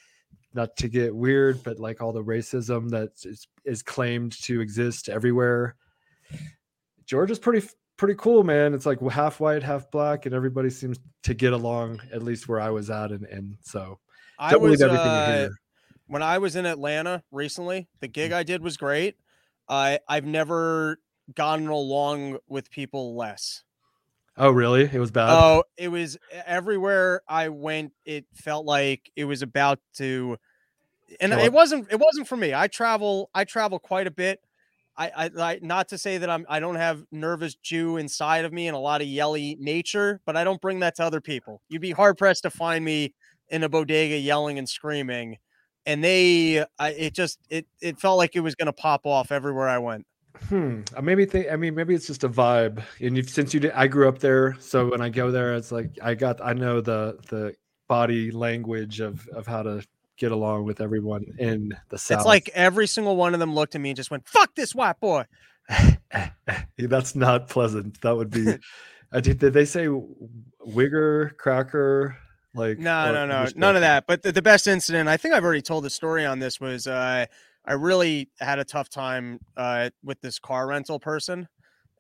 not 0.55 0.77
to 0.77 0.89
get 0.89 1.15
weird, 1.15 1.63
but 1.63 1.79
like 1.79 2.01
all 2.01 2.13
the 2.13 2.25
racism 2.25 2.91
that 2.91 3.11
is, 3.25 3.47
is 3.65 3.83
claimed 3.83 4.33
to 4.43 4.61
exist 4.61 5.09
everywhere. 5.09 5.77
Georgia's 7.07 7.39
pretty 7.39 7.67
pretty 7.97 8.15
cool, 8.15 8.43
man. 8.43 8.75
It's 8.75 8.87
like 8.87 9.01
half 9.11 9.41
white, 9.41 9.63
half 9.63 9.91
black, 9.91 10.27
and 10.27 10.35
everybody 10.35 10.71
seems 10.71 10.99
to 11.25 11.35
get 11.35 11.53
along. 11.53 12.01
At 12.13 12.23
least 12.23 12.49
where 12.49 12.61
I 12.61 12.71
was 12.71 12.91
at, 12.91 13.11
and 13.13 13.27
and 13.27 13.57
so 13.63 13.99
I 14.39 14.57
was 14.57 14.83
uh, 14.83 15.49
when 16.07 16.23
I 16.23 16.39
was 16.39 16.57
in 16.57 16.67
Atlanta 16.67 17.23
recently. 17.31 17.89
The 18.01 18.09
gig 18.09 18.33
I 18.33 18.43
did 18.43 18.63
was 18.63 18.77
great. 18.77 19.17
I 19.69 20.01
I've 20.09 20.25
never 20.25 20.99
gotten 21.35 21.69
along 21.69 22.39
with 22.49 22.71
people 22.71 23.17
less. 23.17 23.63
Oh, 24.37 24.51
really? 24.51 24.89
It 24.91 24.99
was 24.99 25.11
bad. 25.11 25.31
Oh, 25.31 25.65
it 25.77 25.89
was 25.89 26.17
everywhere 26.47 27.23
I 27.29 27.49
went. 27.49 27.93
It 28.05 28.27
felt 28.33 28.65
like 28.65 29.11
it 29.17 29.25
was 29.25 29.43
about 29.43 29.81
to, 29.97 30.39
and 31.21 31.33
it 31.33 31.53
wasn't. 31.53 31.89
It 31.91 31.99
wasn't 31.99 32.29
for 32.29 32.37
me. 32.37 32.55
I 32.55 32.69
travel. 32.69 33.29
I 33.35 33.45
travel 33.45 33.79
quite 33.79 34.07
a 34.07 34.11
bit. 34.11 34.41
I, 34.97 35.11
I, 35.17 35.31
I, 35.39 35.59
not 35.63 35.89
to 35.89 35.99
say 35.99 36.19
that 36.19 36.31
I'm. 36.31 36.47
I 36.49 36.61
don't 36.61 36.77
have 36.77 37.05
nervous 37.11 37.55
Jew 37.55 37.97
inside 37.97 38.45
of 38.45 38.53
me 38.53 38.67
and 38.67 38.77
a 38.77 38.81
lot 38.81 39.01
of 39.01 39.07
yelly 39.09 39.57
nature, 39.61 40.21
but 40.27 40.37
I 40.37 40.45
don't 40.45 40.61
bring 40.61 40.81
that 40.81 40.97
to 40.97 41.05
other 41.05 41.21
people. 41.21 41.63
You'd 41.69 41.83
be 41.83 41.93
hard 41.93 42.17
pressed 42.17 42.43
to 42.45 42.51
find 42.51 42.85
me 42.85 43.15
in 43.49 43.63
a 43.63 43.69
bodega 43.69 44.17
yelling 44.17 44.59
and 44.59 44.69
screaming, 44.69 45.39
and 45.87 46.05
they. 46.05 46.65
I, 46.79 46.91
it 46.91 47.15
just. 47.15 47.39
It. 47.51 47.67
It 47.81 47.99
felt 48.01 48.17
like 48.19 48.37
it 48.37 48.41
was 48.41 48.55
going 48.55 48.67
to 48.67 48.73
pop 48.73 49.07
off 49.07 49.33
everywhere 49.33 49.69
I 49.69 49.79
went. 49.79 50.07
Hmm. 50.49 50.83
I 50.97 51.01
maybe 51.01 51.27
think. 51.27 51.49
I 51.51 51.57
mean, 51.57 51.75
maybe 51.75 51.95
it's 51.95 52.07
just 52.07 52.25
a 52.25 52.29
vibe. 52.29 52.83
And 53.01 53.17
you, 53.17 53.23
since 53.23 53.53
you 53.53 53.61
did, 53.61 53.73
I 53.73 53.87
grew 53.87 54.09
up 54.09 54.19
there, 54.19 54.57
so 54.61 54.91
when 54.91 55.01
I 55.01 55.09
go 55.09 55.31
there, 55.31 55.55
it's 55.55 55.73
like 55.73 55.99
I 56.03 56.15
got. 56.15 56.41
I 56.43 56.53
know 56.53 56.81
the 56.81 57.19
the 57.29 57.55
body 57.89 58.31
language 58.31 59.01
of 59.01 59.27
of 59.29 59.47
how 59.47 59.63
to 59.63 59.85
get 60.17 60.33
along 60.33 60.65
with 60.65 60.81
everyone 60.81 61.25
in 61.39 61.77
the 61.89 61.99
south. 61.99 62.19
It's 62.19 62.27
like 62.27 62.49
every 62.55 62.87
single 62.87 63.17
one 63.17 63.35
of 63.35 63.41
them 63.41 63.55
looked 63.55 63.75
at 63.75 63.81
me 63.81 63.91
and 63.91 63.97
just 63.97 64.11
went, 64.11 64.29
"Fuck 64.29 64.55
this 64.55 64.75
white 64.75 65.01
boy." 65.01 65.25
That's 66.79 67.15
not 67.15 67.49
pleasant. 67.49 68.01
That 68.03 68.17
would 68.17 68.31
be. 68.31 68.57
I 69.13 69.21
did. 69.21 69.39
Did 69.39 69.53
they 69.53 69.65
say 69.65 69.87
wigger 70.67 71.37
cracker? 71.37 72.17
Like 72.55 72.79
no, 72.79 73.13
no, 73.13 73.27
no, 73.27 73.47
none 73.55 73.77
of 73.77 73.83
that. 73.83 74.07
But 74.07 74.23
the, 74.23 74.33
the 74.33 74.43
best 74.43 74.67
incident, 74.67 75.09
I 75.09 75.17
think 75.17 75.35
I've 75.35 75.45
already 75.45 75.63
told 75.63 75.85
the 75.85 75.91
story 75.91 76.25
on 76.25 76.39
this 76.39 76.61
was. 76.61 76.87
uh 76.87 77.27
I 77.71 77.75
really 77.75 78.29
had 78.41 78.59
a 78.59 78.65
tough 78.65 78.89
time 78.89 79.39
uh, 79.57 79.91
with 80.03 80.21
this 80.23 80.41
car 80.41 80.67
rental 80.67 80.99
person. 80.99 81.47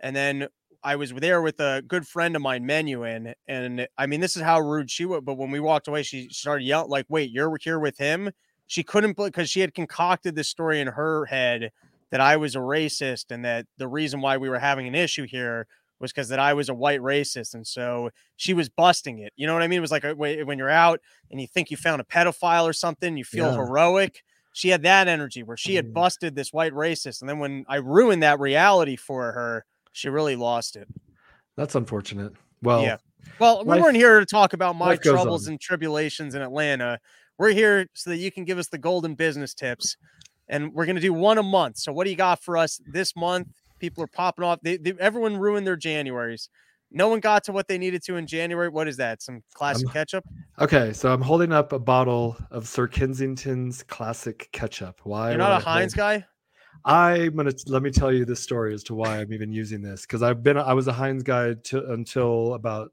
And 0.01 0.17
then 0.17 0.49
I 0.83 0.97
was 0.97 1.13
there 1.13 1.43
with 1.43 1.61
a 1.61 1.81
good 1.87 2.09
friend 2.09 2.35
of 2.35 2.43
mine, 2.43 2.65
Menuin, 2.65 3.35
and 3.47 3.87
I 3.97 4.07
mean, 4.07 4.19
this 4.19 4.35
is 4.35 4.43
how 4.43 4.59
rude 4.59 4.91
she 4.91 5.05
was. 5.05 5.21
But 5.25 5.35
when 5.35 5.53
we 5.53 5.61
walked 5.61 5.87
away, 5.87 6.03
she 6.03 6.29
started 6.31 6.65
yelling, 6.65 6.91
like, 6.91 7.07
"Wait, 7.09 7.31
you're 7.31 7.57
here 7.61 7.79
with 7.79 7.99
him?" 7.99 8.33
She 8.67 8.83
couldn't 8.83 9.17
because 9.17 9.49
she 9.49 9.61
had 9.61 9.73
concocted 9.73 10.35
this 10.35 10.49
story 10.49 10.81
in 10.81 10.89
her 10.89 11.27
head 11.27 11.71
that 12.11 12.21
I 12.21 12.37
was 12.37 12.57
a 12.57 12.61
racist 12.61 13.27
and 13.31 13.45
that 13.45 13.67
the 13.77 13.87
reason 13.87 14.21
why 14.21 14.39
we 14.39 14.49
were 14.49 14.59
having 14.59 14.89
an 14.89 14.97
issue 14.97 15.25
here 15.25 15.69
was 16.01 16.11
because 16.11 16.31
that 16.31 16.41
I 16.41 16.53
was 16.55 16.69
a 16.69 16.75
white 16.75 17.01
racist, 17.01 17.55
and 17.55 17.65
so 17.65 18.11
she 18.35 18.55
was 18.55 18.69
busting 18.69 19.21
it. 19.21 19.33
You 19.37 19.47
know 19.47 19.53
what 19.53 19.63
I 19.63 19.69
mean? 19.69 19.79
It 19.79 19.83
was 19.83 19.93
like 19.93 20.05
a, 20.05 20.17
when 20.17 20.59
you're 20.59 20.69
out 20.69 21.01
and 21.31 21.41
you 21.41 21.47
think 21.47 21.71
you 21.71 21.77
found 21.77 22.01
a 22.01 22.05
pedophile 22.05 22.65
or 22.65 22.73
something, 22.73 23.17
you 23.17 23.25
feel 23.25 23.53
yeah. 23.53 23.57
heroic. 23.57 24.25
She 24.53 24.69
had 24.69 24.83
that 24.83 25.09
energy 25.09 25.43
where 25.43 25.57
she 25.57 25.77
had 25.77 25.89
mm. 25.89 25.93
busted 25.93 26.35
this 26.35 26.53
white 26.53 26.73
racist, 26.73 27.21
and 27.21 27.29
then 27.29 27.39
when 27.39 27.65
I 27.69 27.77
ruined 27.77 28.23
that 28.23 28.41
reality 28.41 28.97
for 28.97 29.33
her 29.33 29.65
she 29.93 30.09
really 30.09 30.37
lost 30.37 30.77
it. 30.77 30.89
That's 31.57 31.75
unfortunate. 31.75 32.33
Well, 32.63 32.83
yeah. 32.83 32.97
Well, 33.39 33.65
we 33.65 33.81
weren't 33.81 33.97
here 33.97 34.21
to 34.21 34.27
talk 34.27 34.53
about 34.53 34.77
my 34.77 34.97
troubles 34.97 35.47
and 35.47 35.61
tribulations 35.61 36.35
in 36.35 36.43
Atlanta. 36.43 36.99
We're 37.39 37.53
here 37.53 37.87
so 37.95 38.11
that 38.11 38.17
you 38.17 38.31
can 38.31 38.45
give 38.45 38.59
us 38.59 38.69
the 38.69 38.79
golden 38.79 39.15
business 39.15 39.55
tips. 39.55 39.97
And 40.49 40.73
we're 40.73 40.87
going 40.87 40.97
to 40.97 41.03
do 41.03 41.13
one 41.13 41.39
a 41.39 41.43
month. 41.43 41.79
So, 41.79 41.93
what 41.93 42.05
do 42.05 42.11
you 42.11 42.17
got 42.17 42.43
for 42.43 42.57
us 42.57 42.81
this 42.87 43.15
month? 43.15 43.49
People 43.79 44.03
are 44.03 44.09
popping 44.09 44.45
off. 44.45 44.59
They, 44.63 44.79
they, 44.79 44.95
everyone 44.99 45.37
ruined 45.37 45.67
their 45.67 45.77
Januaries. 45.77 46.49
No 46.93 47.09
one 47.09 47.21
got 47.21 47.45
to 47.45 47.53
what 47.53 47.69
they 47.69 47.79
needed 47.79 48.03
to 48.05 48.17
in 48.17 48.27
January. 48.27 48.69
What 48.69 48.89
is 48.89 48.97
that? 48.97 49.23
Some 49.23 49.43
classic 49.55 49.87
um, 49.87 49.93
ketchup? 49.93 50.25
Okay, 50.59 50.93
so 50.93 51.13
I'm 51.13 51.23
holding 51.23 51.53
up 51.53 51.73
a 51.73 51.79
bottle 51.79 52.37
of 52.51 52.67
Sir 52.67 52.89
Kensington's 52.89 53.83
classic 53.85 54.49
ketchup. 54.53 55.01
Why? 55.05 55.31
You're 55.31 55.39
not 55.39 55.61
a 55.61 55.65
Heinz 55.65 55.95
hold... 55.95 55.99
guy? 55.99 56.27
I'm 56.85 57.37
gonna 57.37 57.53
let 57.67 57.83
me 57.83 57.91
tell 57.91 58.13
you 58.13 58.25
the 58.25 58.37
story 58.37 58.73
as 58.75 58.83
to 58.85 58.95
why 58.95 59.19
I'm 59.19 59.33
even 59.33 59.53
using 59.53 59.83
this 59.83 60.03
because 60.03 60.23
I've 60.23 60.43
been 60.43 60.57
I 60.57 60.73
was 60.73 60.89
a 60.89 60.93
Heinz 60.93 61.23
guy 61.23 61.55
to, 61.55 61.93
until 61.93 62.55
about 62.55 62.91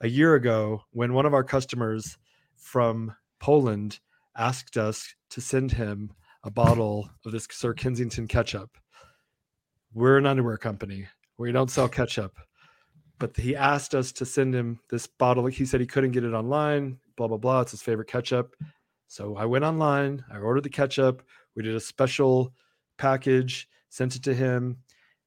a 0.00 0.08
year 0.08 0.34
ago 0.34 0.82
when 0.92 1.12
one 1.12 1.26
of 1.26 1.34
our 1.34 1.42
customers 1.42 2.16
from 2.56 3.14
Poland 3.40 3.98
asked 4.36 4.76
us 4.76 5.14
to 5.30 5.40
send 5.40 5.72
him 5.72 6.12
a 6.44 6.50
bottle 6.50 7.10
of 7.24 7.32
this 7.32 7.48
Sir 7.50 7.74
Kensington 7.74 8.28
ketchup. 8.28 8.78
We're 9.92 10.18
an 10.18 10.26
underwear 10.26 10.56
company. 10.56 11.08
We 11.38 11.50
don't 11.50 11.70
sell 11.70 11.88
ketchup. 11.88 12.38
But 13.18 13.36
he 13.36 13.56
asked 13.56 13.94
us 13.94 14.12
to 14.12 14.24
send 14.24 14.54
him 14.54 14.78
this 14.90 15.06
bottle. 15.06 15.46
He 15.46 15.66
said 15.66 15.80
he 15.80 15.86
couldn't 15.86 16.12
get 16.12 16.24
it 16.24 16.34
online, 16.34 16.98
blah, 17.16 17.26
blah, 17.26 17.36
blah. 17.36 17.60
It's 17.62 17.72
his 17.72 17.82
favorite 17.82 18.08
ketchup. 18.08 18.54
So 19.08 19.36
I 19.36 19.44
went 19.44 19.64
online, 19.64 20.24
I 20.30 20.38
ordered 20.38 20.64
the 20.64 20.70
ketchup. 20.70 21.22
We 21.56 21.62
did 21.62 21.74
a 21.74 21.80
special 21.80 22.52
package, 22.98 23.68
sent 23.88 24.14
it 24.14 24.22
to 24.24 24.34
him, 24.34 24.76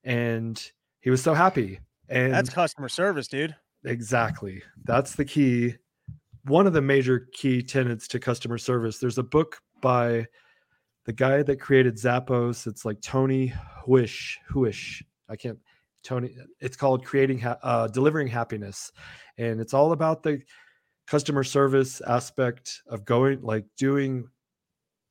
and 0.03 0.63
he 1.01 1.09
was 1.09 1.21
so 1.21 1.33
happy. 1.33 1.79
And 2.07 2.33
that's 2.33 2.49
customer 2.49 2.89
service, 2.89 3.27
dude. 3.27 3.55
Exactly. 3.83 4.61
That's 4.83 5.15
the 5.15 5.25
key. 5.25 5.75
One 6.45 6.67
of 6.67 6.73
the 6.73 6.81
major 6.81 7.27
key 7.33 7.61
tenets 7.61 8.07
to 8.09 8.19
customer 8.19 8.57
service. 8.57 8.99
There's 8.99 9.17
a 9.17 9.23
book 9.23 9.59
by 9.81 10.27
the 11.05 11.13
guy 11.13 11.41
that 11.43 11.59
created 11.59 11.95
Zappos. 11.95 12.67
It's 12.67 12.85
like 12.85 13.01
Tony 13.01 13.53
Huish. 13.85 14.35
Huish. 14.53 15.01
I 15.29 15.35
can't. 15.35 15.57
Tony. 16.03 16.35
It's 16.59 16.77
called 16.77 17.05
creating, 17.05 17.39
ha- 17.39 17.59
uh, 17.63 17.87
delivering 17.87 18.27
happiness, 18.27 18.91
and 19.37 19.59
it's 19.59 19.73
all 19.73 19.91
about 19.91 20.23
the 20.23 20.41
customer 21.07 21.43
service 21.43 22.01
aspect 22.01 22.81
of 22.87 23.05
going, 23.05 23.41
like 23.41 23.65
doing 23.77 24.27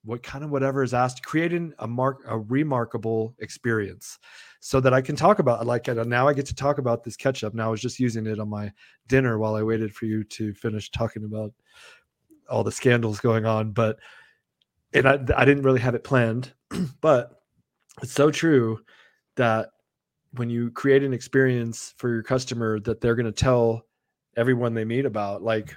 what 0.05 0.23
kind 0.23 0.45
of 0.45 0.51
whatever 0.51 0.83
is 0.83 0.95
asked, 0.95 1.25
creating 1.25 1.75
a 1.79 1.87
mark 1.87 2.23
a 2.27 2.39
remarkable 2.39 3.35
experience 3.41 4.19
so 4.61 4.81
that 4.81 4.95
I 4.95 5.01
can 5.01 5.17
talk 5.17 5.39
about 5.39 5.67
like 5.67 5.87
now 5.89 6.27
I 6.27 6.33
get 6.33 6.47
to 6.47 6.55
talk 6.55 6.79
about 6.79 7.05
this 7.05 7.17
ketchup. 7.17 7.55
Now 7.55 7.69
I 7.69 7.71
was 7.71 7.83
just 7.83 8.01
using 8.01 8.27
it 8.27 8.41
on 8.41 8.49
my 8.49 8.73
dinner 9.09 9.39
while 9.39 9.55
I 9.55 9.63
waited 9.63 9.95
for 9.95 10.07
you 10.07 10.25
to 10.25 10.55
finish 10.55 10.91
talking 10.91 11.25
about 11.25 11.53
all 12.49 12.65
the 12.65 12.73
scandals 12.73 13.21
going 13.21 13.45
on. 13.45 13.73
But 13.73 13.99
and 14.93 15.07
I, 15.07 15.19
I 15.37 15.45
didn't 15.45 15.63
really 15.63 15.81
have 15.81 15.95
it 15.95 16.05
planned, 16.05 16.53
but 17.01 17.43
it's 18.03 18.13
so 18.13 18.31
true 18.31 18.81
that 19.37 19.71
when 20.33 20.51
you 20.51 20.71
create 20.71 21.03
an 21.03 21.13
experience 21.13 21.95
for 21.97 22.09
your 22.09 22.23
customer 22.23 22.79
that 22.81 23.01
they're 23.01 23.15
going 23.15 23.27
to 23.27 23.33
tell 23.33 23.83
everyone 24.37 24.75
they 24.75 24.85
meet 24.85 25.05
about, 25.05 25.43
like 25.43 25.75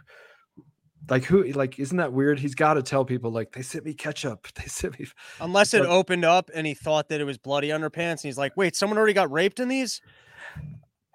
like 1.10 1.26
who 1.26 1.44
like 1.52 1.80
isn't 1.80 1.98
that 1.98 2.14
weird? 2.14 2.40
He's 2.40 2.56
got 2.56 2.76
to 2.76 2.84
tell 2.84 3.04
people 3.04 3.32
like 3.32 3.52
they 3.52 3.62
sent 3.62 3.86
me 3.86 3.94
ketchup. 3.94 4.48
They 4.56 4.68
sent 4.68 5.00
me 5.00 5.08
unless 5.42 5.74
it 5.74 5.80
but, 5.80 5.90
opened 5.90 6.26
up 6.26 6.50
and 6.54 6.66
he 6.66 6.74
thought 6.74 7.10
that 7.10 7.20
it 7.20 7.26
was 7.26 7.38
bloody 7.38 7.70
underpants 7.70 8.12
and 8.12 8.22
he's 8.22 8.38
like 8.38 8.56
wait 8.56 8.76
someone 8.76 8.98
already 8.98 9.14
got 9.14 9.32
raped 9.32 9.60
in 9.60 9.68
these 9.68 10.02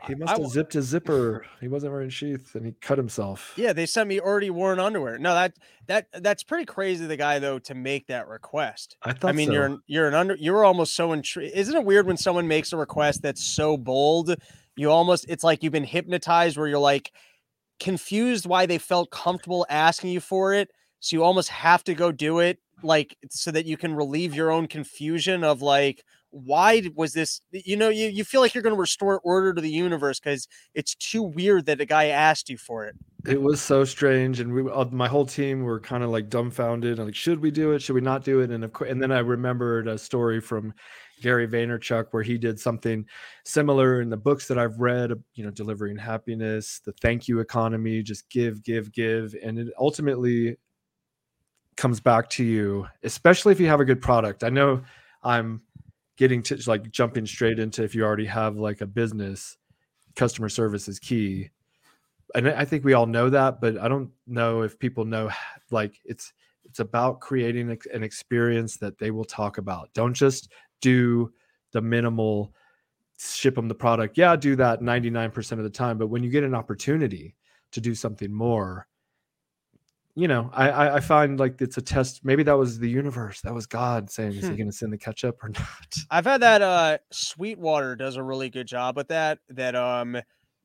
he 0.06 0.14
must 0.14 0.30
have 0.30 0.46
I, 0.46 0.48
zipped 0.48 0.72
his 0.74 0.86
zipper 0.88 1.44
he 1.60 1.68
wasn't 1.68 1.92
wearing 1.92 2.10
sheath 2.10 2.54
and 2.54 2.64
he 2.64 2.72
cut 2.80 2.98
himself 2.98 3.54
yeah 3.56 3.72
they 3.72 3.86
sent 3.86 4.08
me 4.08 4.20
already 4.20 4.50
worn 4.50 4.78
underwear 4.78 5.18
no 5.18 5.34
that 5.34 5.54
that 5.86 6.06
that's 6.22 6.42
pretty 6.42 6.64
crazy 6.64 7.06
the 7.06 7.16
guy 7.16 7.38
though 7.38 7.58
to 7.60 7.74
make 7.74 8.06
that 8.06 8.28
request 8.28 8.96
i 9.02 9.12
thought 9.12 9.28
i 9.28 9.32
mean 9.32 9.48
so. 9.48 9.52
you're 9.52 9.78
you're 9.86 10.08
an 10.08 10.14
under 10.14 10.36
you're 10.36 10.64
almost 10.64 10.94
so 10.94 11.12
intrigued 11.12 11.54
isn't 11.54 11.76
it 11.76 11.84
weird 11.84 12.06
when 12.06 12.16
someone 12.16 12.46
makes 12.46 12.72
a 12.72 12.76
request 12.76 13.22
that's 13.22 13.42
so 13.42 13.76
bold 13.76 14.34
you 14.76 14.90
almost 14.90 15.26
it's 15.28 15.42
like 15.42 15.62
you've 15.62 15.72
been 15.72 15.84
hypnotized 15.84 16.56
where 16.56 16.68
you're 16.68 16.78
like 16.78 17.12
confused 17.78 18.46
why 18.46 18.66
they 18.66 18.78
felt 18.78 19.10
comfortable 19.10 19.66
asking 19.68 20.10
you 20.10 20.20
for 20.20 20.52
it. 20.54 20.70
So 21.00 21.16
you 21.16 21.24
almost 21.24 21.48
have 21.50 21.84
to 21.84 21.94
go 21.94 22.10
do 22.10 22.40
it, 22.40 22.58
like 22.82 23.16
so 23.30 23.50
that 23.50 23.66
you 23.66 23.76
can 23.76 23.94
relieve 23.94 24.34
your 24.34 24.50
own 24.50 24.66
confusion 24.66 25.44
of 25.44 25.62
like, 25.62 26.04
why 26.30 26.82
was 26.94 27.12
this? 27.12 27.40
You 27.52 27.76
know, 27.76 27.88
you, 27.88 28.08
you 28.08 28.24
feel 28.24 28.40
like 28.40 28.54
you're 28.54 28.62
going 28.62 28.74
to 28.74 28.80
restore 28.80 29.20
order 29.20 29.54
to 29.54 29.60
the 29.60 29.70
universe 29.70 30.20
because 30.20 30.46
it's 30.74 30.94
too 30.94 31.22
weird 31.22 31.66
that 31.66 31.80
a 31.80 31.86
guy 31.86 32.06
asked 32.06 32.48
you 32.48 32.58
for 32.58 32.86
it. 32.86 32.94
It 33.26 33.42
was 33.42 33.60
so 33.60 33.84
strange, 33.84 34.40
and 34.40 34.52
we, 34.52 34.70
uh, 34.70 34.86
my 34.86 35.08
whole 35.08 35.26
team 35.26 35.62
were 35.62 35.80
kind 35.80 36.04
of 36.04 36.10
like 36.10 36.28
dumbfounded. 36.28 36.98
Like, 36.98 37.14
should 37.14 37.40
we 37.40 37.50
do 37.50 37.72
it? 37.72 37.82
Should 37.82 37.94
we 37.94 38.00
not 38.00 38.24
do 38.24 38.40
it? 38.40 38.50
And 38.50 38.64
of 38.64 38.72
course, 38.72 38.90
and 38.90 39.02
then 39.02 39.10
I 39.10 39.18
remembered 39.18 39.88
a 39.88 39.98
story 39.98 40.40
from 40.40 40.72
Gary 41.20 41.48
Vaynerchuk, 41.48 42.06
where 42.12 42.22
he 42.22 42.38
did 42.38 42.60
something 42.60 43.04
similar 43.44 44.00
in 44.00 44.08
the 44.08 44.16
books 44.16 44.46
that 44.48 44.58
I've 44.58 44.78
read, 44.78 45.12
you 45.34 45.44
know, 45.44 45.50
delivering 45.50 45.96
happiness, 45.96 46.80
the 46.84 46.92
thank 47.00 47.28
you 47.28 47.40
economy, 47.40 48.02
just 48.02 48.30
give, 48.30 48.62
give, 48.62 48.92
give. 48.92 49.34
And 49.42 49.58
it 49.58 49.68
ultimately 49.78 50.56
comes 51.76 52.00
back 52.00 52.28
to 52.30 52.44
you, 52.44 52.86
especially 53.02 53.52
if 53.52 53.60
you 53.60 53.66
have 53.66 53.80
a 53.80 53.84
good 53.84 54.00
product. 54.00 54.44
I 54.44 54.50
know 54.50 54.82
I'm 55.22 55.62
getting 56.18 56.42
to 56.42 56.60
like 56.66 56.90
jumping 56.90 57.24
straight 57.24 57.58
into 57.58 57.82
if 57.82 57.94
you 57.94 58.04
already 58.04 58.26
have 58.26 58.56
like 58.56 58.82
a 58.82 58.86
business, 58.86 59.56
customer 60.16 60.48
service 60.48 60.88
is 60.88 60.98
key. 60.98 61.48
And 62.34 62.48
I 62.48 62.66
think 62.66 62.84
we 62.84 62.92
all 62.92 63.06
know 63.06 63.30
that, 63.30 63.60
but 63.60 63.78
I 63.78 63.88
don't 63.88 64.10
know 64.26 64.62
if 64.62 64.78
people 64.78 65.06
know 65.06 65.30
like 65.70 65.94
it's 66.04 66.34
it's 66.64 66.80
about 66.80 67.20
creating 67.20 67.78
an 67.94 68.02
experience 68.02 68.76
that 68.76 68.98
they 68.98 69.10
will 69.10 69.24
talk 69.24 69.56
about. 69.56 69.88
Don't 69.94 70.12
just 70.12 70.52
do 70.82 71.32
the 71.72 71.80
minimal 71.80 72.52
ship 73.18 73.54
them 73.54 73.68
the 73.68 73.74
product. 73.74 74.18
Yeah, 74.18 74.36
do 74.36 74.54
that 74.56 74.80
99% 74.80 75.52
of 75.52 75.62
the 75.62 75.70
time. 75.70 75.96
But 75.96 76.08
when 76.08 76.22
you 76.22 76.28
get 76.28 76.44
an 76.44 76.54
opportunity 76.54 77.36
to 77.72 77.80
do 77.80 77.94
something 77.94 78.30
more, 78.30 78.86
you 80.14 80.26
know, 80.26 80.50
I, 80.52 80.96
I 80.96 81.00
find 81.00 81.38
like 81.38 81.60
it's 81.60 81.76
a 81.76 81.82
test. 81.82 82.24
Maybe 82.24 82.42
that 82.42 82.58
was 82.58 82.78
the 82.78 82.88
universe. 82.88 83.40
That 83.42 83.54
was 83.54 83.66
God 83.66 84.10
saying, 84.10 84.32
is 84.32 84.42
he 84.42 84.48
hmm. 84.48 84.56
going 84.56 84.70
to 84.70 84.76
send 84.76 84.92
the 84.92 84.98
ketchup 84.98 85.42
or 85.42 85.48
not? 85.54 85.94
I've 86.10 86.24
had 86.24 86.42
that, 86.42 86.62
uh, 86.62 86.98
Sweetwater 87.12 87.94
does 87.96 88.16
a 88.16 88.22
really 88.22 88.50
good 88.50 88.66
job 88.66 88.96
with 88.96 89.08
that, 89.08 89.38
that, 89.50 89.76
um, 89.76 90.16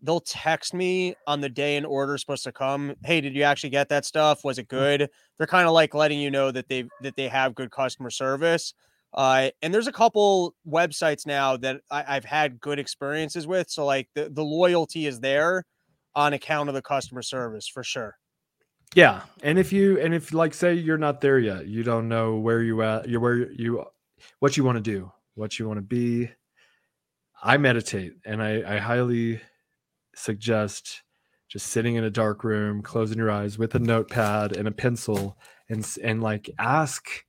they'll 0.02 0.20
text 0.20 0.74
me 0.74 1.16
on 1.28 1.40
the 1.40 1.48
day 1.48 1.78
an 1.78 1.86
order 1.86 2.16
is 2.16 2.22
supposed 2.22 2.44
to 2.44 2.52
come. 2.52 2.94
Hey, 3.06 3.22
did 3.22 3.36
you 3.36 3.44
actually 3.44 3.70
get 3.70 3.88
that 3.90 4.06
stuff? 4.06 4.44
Was 4.44 4.60
it 4.60 4.68
hmm. 4.70 4.76
good? 4.76 5.10
They're 5.38 5.48
kind 5.48 5.68
of 5.68 5.74
like 5.74 5.94
letting 5.94 6.20
you 6.20 6.32
know 6.32 6.52
that 6.52 6.68
they 6.68 6.86
that 7.02 7.16
they 7.16 7.28
have 7.28 7.56
good 7.56 7.72
customer 7.72 8.10
service. 8.10 8.74
Uh, 9.14 9.52
and 9.62 9.74
there's 9.74 9.88
a 9.88 9.92
couple 9.92 10.56
websites 10.68 11.28
now 11.28 11.56
that 11.58 11.82
I, 11.92 12.16
have 12.16 12.26
had 12.26 12.60
good 12.60 12.80
experiences 12.80 13.46
with. 13.46 13.70
So 13.70 13.86
like 13.86 14.10
the, 14.16 14.30
the 14.30 14.44
loyalty 14.44 15.06
is 15.06 15.20
there 15.20 15.66
on 16.16 16.34
account 16.34 16.70
of 16.70 16.76
the 16.76 16.82
customer 16.82 17.22
service 17.22 17.68
for 17.68 17.84
sure. 17.84 18.18
Yeah. 18.96 19.22
And 19.42 19.58
if 19.58 19.74
you, 19.74 20.00
and 20.00 20.14
if 20.14 20.34
like, 20.34 20.54
say 20.54 20.74
you're 20.74 20.98
not 20.98 21.22
there 21.22 21.40
yet, 21.40 21.68
you 21.68 21.84
don't 21.84 22.08
know 22.08 22.36
where 22.36 22.62
you 22.62 22.82
at, 22.84 23.10
you're 23.10 23.20
where 23.20 23.52
you, 23.52 23.86
what 24.40 24.58
you 24.58 24.64
want 24.64 24.78
to 24.78 24.82
do, 24.82 25.12
what 25.36 25.58
you 25.60 25.68
want 25.68 25.78
to 25.78 25.82
be. 25.82 26.30
I 27.42 27.58
meditate 27.58 28.14
and 28.26 28.42
I, 28.42 28.76
I 28.76 28.78
highly 28.78 29.42
suggest 30.16 31.02
just 31.50 31.68
sitting 31.68 31.96
in 31.96 32.04
a 32.04 32.10
dark 32.10 32.44
room, 32.44 32.82
closing 32.82 33.18
your 33.18 33.32
eyes 33.32 33.58
with 33.58 33.76
a 33.76 33.80
notepad 33.80 34.56
and 34.56 34.68
a 34.68 34.72
pencil 34.72 35.38
and, 35.70 35.86
and 36.02 36.22
like 36.24 36.50
ask, 36.58 37.26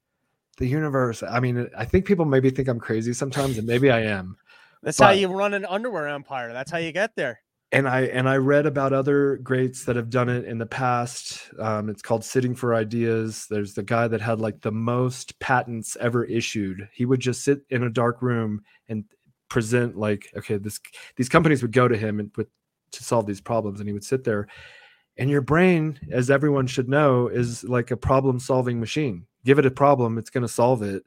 the 0.58 0.66
universe. 0.66 1.22
I 1.22 1.40
mean, 1.40 1.68
I 1.76 1.84
think 1.84 2.06
people 2.06 2.24
maybe 2.24 2.50
think 2.50 2.68
I'm 2.68 2.80
crazy 2.80 3.12
sometimes, 3.12 3.58
and 3.58 3.66
maybe 3.66 3.90
I 3.90 4.02
am. 4.02 4.36
That's 4.82 4.98
but, 4.98 5.06
how 5.06 5.10
you 5.12 5.28
run 5.28 5.54
an 5.54 5.64
underwear 5.64 6.08
empire. 6.08 6.52
That's 6.52 6.70
how 6.70 6.78
you 6.78 6.92
get 6.92 7.16
there. 7.16 7.40
And 7.74 7.88
I 7.88 8.02
and 8.02 8.28
I 8.28 8.36
read 8.36 8.66
about 8.66 8.92
other 8.92 9.38
greats 9.38 9.84
that 9.84 9.96
have 9.96 10.08
done 10.08 10.28
it 10.28 10.44
in 10.44 10.58
the 10.58 10.66
past. 10.66 11.50
Um, 11.58 11.88
it's 11.90 12.02
called 12.02 12.24
Sitting 12.24 12.54
for 12.54 12.72
Ideas. 12.72 13.48
There's 13.50 13.74
the 13.74 13.82
guy 13.82 14.06
that 14.06 14.20
had 14.20 14.38
like 14.38 14.60
the 14.60 14.70
most 14.70 15.36
patents 15.40 15.96
ever 16.00 16.24
issued. 16.24 16.88
He 16.92 17.04
would 17.04 17.18
just 17.18 17.42
sit 17.42 17.62
in 17.70 17.82
a 17.82 17.90
dark 17.90 18.22
room 18.22 18.62
and 18.88 19.04
present 19.48 19.98
like, 19.98 20.32
okay, 20.36 20.56
this 20.56 20.78
these 21.16 21.28
companies 21.28 21.62
would 21.62 21.72
go 21.72 21.88
to 21.88 21.96
him 21.96 22.20
and 22.20 22.30
with 22.36 22.46
to 22.92 23.02
solve 23.02 23.26
these 23.26 23.40
problems, 23.40 23.80
and 23.80 23.88
he 23.88 23.92
would 23.92 24.04
sit 24.04 24.22
there. 24.22 24.46
And 25.16 25.28
your 25.28 25.40
brain, 25.40 25.98
as 26.12 26.30
everyone 26.30 26.68
should 26.68 26.88
know, 26.88 27.26
is 27.26 27.64
like 27.64 27.90
a 27.90 27.96
problem 27.96 28.38
solving 28.38 28.78
machine. 28.78 29.26
Give 29.44 29.58
it 29.58 29.66
a 29.66 29.70
problem, 29.70 30.16
it's 30.16 30.30
going 30.30 30.42
to 30.42 30.48
solve 30.48 30.82
it 30.82 31.04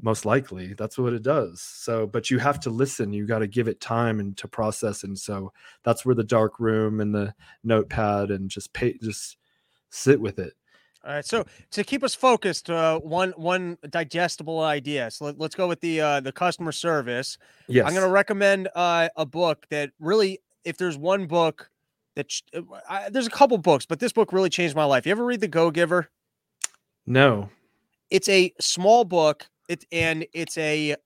most 0.00 0.26
likely 0.26 0.74
that's 0.74 0.98
what 0.98 1.12
it 1.12 1.22
does. 1.22 1.60
So 1.60 2.06
but 2.06 2.30
you 2.30 2.38
have 2.38 2.60
to 2.60 2.70
listen 2.70 3.12
you 3.12 3.26
got 3.26 3.38
to 3.38 3.46
give 3.46 3.68
it 3.68 3.80
time 3.80 4.20
and 4.20 4.36
to 4.36 4.48
process 4.48 5.04
and 5.04 5.18
so 5.18 5.52
that's 5.84 6.04
where 6.04 6.14
the 6.14 6.24
dark 6.24 6.60
room 6.60 7.00
and 7.00 7.14
the 7.14 7.34
notepad 7.64 8.30
and 8.30 8.50
just 8.50 8.72
pay 8.72 8.96
just 9.02 9.38
sit 9.90 10.20
with 10.20 10.38
it. 10.38 10.52
All 11.04 11.12
right 11.12 11.24
so 11.24 11.44
to 11.70 11.84
keep 11.84 12.02
us 12.02 12.14
focused 12.14 12.68
uh, 12.68 12.98
one 13.00 13.32
one 13.36 13.78
digestible 13.88 14.60
idea 14.60 15.10
so 15.10 15.26
let, 15.26 15.40
us 15.40 15.54
go 15.54 15.66
with 15.66 15.80
the 15.80 16.00
uh, 16.00 16.20
the 16.20 16.32
customer 16.32 16.72
service. 16.72 17.38
Yes 17.68 17.86
i'm 17.86 17.94
going 17.94 18.06
to 18.06 18.12
recommend 18.12 18.68
uh, 18.74 19.08
a 19.16 19.24
book 19.24 19.66
that 19.70 19.90
really 19.98 20.40
if 20.64 20.76
there's 20.76 20.98
one 20.98 21.26
book 21.26 21.70
that 22.16 22.30
sh- 22.30 22.42
uh, 22.54 22.62
I, 22.88 23.08
there's 23.08 23.26
a 23.26 23.30
couple 23.30 23.56
books 23.58 23.86
but 23.86 24.00
this 24.00 24.12
book 24.12 24.32
really 24.32 24.50
changed 24.50 24.76
my 24.76 24.84
life. 24.84 25.06
You 25.06 25.12
ever 25.12 25.24
read 25.24 25.40
the 25.40 25.48
go 25.48 25.70
giver? 25.70 26.10
No. 27.06 27.50
It's 28.10 28.28
a 28.28 28.52
small 28.60 29.04
book 29.04 29.46
it 29.68 29.84
and 29.92 30.26
it's 30.32 30.56
a 30.58 30.96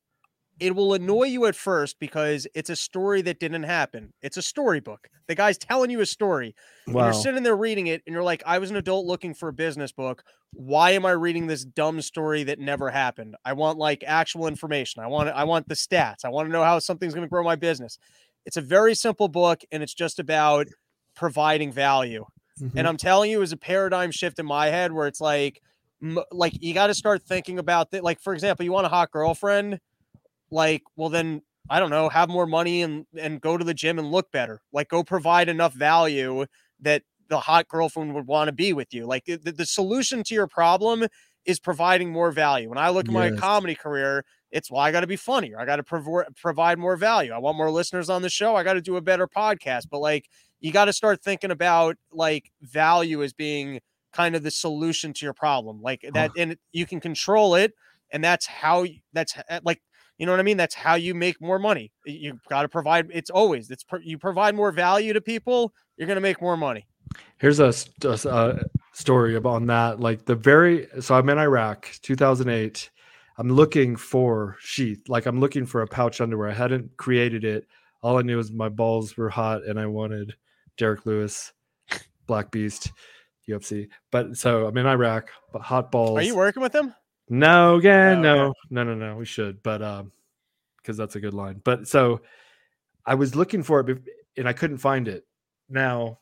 it 0.61 0.76
will 0.76 0.92
annoy 0.92 1.24
you 1.24 1.46
at 1.46 1.56
first 1.56 1.98
because 1.98 2.46
it's 2.54 2.68
a 2.68 2.76
story 2.76 3.22
that 3.22 3.40
didn't 3.40 3.62
happen. 3.62 4.12
It's 4.20 4.36
a 4.36 4.42
storybook. 4.42 5.08
The 5.26 5.34
guy's 5.34 5.56
telling 5.56 5.90
you 5.90 6.02
a 6.02 6.06
story. 6.06 6.54
Wow. 6.86 7.04
you're 7.04 7.14
sitting 7.14 7.42
there 7.42 7.56
reading 7.56 7.86
it 7.86 8.02
and 8.06 8.12
you're 8.12 8.22
like, 8.22 8.42
I 8.44 8.58
was 8.58 8.70
an 8.70 8.76
adult 8.76 9.06
looking 9.06 9.32
for 9.32 9.48
a 9.48 9.54
business 9.54 9.90
book. 9.90 10.22
Why 10.52 10.90
am 10.90 11.06
I 11.06 11.12
reading 11.12 11.46
this 11.46 11.64
dumb 11.64 12.02
story 12.02 12.42
that 12.44 12.58
never 12.58 12.90
happened? 12.90 13.36
I 13.44 13.54
want 13.54 13.78
like 13.78 14.04
actual 14.06 14.46
information. 14.46 15.02
I 15.02 15.06
want 15.06 15.30
I 15.30 15.44
want 15.44 15.66
the 15.66 15.74
stats. 15.74 16.24
I 16.24 16.28
want 16.28 16.48
to 16.48 16.52
know 16.52 16.64
how 16.64 16.78
something's 16.78 17.14
going 17.14 17.26
to 17.26 17.30
grow 17.30 17.42
my 17.42 17.56
business. 17.56 17.98
It's 18.44 18.58
a 18.58 18.62
very 18.62 18.94
simple 18.94 19.28
book 19.28 19.62
and 19.72 19.82
it's 19.82 19.94
just 19.94 20.18
about 20.18 20.66
providing 21.14 21.72
value. 21.72 22.26
Mm-hmm. 22.61 22.76
And 22.76 22.86
I'm 22.86 22.96
telling 22.98 23.30
you, 23.30 23.38
it 23.38 23.40
was 23.40 23.52
a 23.52 23.56
paradigm 23.56 24.11
shift 24.11 24.38
in 24.38 24.46
my 24.46 24.66
head 24.66 24.92
where 24.92 25.06
it's 25.06 25.20
like, 25.20 25.62
like 26.32 26.55
you 26.62 26.74
got 26.74 26.88
to 26.88 26.94
start 26.94 27.22
thinking 27.22 27.59
about 27.59 27.90
that. 27.90 28.03
Like 28.03 28.20
for 28.20 28.32
example, 28.32 28.64
you 28.64 28.72
want 28.72 28.86
a 28.86 28.90
hot 28.90 29.11
girlfriend, 29.11 29.80
like 30.51 30.82
well 30.96 31.09
then 31.09 31.42
I 31.68 31.78
don't 31.78 31.90
know, 31.90 32.09
have 32.09 32.28
more 32.28 32.46
money 32.46 32.82
and 32.82 33.07
and 33.18 33.40
go 33.40 33.57
to 33.57 33.64
the 33.64 33.74
gym 33.74 33.98
and 33.98 34.11
look 34.11 34.30
better. 34.32 34.62
Like 34.72 34.88
go 34.88 35.05
provide 35.05 35.48
enough 35.48 35.74
value 35.74 36.46
that 36.80 37.03
the 37.28 37.40
hot 37.40 37.68
girlfriend 37.68 38.14
would 38.14 38.26
want 38.26 38.48
to 38.48 38.53
be 38.53 38.72
with 38.72 38.92
you. 38.92 39.07
Like 39.07 39.24
the, 39.24 39.36
the 39.36 39.66
solution 39.66 40.22
to 40.24 40.34
your 40.34 40.48
problem 40.48 41.07
is 41.44 41.59
providing 41.59 42.11
more 42.11 42.32
value. 42.32 42.68
When 42.68 42.78
I 42.78 42.90
look 42.90 43.09
at 43.09 43.12
yes. 43.12 43.32
my 43.32 43.38
comedy 43.38 43.74
career, 43.74 44.24
it's 44.51 44.70
well, 44.70 44.80
I 44.80 44.92
got 44.92 45.01
to 45.01 45.07
be 45.07 45.16
funnier. 45.16 45.59
I 45.59 45.64
got 45.64 45.76
to 45.76 45.82
prov- 45.82 46.34
provide 46.36 46.78
more 46.78 46.96
value. 46.96 47.32
I 47.32 47.38
want 47.38 47.57
more 47.57 47.70
listeners 47.70 48.11
on 48.11 48.22
the 48.22 48.28
show. 48.28 48.57
I 48.57 48.62
got 48.62 48.74
to 48.74 48.80
do 48.80 48.96
a 48.96 49.01
better 49.01 49.26
podcast. 49.26 49.84
But 49.90 50.01
like, 50.01 50.28
you 50.61 50.72
got 50.72 50.86
to 50.86 50.92
start 50.92 51.22
thinking 51.22 51.51
about 51.51 51.96
like 52.12 52.51
value 52.62 53.22
as 53.22 53.32
being 53.32 53.80
kind 54.12 54.34
of 54.34 54.42
the 54.42 54.50
solution 54.50 55.12
to 55.12 55.24
your 55.24 55.32
problem 55.32 55.80
like 55.82 56.04
that 56.14 56.30
and 56.36 56.56
you 56.72 56.86
can 56.86 57.00
control 57.00 57.54
it 57.54 57.74
and 58.12 58.22
that's 58.22 58.46
how 58.46 58.84
that's 59.12 59.34
like 59.64 59.80
you 60.18 60.26
know 60.26 60.32
what 60.32 60.40
i 60.40 60.42
mean? 60.42 60.58
That's 60.58 60.74
how 60.74 60.96
you 60.96 61.14
make 61.14 61.40
more 61.40 61.58
money. 61.58 61.92
You 62.04 62.38
got 62.48 62.62
to 62.62 62.68
provide 62.68 63.08
it's 63.12 63.30
always 63.30 63.70
it's 63.70 63.84
you 64.02 64.18
provide 64.18 64.54
more 64.54 64.72
value 64.72 65.12
to 65.12 65.20
people 65.20 65.72
you're 65.96 66.06
going 66.06 66.16
to 66.16 66.20
make 66.20 66.40
more 66.40 66.56
money. 66.56 66.86
Here's 67.38 67.58
a, 67.58 67.72
a, 68.04 68.28
a 68.28 68.61
story 68.92 69.36
about 69.36 69.64
that 69.66 70.00
like 70.00 70.24
the 70.24 70.34
very 70.34 70.88
so 71.00 71.14
i'm 71.14 71.28
in 71.28 71.38
iraq 71.38 71.88
2008 72.02 72.90
i'm 73.38 73.48
looking 73.48 73.96
for 73.96 74.56
sheath 74.61 75.08
like 75.08 75.26
i'm 75.26 75.38
looking 75.38 75.64
for 75.64 75.82
a 75.82 75.86
pouch 75.86 76.20
underwear 76.20 76.50
i 76.50 76.52
hadn't 76.52 76.96
created 76.96 77.44
it 77.44 77.66
all 78.02 78.18
i 78.18 78.22
knew 78.22 78.36
was 78.36 78.50
my 78.50 78.68
balls 78.68 79.16
were 79.16 79.30
hot 79.30 79.64
and 79.64 79.78
i 79.78 79.86
wanted 79.86 80.34
Derrick 80.76 81.06
Lewis 81.06 81.52
black 82.26 82.50
beast 82.50 82.92
UFC. 83.51 83.88
But 84.11 84.36
so 84.36 84.66
I'm 84.66 84.76
in 84.76 84.86
Iraq, 84.86 85.30
but 85.53 85.62
hot 85.62 85.90
balls. 85.90 86.18
Are 86.18 86.22
you 86.22 86.36
working 86.36 86.62
with 86.62 86.72
them? 86.72 86.94
No, 87.28 87.76
again, 87.76 88.18
oh, 88.18 88.22
no, 88.22 88.44
okay. 88.46 88.59
no, 88.70 88.84
no, 88.84 88.94
no. 88.94 89.16
We 89.16 89.24
should, 89.24 89.62
but 89.62 89.82
um, 89.82 90.12
because 90.78 90.96
that's 90.96 91.16
a 91.16 91.20
good 91.20 91.34
line. 91.34 91.61
But 91.62 91.86
so 91.86 92.22
I 93.07 93.14
was 93.14 93.36
looking 93.36 93.62
for 93.62 93.80
it, 93.80 93.98
and 94.36 94.48
I 94.48 94.53
couldn't 94.53 94.78
find 94.78 95.07
it. 95.07 95.24
Now, 95.68 96.18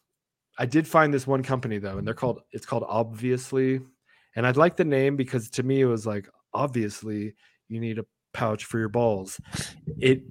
I 0.58 0.66
did 0.66 0.86
find 0.86 1.12
this 1.12 1.26
one 1.26 1.42
company 1.42 1.78
though, 1.78 1.98
and 1.98 2.06
they're 2.06 2.14
called. 2.14 2.42
It's 2.52 2.66
called 2.66 2.84
Obviously, 2.86 3.80
and 4.36 4.46
I'd 4.46 4.56
like 4.56 4.76
the 4.76 4.84
name 4.84 5.16
because 5.16 5.48
to 5.50 5.62
me 5.62 5.80
it 5.80 5.86
was 5.86 6.06
like 6.06 6.28
obviously 6.52 7.34
you 7.68 7.80
need 7.80 7.98
a 7.98 8.06
pouch 8.32 8.64
for 8.64 8.78
your 8.78 8.88
balls. 8.88 9.40
It 9.98 10.22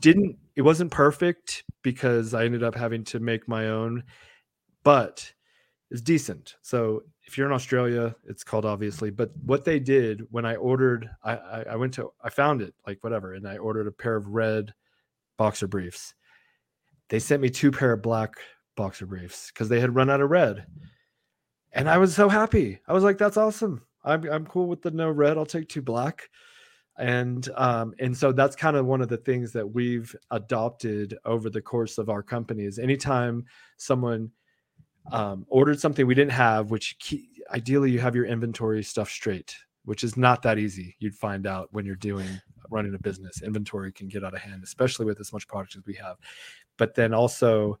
didn't. 0.00 0.36
It 0.56 0.62
wasn't 0.62 0.90
perfect 0.90 1.64
because 1.82 2.34
I 2.34 2.44
ended 2.44 2.62
up 2.62 2.74
having 2.74 3.04
to 3.04 3.20
make 3.20 3.46
my 3.46 3.68
own, 3.68 4.02
but 4.82 5.32
is 5.90 6.02
decent. 6.02 6.56
So 6.62 7.02
if 7.24 7.36
you're 7.36 7.46
in 7.46 7.52
Australia, 7.52 8.14
it's 8.24 8.44
called 8.44 8.64
obviously. 8.64 9.10
But 9.10 9.30
what 9.44 9.64
they 9.64 9.78
did 9.78 10.22
when 10.30 10.44
I 10.44 10.56
ordered, 10.56 11.08
I, 11.22 11.36
I, 11.36 11.64
I 11.70 11.76
went 11.76 11.94
to, 11.94 12.10
I 12.22 12.30
found 12.30 12.62
it 12.62 12.74
like 12.86 13.02
whatever, 13.02 13.34
and 13.34 13.46
I 13.46 13.58
ordered 13.58 13.86
a 13.86 13.92
pair 13.92 14.16
of 14.16 14.28
red 14.28 14.74
boxer 15.36 15.68
briefs. 15.68 16.14
They 17.08 17.18
sent 17.18 17.42
me 17.42 17.50
two 17.50 17.70
pair 17.70 17.92
of 17.92 18.02
black 18.02 18.34
boxer 18.76 19.06
briefs 19.06 19.50
because 19.52 19.68
they 19.68 19.80
had 19.80 19.94
run 19.94 20.10
out 20.10 20.20
of 20.20 20.30
red, 20.30 20.66
and 21.72 21.88
I 21.88 21.98
was 21.98 22.14
so 22.14 22.28
happy. 22.28 22.80
I 22.88 22.92
was 22.92 23.04
like, 23.04 23.16
"That's 23.16 23.36
awesome. 23.36 23.82
I'm 24.04 24.28
I'm 24.28 24.44
cool 24.46 24.66
with 24.66 24.82
the 24.82 24.90
no 24.90 25.08
red. 25.08 25.38
I'll 25.38 25.46
take 25.46 25.68
two 25.68 25.82
black." 25.82 26.28
and 26.98 27.48
um, 27.56 27.94
and 27.98 28.16
so 28.16 28.32
that's 28.32 28.56
kind 28.56 28.76
of 28.76 28.86
one 28.86 29.02
of 29.02 29.08
the 29.08 29.16
things 29.18 29.52
that 29.52 29.66
we've 29.66 30.14
adopted 30.30 31.16
over 31.24 31.50
the 31.50 31.60
course 31.60 31.98
of 31.98 32.08
our 32.08 32.22
company 32.22 32.64
is 32.64 32.78
anytime 32.78 33.44
someone 33.76 34.30
um, 35.12 35.46
ordered 35.48 35.80
something 35.80 36.06
we 36.06 36.14
didn't 36.14 36.32
have, 36.32 36.70
which 36.70 36.98
key, 36.98 37.28
ideally 37.50 37.90
you 37.90 37.98
have 37.98 38.14
your 38.14 38.26
inventory 38.26 38.82
stuff 38.82 39.08
straight, 39.08 39.54
which 39.84 40.04
is 40.04 40.16
not 40.16 40.42
that 40.42 40.58
easy. 40.58 40.96
You'd 40.98 41.14
find 41.14 41.46
out 41.46 41.68
when 41.72 41.84
you're 41.84 41.96
doing 41.96 42.28
running 42.70 42.94
a 42.94 42.98
business. 42.98 43.42
Inventory 43.42 43.92
can 43.92 44.08
get 44.08 44.24
out 44.24 44.34
of 44.34 44.40
hand, 44.40 44.62
especially 44.64 45.06
with 45.06 45.20
as 45.20 45.32
much 45.32 45.46
product 45.46 45.76
as 45.76 45.86
we 45.86 45.94
have. 45.94 46.16
But 46.76 46.94
then 46.94 47.14
also, 47.14 47.78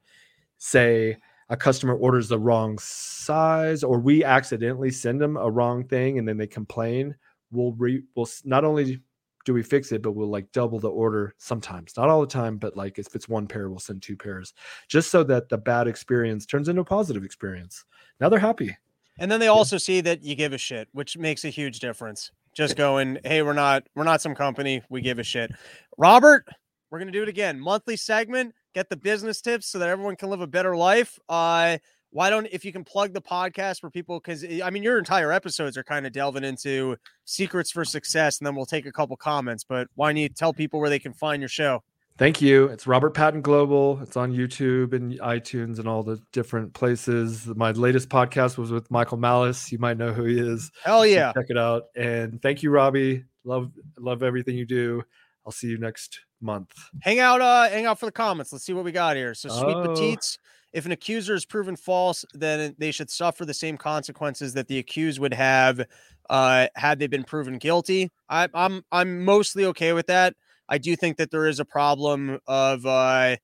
say 0.58 1.16
a 1.48 1.56
customer 1.56 1.94
orders 1.94 2.28
the 2.28 2.38
wrong 2.38 2.78
size, 2.78 3.84
or 3.84 3.98
we 3.98 4.24
accidentally 4.24 4.90
send 4.90 5.20
them 5.20 5.36
a 5.36 5.50
wrong 5.50 5.84
thing, 5.84 6.18
and 6.18 6.26
then 6.26 6.36
they 6.36 6.46
complain. 6.46 7.14
We'll 7.52 7.72
re, 7.72 8.02
we'll 8.14 8.28
not 8.44 8.64
only 8.64 9.00
do 9.46 9.54
we 9.54 9.62
fix 9.62 9.92
it, 9.92 10.02
but 10.02 10.12
we'll 10.12 10.28
like 10.28 10.50
double 10.52 10.80
the 10.80 10.90
order 10.90 11.34
sometimes, 11.38 11.96
not 11.96 12.08
all 12.08 12.20
the 12.20 12.26
time, 12.26 12.58
but 12.58 12.76
like 12.76 12.98
if 12.98 13.14
it's 13.14 13.28
one 13.28 13.46
pair, 13.46 13.70
we'll 13.70 13.78
send 13.78 14.02
two 14.02 14.16
pairs 14.16 14.52
just 14.88 15.10
so 15.10 15.22
that 15.22 15.48
the 15.48 15.56
bad 15.56 15.86
experience 15.86 16.44
turns 16.44 16.68
into 16.68 16.82
a 16.82 16.84
positive 16.84 17.24
experience. 17.24 17.84
Now 18.20 18.28
they're 18.28 18.40
happy. 18.40 18.76
And 19.18 19.30
then 19.30 19.40
they 19.40 19.46
also 19.46 19.76
yeah. 19.76 19.80
see 19.80 20.00
that 20.02 20.22
you 20.22 20.34
give 20.34 20.52
a 20.52 20.58
shit, 20.58 20.88
which 20.92 21.16
makes 21.16 21.44
a 21.44 21.48
huge 21.48 21.78
difference. 21.78 22.32
Just 22.54 22.76
going, 22.76 23.18
hey, 23.22 23.42
we're 23.42 23.52
not 23.52 23.86
we're 23.94 24.04
not 24.04 24.20
some 24.20 24.34
company, 24.34 24.82
we 24.90 25.00
give 25.00 25.18
a 25.18 25.22
shit. 25.22 25.52
Robert, 25.96 26.44
we're 26.90 26.98
gonna 26.98 27.12
do 27.12 27.22
it 27.22 27.28
again. 27.28 27.60
Monthly 27.60 27.96
segment, 27.96 28.52
get 28.74 28.90
the 28.90 28.96
business 28.96 29.40
tips 29.40 29.68
so 29.68 29.78
that 29.78 29.88
everyone 29.88 30.16
can 30.16 30.28
live 30.28 30.40
a 30.40 30.46
better 30.46 30.76
life. 30.76 31.18
Uh 31.28 31.78
why 32.10 32.30
don't 32.30 32.46
if 32.50 32.64
you 32.64 32.72
can 32.72 32.84
plug 32.84 33.12
the 33.12 33.20
podcast 33.20 33.80
for 33.80 33.90
people 33.90 34.18
because 34.18 34.44
eh, 34.44 34.60
i 34.64 34.70
mean 34.70 34.82
your 34.82 34.98
entire 34.98 35.32
episodes 35.32 35.76
are 35.76 35.84
kind 35.84 36.06
of 36.06 36.12
delving 36.12 36.44
into 36.44 36.96
secrets 37.24 37.70
for 37.70 37.84
success 37.84 38.38
and 38.38 38.46
then 38.46 38.54
we'll 38.54 38.66
take 38.66 38.86
a 38.86 38.92
couple 38.92 39.16
comments 39.16 39.64
but 39.64 39.88
why 39.94 40.08
don't 40.08 40.16
you 40.16 40.28
tell 40.28 40.52
people 40.52 40.80
where 40.80 40.90
they 40.90 40.98
can 40.98 41.12
find 41.12 41.40
your 41.42 41.48
show? 41.48 41.82
Thank 42.18 42.40
you. 42.40 42.64
It's 42.66 42.86
robert 42.86 43.10
patton 43.10 43.42
global. 43.42 43.98
It's 44.02 44.16
on 44.16 44.32
youtube 44.32 44.94
and 44.94 45.18
itunes 45.20 45.78
and 45.78 45.86
all 45.86 46.02
the 46.02 46.18
different 46.32 46.72
places. 46.72 47.46
My 47.46 47.72
latest 47.72 48.08
podcast 48.08 48.56
was 48.56 48.70
with 48.70 48.90
michael 48.90 49.18
malice. 49.18 49.70
You 49.70 49.78
might 49.78 49.98
know 49.98 50.12
who 50.12 50.24
he 50.24 50.38
is. 50.38 50.70
Hell 50.82 51.04
yeah. 51.06 51.32
so 51.32 51.40
check 51.40 51.50
it 51.50 51.58
out. 51.58 51.84
And 51.94 52.40
thank 52.40 52.62
you 52.62 52.70
robbie. 52.70 53.24
Love 53.44 53.70
love 53.98 54.22
everything 54.22 54.56
you 54.56 54.64
do. 54.64 55.02
I'll 55.44 55.52
see 55.52 55.68
you 55.68 55.78
next 55.78 56.20
month. 56.40 56.72
Hang 57.02 57.18
out 57.18 57.42
uh 57.42 57.68
hang 57.68 57.84
out 57.84 58.00
for 58.00 58.06
the 58.06 58.12
comments. 58.12 58.50
Let's 58.50 58.64
see 58.64 58.72
what 58.72 58.84
we 58.84 58.92
got 58.92 59.16
here. 59.16 59.34
So 59.34 59.50
sweet 59.50 59.76
oh. 59.76 59.86
petites 59.88 60.38
if 60.76 60.84
an 60.84 60.92
accuser 60.92 61.34
is 61.34 61.46
proven 61.46 61.74
false, 61.74 62.22
then 62.34 62.74
they 62.76 62.90
should 62.90 63.08
suffer 63.08 63.46
the 63.46 63.54
same 63.54 63.78
consequences 63.78 64.52
that 64.52 64.68
the 64.68 64.78
accused 64.78 65.18
would 65.18 65.32
have 65.32 65.80
uh, 66.28 66.66
had 66.74 66.98
they 66.98 67.06
been 67.06 67.24
proven 67.24 67.56
guilty. 67.56 68.10
I, 68.28 68.48
I'm 68.52 68.84
I'm 68.92 69.24
mostly 69.24 69.64
okay 69.66 69.94
with 69.94 70.06
that. 70.08 70.34
I 70.68 70.76
do 70.76 70.94
think 70.94 71.16
that 71.16 71.30
there 71.30 71.46
is 71.46 71.60
a 71.60 71.64
problem 71.64 72.40
of, 72.46 72.84
uh, 72.84 73.36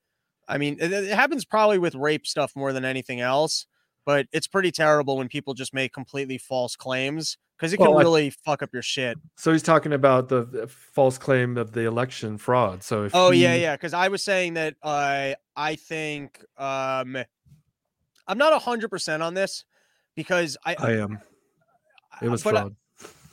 I 0.46 0.58
mean, 0.58 0.76
it, 0.78 0.92
it 0.92 1.14
happens 1.14 1.46
probably 1.46 1.78
with 1.78 1.94
rape 1.94 2.26
stuff 2.26 2.52
more 2.54 2.74
than 2.74 2.84
anything 2.84 3.20
else. 3.20 3.66
But 4.04 4.26
it's 4.32 4.46
pretty 4.46 4.70
terrible 4.70 5.16
when 5.16 5.28
people 5.28 5.54
just 5.54 5.72
make 5.74 5.92
completely 5.92 6.38
false 6.38 6.76
claims 6.76 7.36
because 7.56 7.72
it 7.72 7.78
Well, 7.78 7.90
can 7.90 7.98
I- 7.98 8.02
really 8.02 8.30
fuck 8.30 8.62
up 8.62 8.70
your 8.72 8.82
shit. 8.82 9.16
So 9.36 9.52
he's 9.52 9.62
talking 9.62 9.92
about 9.92 10.28
the, 10.28 10.44
the 10.44 10.66
false 10.66 11.18
claim 11.18 11.56
of 11.56 11.72
the 11.72 11.82
election 11.86 12.36
fraud. 12.38 12.82
So 12.82 13.04
if 13.04 13.14
Oh 13.14 13.30
yeah, 13.30 13.54
he- 13.54 13.62
yeah. 13.62 13.76
Because 13.76 13.94
I 13.94 14.08
was 14.08 14.22
saying 14.22 14.54
that 14.54 14.74
uh, 14.82 15.34
I 15.56 15.74
think 15.76 16.44
um, 16.58 17.16
I'm 18.26 18.38
not 18.38 18.60
hundred 18.62 18.88
percent 18.88 19.22
on 19.22 19.34
this 19.34 19.64
because 20.16 20.56
I, 20.64 20.74
I 20.78 20.90
am. 20.92 21.20
It 22.20 22.28
was 22.28 22.44
I- 22.46 22.50
fraud. 22.50 22.76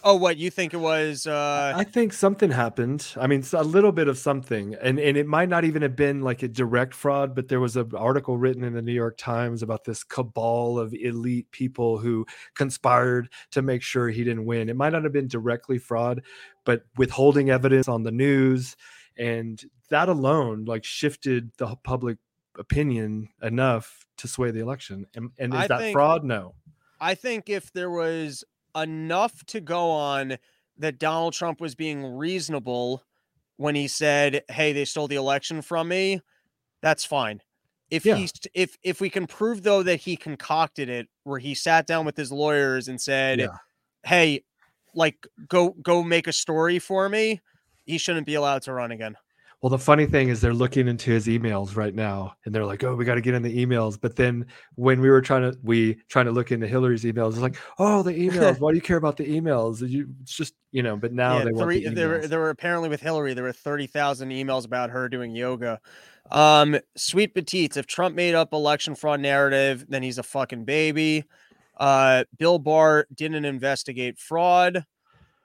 Oh, 0.03 0.15
what 0.15 0.37
you 0.37 0.49
think 0.49 0.73
it 0.73 0.77
was? 0.77 1.27
Uh, 1.27 1.73
I 1.75 1.83
think 1.83 2.13
something 2.13 2.51
happened. 2.51 3.07
I 3.17 3.27
mean, 3.27 3.43
a 3.53 3.63
little 3.63 3.91
bit 3.91 4.07
of 4.07 4.17
something, 4.17 4.75
and 4.81 4.99
and 4.99 5.17
it 5.17 5.27
might 5.27 5.49
not 5.49 5.65
even 5.65 5.81
have 5.81 5.95
been 5.95 6.21
like 6.21 6.43
a 6.43 6.47
direct 6.47 6.93
fraud, 6.93 7.35
but 7.35 7.47
there 7.47 7.59
was 7.59 7.75
an 7.77 7.91
article 7.95 8.37
written 8.37 8.63
in 8.63 8.73
the 8.73 8.81
New 8.81 8.93
York 8.93 9.17
Times 9.17 9.63
about 9.63 9.83
this 9.83 10.03
cabal 10.03 10.79
of 10.79 10.93
elite 10.93 11.51
people 11.51 11.97
who 11.97 12.25
conspired 12.55 13.29
to 13.51 13.61
make 13.61 13.81
sure 13.81 14.09
he 14.09 14.23
didn't 14.23 14.45
win. 14.45 14.69
It 14.69 14.75
might 14.75 14.91
not 14.91 15.03
have 15.03 15.13
been 15.13 15.27
directly 15.27 15.77
fraud, 15.77 16.21
but 16.65 16.83
withholding 16.97 17.49
evidence 17.49 17.87
on 17.87 18.03
the 18.03 18.11
news, 18.11 18.75
and 19.17 19.63
that 19.89 20.09
alone 20.09 20.65
like 20.65 20.83
shifted 20.83 21.51
the 21.57 21.75
public 21.83 22.17
opinion 22.57 23.29
enough 23.41 24.05
to 24.17 24.27
sway 24.27 24.51
the 24.51 24.59
election. 24.59 25.05
And, 25.15 25.31
and 25.39 25.53
is 25.53 25.59
I 25.59 25.67
that 25.67 25.79
think- 25.79 25.93
fraud? 25.93 26.23
No. 26.23 26.55
I 27.01 27.15
think 27.15 27.49
if 27.49 27.71
there 27.71 27.89
was 27.89 28.43
enough 28.75 29.45
to 29.47 29.61
go 29.61 29.91
on 29.91 30.37
that 30.77 30.99
Donald 30.99 31.33
Trump 31.33 31.61
was 31.61 31.75
being 31.75 32.03
reasonable 32.05 33.03
when 33.57 33.75
he 33.75 33.87
said, 33.87 34.43
"Hey, 34.49 34.73
they 34.73 34.85
stole 34.85 35.07
the 35.07 35.15
election 35.15 35.61
from 35.61 35.89
me," 35.89 36.21
that's 36.81 37.05
fine. 37.05 37.41
If 37.91 38.05
Yeah. 38.05 38.23
he's 38.23 38.33
if 38.53 38.77
if 38.83 39.01
we 39.01 39.09
can 39.09 39.27
prove 39.27 39.63
though 39.63 39.83
that 39.83 40.01
he 40.01 40.17
concocted 40.17 40.89
it, 40.89 41.09
where 41.23 41.39
he 41.39 41.55
sat 41.55 41.87
down 41.87 42.05
with 42.05 42.17
his 42.17 42.31
lawyers 42.31 42.87
and 42.87 43.01
said, 43.01 43.49
Yeah. 43.49 43.57
"Hey, 44.05 44.43
like 44.95 45.27
go 45.47 45.71
go 45.83 46.03
make 46.03 46.27
a 46.27 46.33
story 46.33 46.79
for 46.79 47.09
me," 47.09 47.41
he 47.85 47.97
shouldn't 47.99 48.27
be 48.27 48.35
allowed 48.35 48.63
to 48.63 48.73
run 48.73 48.91
again. 48.91 49.17
Well, 49.61 49.69
the 49.69 49.77
funny 49.77 50.05
thing 50.05 50.29
is 50.29 50.39
they're 50.39 50.53
looking 50.53 50.87
into 50.87 51.11
his 51.11 51.27
emails 51.27 51.75
right 51.75 51.93
now, 51.93 52.33
and 52.45 52.55
they're 52.55 52.65
like, 52.65 52.81
"Oh, 52.85 52.95
we 52.95 53.03
got 53.03 53.15
to 53.15 53.21
get 53.21 53.33
in 53.33 53.41
the 53.41 53.65
emails." 53.65 53.99
But 53.99 54.15
then 54.15 54.45
when 54.75 55.01
we 55.01 55.09
were 55.09 55.21
trying 55.21 55.51
to 55.51 55.57
we 55.63 55.95
trying 56.07 56.27
to 56.27 56.31
look 56.31 56.53
into 56.53 56.65
Hillary's 56.65 57.03
emails, 57.03 57.31
it's 57.31 57.39
like, 57.39 57.57
"Oh, 57.77 58.01
the 58.01 58.13
emails. 58.13 58.59
Why 58.61 58.71
do 58.71 58.75
you 58.75 58.81
care 58.81 58.95
about 58.95 59.17
the 59.17 59.25
emails? 59.25 59.87
You 59.87 60.07
it's 60.21 60.33
just 60.33 60.53
you 60.71 60.81
know." 60.81 60.95
But 60.95 61.11
now 61.11 61.39
yeah, 61.39 61.43
they 61.43 61.51
want 61.51 61.65
three, 61.65 61.83
the 61.83 61.89
there, 61.89 62.07
were, 62.07 62.27
there 62.27 62.39
were 62.39 62.51
apparently 62.51 62.87
with 62.87 63.01
Hillary, 63.01 63.33
there 63.33 63.43
were 63.43 63.51
30,000 63.51 64.29
emails 64.29 64.65
about 64.65 64.91
her 64.91 65.09
doing 65.09 65.35
yoga. 65.35 65.81
Um, 66.31 66.79
sweet 66.95 67.33
petites. 67.33 67.75
If 67.75 67.85
Trump 67.85 68.15
made 68.15 68.35
up 68.35 68.53
election 68.53 68.95
fraud 68.95 69.19
narrative, 69.19 69.85
then 69.89 70.03
he's 70.03 70.19
a 70.19 70.23
fucking 70.23 70.63
baby. 70.63 71.25
Uh, 71.75 72.23
Bill 72.37 72.59
Barr 72.59 73.07
didn't 73.13 73.45
investigate 73.45 74.19
fraud. 74.19 74.85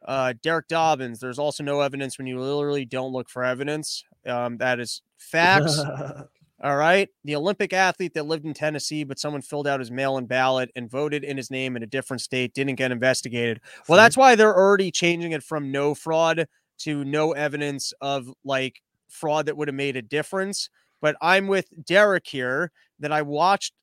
Uh, 0.04 0.34
Derek 0.42 0.68
Dobbins, 0.68 1.20
there's 1.20 1.38
also 1.38 1.64
no 1.64 1.80
evidence 1.80 2.18
when 2.18 2.26
you 2.26 2.38
literally 2.40 2.84
don't 2.84 3.12
look 3.12 3.28
for 3.28 3.44
evidence. 3.44 4.04
Um, 4.26 4.58
that 4.58 4.80
is 4.80 5.02
facts. 5.18 5.78
All 6.62 6.76
right. 6.76 7.08
The 7.24 7.36
Olympic 7.36 7.72
athlete 7.72 8.14
that 8.14 8.26
lived 8.26 8.46
in 8.46 8.54
Tennessee, 8.54 9.04
but 9.04 9.18
someone 9.18 9.42
filled 9.42 9.66
out 9.66 9.80
his 9.80 9.90
mail 9.90 10.16
in 10.16 10.26
ballot 10.26 10.70
and 10.74 10.90
voted 10.90 11.22
in 11.22 11.36
his 11.36 11.50
name 11.50 11.76
in 11.76 11.82
a 11.82 11.86
different 11.86 12.22
state 12.22 12.54
didn't 12.54 12.76
get 12.76 12.92
investigated. 12.92 13.60
Well, 13.88 13.98
that's 13.98 14.16
why 14.16 14.34
they're 14.34 14.56
already 14.56 14.90
changing 14.90 15.32
it 15.32 15.42
from 15.42 15.70
no 15.70 15.94
fraud 15.94 16.46
to 16.78 17.04
no 17.04 17.32
evidence 17.32 17.92
of 18.00 18.32
like 18.44 18.80
fraud 19.08 19.46
that 19.46 19.56
would 19.56 19.68
have 19.68 19.74
made 19.74 19.96
a 19.96 20.02
difference. 20.02 20.70
But 21.02 21.16
I'm 21.20 21.48
with 21.48 21.66
Derek 21.84 22.26
here 22.26 22.72
that 23.00 23.12
I 23.12 23.22
watched 23.22 23.74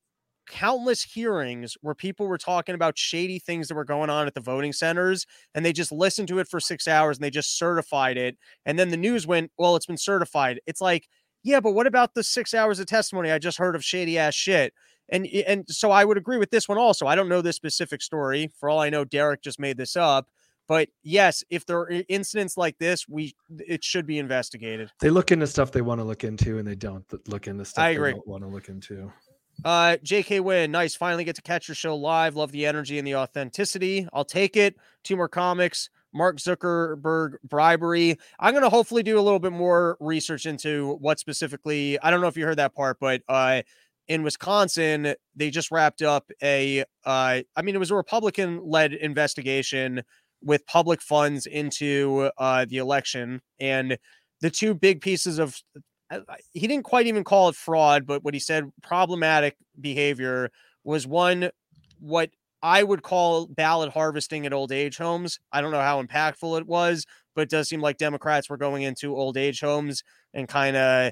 countless 0.52 1.02
hearings 1.02 1.78
where 1.82 1.96
people 1.96 2.28
were 2.28 2.38
talking 2.38 2.76
about 2.76 2.98
shady 2.98 3.40
things 3.40 3.68
that 3.68 3.76
were 3.76 3.86
going 3.86 4.10
on 4.10 4.28
at 4.28 4.34
the 4.34 4.42
voting 4.42 4.74
centers 4.74 5.26
and 5.56 5.66
they 5.66 5.72
just 5.74 5.92
listened 5.92 6.28
to 6.28 6.40
it 6.40 6.48
for 6.48 6.60
six 6.60 6.88
hours 6.88 7.18
and 7.18 7.24
they 7.24 7.30
just 7.30 7.58
certified 7.58 8.18
it. 8.18 8.38
And 8.66 8.78
then 8.78 8.90
the 8.90 8.98
news 8.98 9.26
went, 9.26 9.52
well, 9.58 9.76
it's 9.76 9.86
been 9.86 9.98
certified. 9.98 10.60
It's 10.68 10.82
like, 10.82 11.08
yeah, 11.44 11.62
but 11.62 11.72
what 11.72 11.88
about 11.88 12.14
the 12.14 12.24
six 12.24 12.54
hours 12.54 12.80
of 12.80 12.86
testimony 12.86 13.32
I 13.32 13.40
just 13.40 13.58
heard 13.58 13.76
of 13.76 13.84
shady 13.84 14.18
ass 14.20 14.36
shit? 14.36 14.74
And 15.10 15.28
eh, 15.32 15.44
and 15.48 15.66
so 15.68 15.90
I 15.90 16.06
would 16.06 16.18
agree 16.18 16.38
with 16.38 16.52
this 16.52 16.70
one 16.70 16.78
also. 16.78 17.08
I 17.08 17.16
don't 17.16 17.30
know 17.30 17.42
this 17.42 17.56
specific 17.56 18.02
story. 18.02 18.52
For 18.60 18.70
all 18.70 18.80
I 18.80 18.90
know, 18.90 19.04
Derek 19.06 19.42
just 19.42 19.60
made 19.60 19.78
this 19.78 19.96
up. 19.96 20.28
But 20.68 20.90
yes, 21.04 21.44
if 21.50 21.66
there 21.66 21.80
are 21.80 21.92
incidents 22.08 22.58
like 22.58 22.78
this, 22.78 23.08
we 23.08 23.36
it 23.58 23.84
should 23.84 24.06
be 24.06 24.20
investigated. 24.20 24.92
they 25.00 25.10
look 25.10 25.32
into 25.32 25.48
stuff 25.48 25.72
they 25.72 25.82
want 25.82 26.00
to 26.00 26.06
look 26.06 26.24
into, 26.24 26.60
and 26.60 26.68
they 26.68 26.76
don't 26.76 27.04
look 27.28 27.48
into 27.48 27.66
stuff 27.66 27.84
I 27.84 27.94
they 27.94 28.12
don't 28.12 28.28
want 28.28 28.44
to 28.44 28.48
look 28.48 28.70
into. 28.70 29.12
Uh, 29.64 29.98
JK 30.04 30.42
Win, 30.42 30.72
nice. 30.72 30.96
Finally 30.96 31.24
get 31.24 31.36
to 31.36 31.42
catch 31.42 31.68
your 31.68 31.76
show 31.76 31.96
live. 31.96 32.36
Love 32.36 32.52
the 32.52 32.66
energy 32.66 32.98
and 32.98 33.08
the 33.08 33.16
authenticity. 33.16 34.08
I'll 34.14 34.26
take 34.26 34.58
it. 34.58 34.76
Two 35.04 35.16
more 35.16 35.30
comics. 35.30 35.90
Mark 36.14 36.38
Zuckerberg 36.38 37.36
bribery. 37.44 38.18
I'm 38.40 38.54
gonna 38.54 38.70
hopefully 38.70 39.04
do 39.04 39.18
a 39.20 39.22
little 39.22 39.40
bit 39.40 39.54
more 39.54 39.98
research 40.00 40.46
into 40.46 40.98
what 41.00 41.20
specifically. 41.20 42.00
I 42.00 42.12
don't 42.12 42.22
know 42.22 42.28
if 42.28 42.36
you 42.36 42.46
heard 42.46 42.58
that 42.58 42.76
part, 42.76 42.98
but 43.00 43.22
uh, 43.30 43.62
in 44.08 44.24
Wisconsin, 44.24 45.16
they 45.36 45.50
just 45.50 45.72
wrapped 45.72 46.02
up 46.02 46.30
a. 46.44 46.82
Uh, 47.06 47.42
I 47.56 47.62
mean, 47.64 47.76
it 47.76 47.80
was 47.80 47.92
a 47.92 47.96
Republican-led 47.96 48.94
investigation 48.94 50.04
with 50.44 50.66
public 50.66 51.02
funds 51.02 51.46
into 51.46 52.30
uh, 52.38 52.66
the 52.68 52.78
election, 52.78 53.42
and 53.60 53.98
the 54.42 54.50
two 54.50 54.74
big 54.74 55.02
pieces 55.02 55.40
of 55.40 55.62
he 56.54 56.68
didn't 56.68 56.84
quite 56.84 57.08
even 57.08 57.24
call 57.24 57.50
it 57.50 57.56
fraud, 57.56 58.06
but 58.06 58.24
what 58.24 58.34
he 58.34 58.40
said 58.40 58.72
problematic 58.82 59.56
behavior 59.80 60.52
was 60.84 61.08
one 61.08 61.50
what 62.00 62.32
I 62.64 62.84
would 62.84 63.04
call 63.04 63.48
ballot 63.48 63.92
harvesting 63.92 64.46
at 64.46 64.54
old 64.54 64.72
age 64.72 64.98
homes. 64.98 65.40
I 65.52 65.62
don't 65.62 65.72
know 65.72 65.82
how 65.82 66.02
impactful 66.02 66.60
it 66.60 66.68
was, 66.68 67.06
but 67.36 67.42
it 67.42 67.50
does 67.50 67.70
seem 67.70 67.82
like 67.82 67.98
Democrats 67.98 68.50
were 68.50 68.58
going 68.58 68.84
into 68.84 69.16
old 69.16 69.38
age 69.38 69.62
homes 69.62 70.04
and 70.34 70.48
kind 70.48 70.78
of 70.78 71.12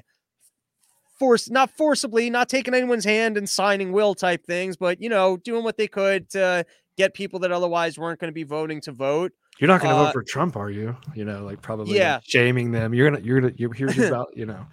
force 1.18 1.50
not 1.50 1.70
forcibly, 1.70 2.30
not 2.30 2.48
taking 2.48 2.74
anyone's 2.74 3.04
hand 3.04 3.36
and 3.36 3.48
signing 3.48 3.92
will 3.92 4.14
type 4.14 4.44
things, 4.44 4.76
but 4.76 5.00
you 5.00 5.08
know, 5.08 5.36
doing 5.38 5.64
what 5.64 5.76
they 5.76 5.88
could 5.88 6.30
to 6.30 6.64
get 6.96 7.14
people 7.14 7.38
that 7.40 7.52
otherwise 7.52 7.98
weren't 7.98 8.20
going 8.20 8.30
to 8.30 8.34
be 8.34 8.44
voting 8.44 8.80
to 8.82 8.92
vote. 8.92 9.32
You're 9.60 9.68
not 9.68 9.80
going 9.82 9.90
to 9.90 9.96
Uh, 9.96 10.04
vote 10.06 10.12
for 10.12 10.22
Trump, 10.22 10.56
are 10.56 10.70
you? 10.70 10.96
You 11.14 11.24
know, 11.24 11.44
like 11.44 11.62
probably 11.62 11.96
Yeah. 11.96 12.14
like, 12.14 12.24
shaming 12.24 12.72
them. 12.72 12.94
You're 12.94 13.10
gonna 13.10 13.22
you're 13.24 13.40
gonna 13.40 13.52
you're 13.56 13.72
here's 13.74 13.96
your 13.96 14.06
about 14.08 14.28
you 14.36 14.46
know. 14.46 14.66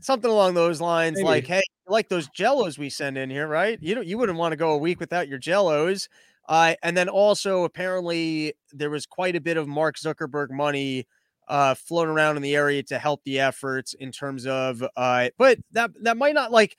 something 0.00 0.30
along 0.30 0.54
those 0.54 0.80
lines 0.80 1.16
Maybe. 1.16 1.24
like 1.24 1.46
hey 1.46 1.62
like 1.86 2.08
those 2.08 2.28
jellos 2.28 2.78
we 2.78 2.88
send 2.88 3.18
in 3.18 3.28
here 3.30 3.46
right 3.46 3.78
you 3.82 3.94
don't 3.94 4.06
you 4.06 4.16
wouldn't 4.16 4.38
want 4.38 4.52
to 4.52 4.56
go 4.56 4.72
a 4.72 4.78
week 4.78 5.00
without 5.00 5.28
your 5.28 5.38
jellos 5.38 6.08
uh, 6.48 6.74
and 6.82 6.96
then 6.96 7.08
also 7.08 7.64
apparently 7.64 8.54
there 8.72 8.90
was 8.90 9.06
quite 9.06 9.36
a 9.36 9.40
bit 9.40 9.56
of 9.56 9.68
mark 9.68 9.96
zuckerberg 9.96 10.50
money 10.50 11.06
uh, 11.48 11.74
floating 11.74 12.12
around 12.14 12.36
in 12.36 12.42
the 12.42 12.54
area 12.56 12.82
to 12.82 12.98
help 12.98 13.22
the 13.24 13.38
efforts 13.40 13.92
in 13.94 14.10
terms 14.12 14.46
of 14.46 14.82
uh, 14.96 15.28
but 15.36 15.58
that 15.72 15.90
that 16.02 16.16
might 16.16 16.34
not 16.34 16.50
like 16.52 16.76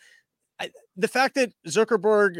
I, 0.60 0.72
the 0.96 1.08
fact 1.08 1.36
that 1.36 1.52
zuckerberg 1.68 2.40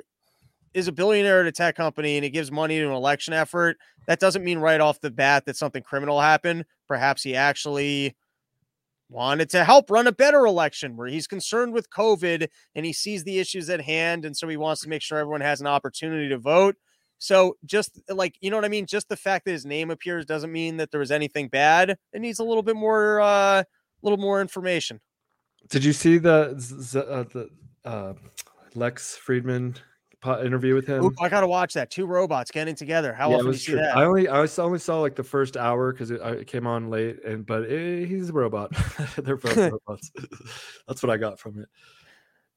is 0.74 0.88
a 0.88 0.92
billionaire 0.92 1.42
at 1.42 1.48
a 1.48 1.52
tech 1.52 1.76
company 1.76 2.18
and 2.18 2.24
he 2.24 2.30
gives 2.30 2.52
money 2.52 2.80
to 2.80 2.86
an 2.86 2.94
election 2.94 3.34
effort 3.34 3.78
that 4.08 4.20
doesn't 4.20 4.44
mean 4.44 4.60
right 4.60 4.82
off 4.82 5.02
the 5.02 5.12
bat 5.12 5.46
that 5.46 5.58
something 5.58 5.84
criminal 5.84 6.22
happened 6.22 6.66
perhaps 6.88 7.24
he 7.24 7.36
actually 7.36 8.16
wanted 9.12 9.50
to 9.50 9.64
help 9.64 9.92
run 9.92 10.08
a 10.08 10.12
better 10.12 10.46
election 10.46 10.96
where 10.96 11.08
he's 11.08 11.28
concerned 11.28 11.74
with 11.74 11.90
COVID 11.90 12.48
and 12.74 12.86
he 12.86 12.94
sees 12.94 13.24
the 13.24 13.40
issues 13.40 13.70
at 13.70 13.82
hand. 13.82 14.26
And 14.26 14.36
so 14.36 14.48
he 14.48 14.58
wants 14.58 14.82
to 14.82 14.90
make 14.90 15.02
sure 15.02 15.18
everyone 15.18 15.42
has 15.42 15.62
an 15.62 15.68
opportunity 15.68 16.30
to 16.30 16.38
vote. 16.38 16.78
So 17.20 17.56
just 17.66 18.02
like, 18.10 18.36
you 18.40 18.50
know 18.50 18.58
what 18.58 18.66
I 18.66 18.70
mean? 18.70 18.88
Just 18.88 19.10
the 19.10 19.18
fact 19.18 19.46
that 19.46 19.52
his 19.52 19.66
name 19.66 19.92
appears 19.92 20.26
doesn't 20.26 20.52
mean 20.52 20.78
that 20.78 20.90
there 20.92 21.02
was 21.02 21.12
anything 21.12 21.50
bad. 21.50 21.98
It 22.14 22.22
needs 22.22 22.40
a 22.40 22.44
little 22.44 22.64
bit 22.64 22.76
more, 22.76 23.22
uh, 23.22 23.60
a 23.60 23.66
little 24.02 24.18
more 24.18 24.42
information. 24.42 25.00
Did 25.70 25.84
you 25.84 25.94
see 25.94 26.18
the 26.18 26.58
uh, 27.08 27.24
the 27.32 27.50
uh, 27.86 28.14
Lex 28.74 29.20
Fridman 29.24 29.78
interview 30.26 30.76
with 30.76 30.88
him? 30.88 31.04
Oop, 31.04 31.22
I 31.22 31.30
got 31.30 31.42
to 31.42 31.48
watch 31.48 31.74
that. 31.74 31.90
Two 31.92 32.06
robots 32.06 32.52
getting 32.52 32.76
together. 32.76 33.14
How 33.14 33.30
yeah, 33.30 33.36
often 33.36 33.48
do 33.48 33.52
you 33.52 33.58
see 33.58 33.72
true. 33.74 33.82
that? 33.82 33.98
I 33.98 34.04
only 34.04 34.28
I 34.28 34.48
only 34.58 34.80
saw 34.80 35.00
like 35.00 35.16
the 35.16 35.24
first 35.24 35.58
hour 35.58 35.92
because 35.92 36.12
it, 36.12 36.22
it 36.22 36.48
came 36.48 36.68
on 36.68 36.90
late, 36.90 37.24
and 37.26 37.46
but 37.46 37.70
eh, 37.70 38.06
he's 38.06 38.30
a 38.30 38.34
robot. 38.34 38.72
They're 39.18 39.38
both 39.38 39.58
robots. 39.88 40.12
That's 40.88 41.02
what 41.04 41.10
I 41.10 41.18
got 41.18 41.40
from 41.40 41.60
it. 41.60 41.70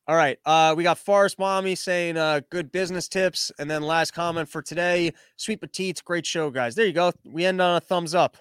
All 0.06 0.16
right. 0.16 0.38
Uh, 0.44 0.74
we 0.76 0.82
got 0.82 0.98
Forest 0.98 1.38
Mommy 1.38 1.74
saying 1.74 2.18
uh, 2.18 2.42
good 2.50 2.70
business 2.70 3.08
tips. 3.08 3.50
And 3.58 3.70
then 3.70 3.82
last 3.82 4.12
comment 4.12 4.48
for 4.48 4.60
today 4.60 5.14
Sweet 5.36 5.62
Petites, 5.62 6.02
great 6.02 6.26
show, 6.26 6.50
guys. 6.50 6.74
There 6.74 6.84
you 6.84 6.92
go. 6.92 7.10
We 7.24 7.46
end 7.46 7.62
on 7.62 7.76
a 7.76 7.80
thumbs 7.80 8.14
up. 8.14 8.36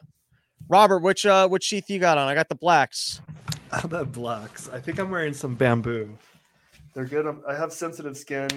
Robert, 0.68 1.00
which 1.00 1.26
uh 1.26 1.48
which 1.48 1.64
sheath 1.64 1.90
you 1.90 2.00
got 2.00 2.18
on? 2.18 2.28
I 2.28 2.36
got 2.36 2.50
the 2.50 2.56
blacks. 2.56 3.22
the 3.86 4.06
blacks. 4.06 4.70
I 4.70 4.80
think 4.80 5.00
I'm 5.00 5.10
wearing 5.10 5.34
some 5.34 5.56
bamboo. 5.56 6.18
They're 6.94 7.06
good. 7.06 7.26
I'm- 7.26 7.44
I 7.48 7.56
have 7.56 7.74
sensitive 7.74 8.18
skin. 8.18 8.50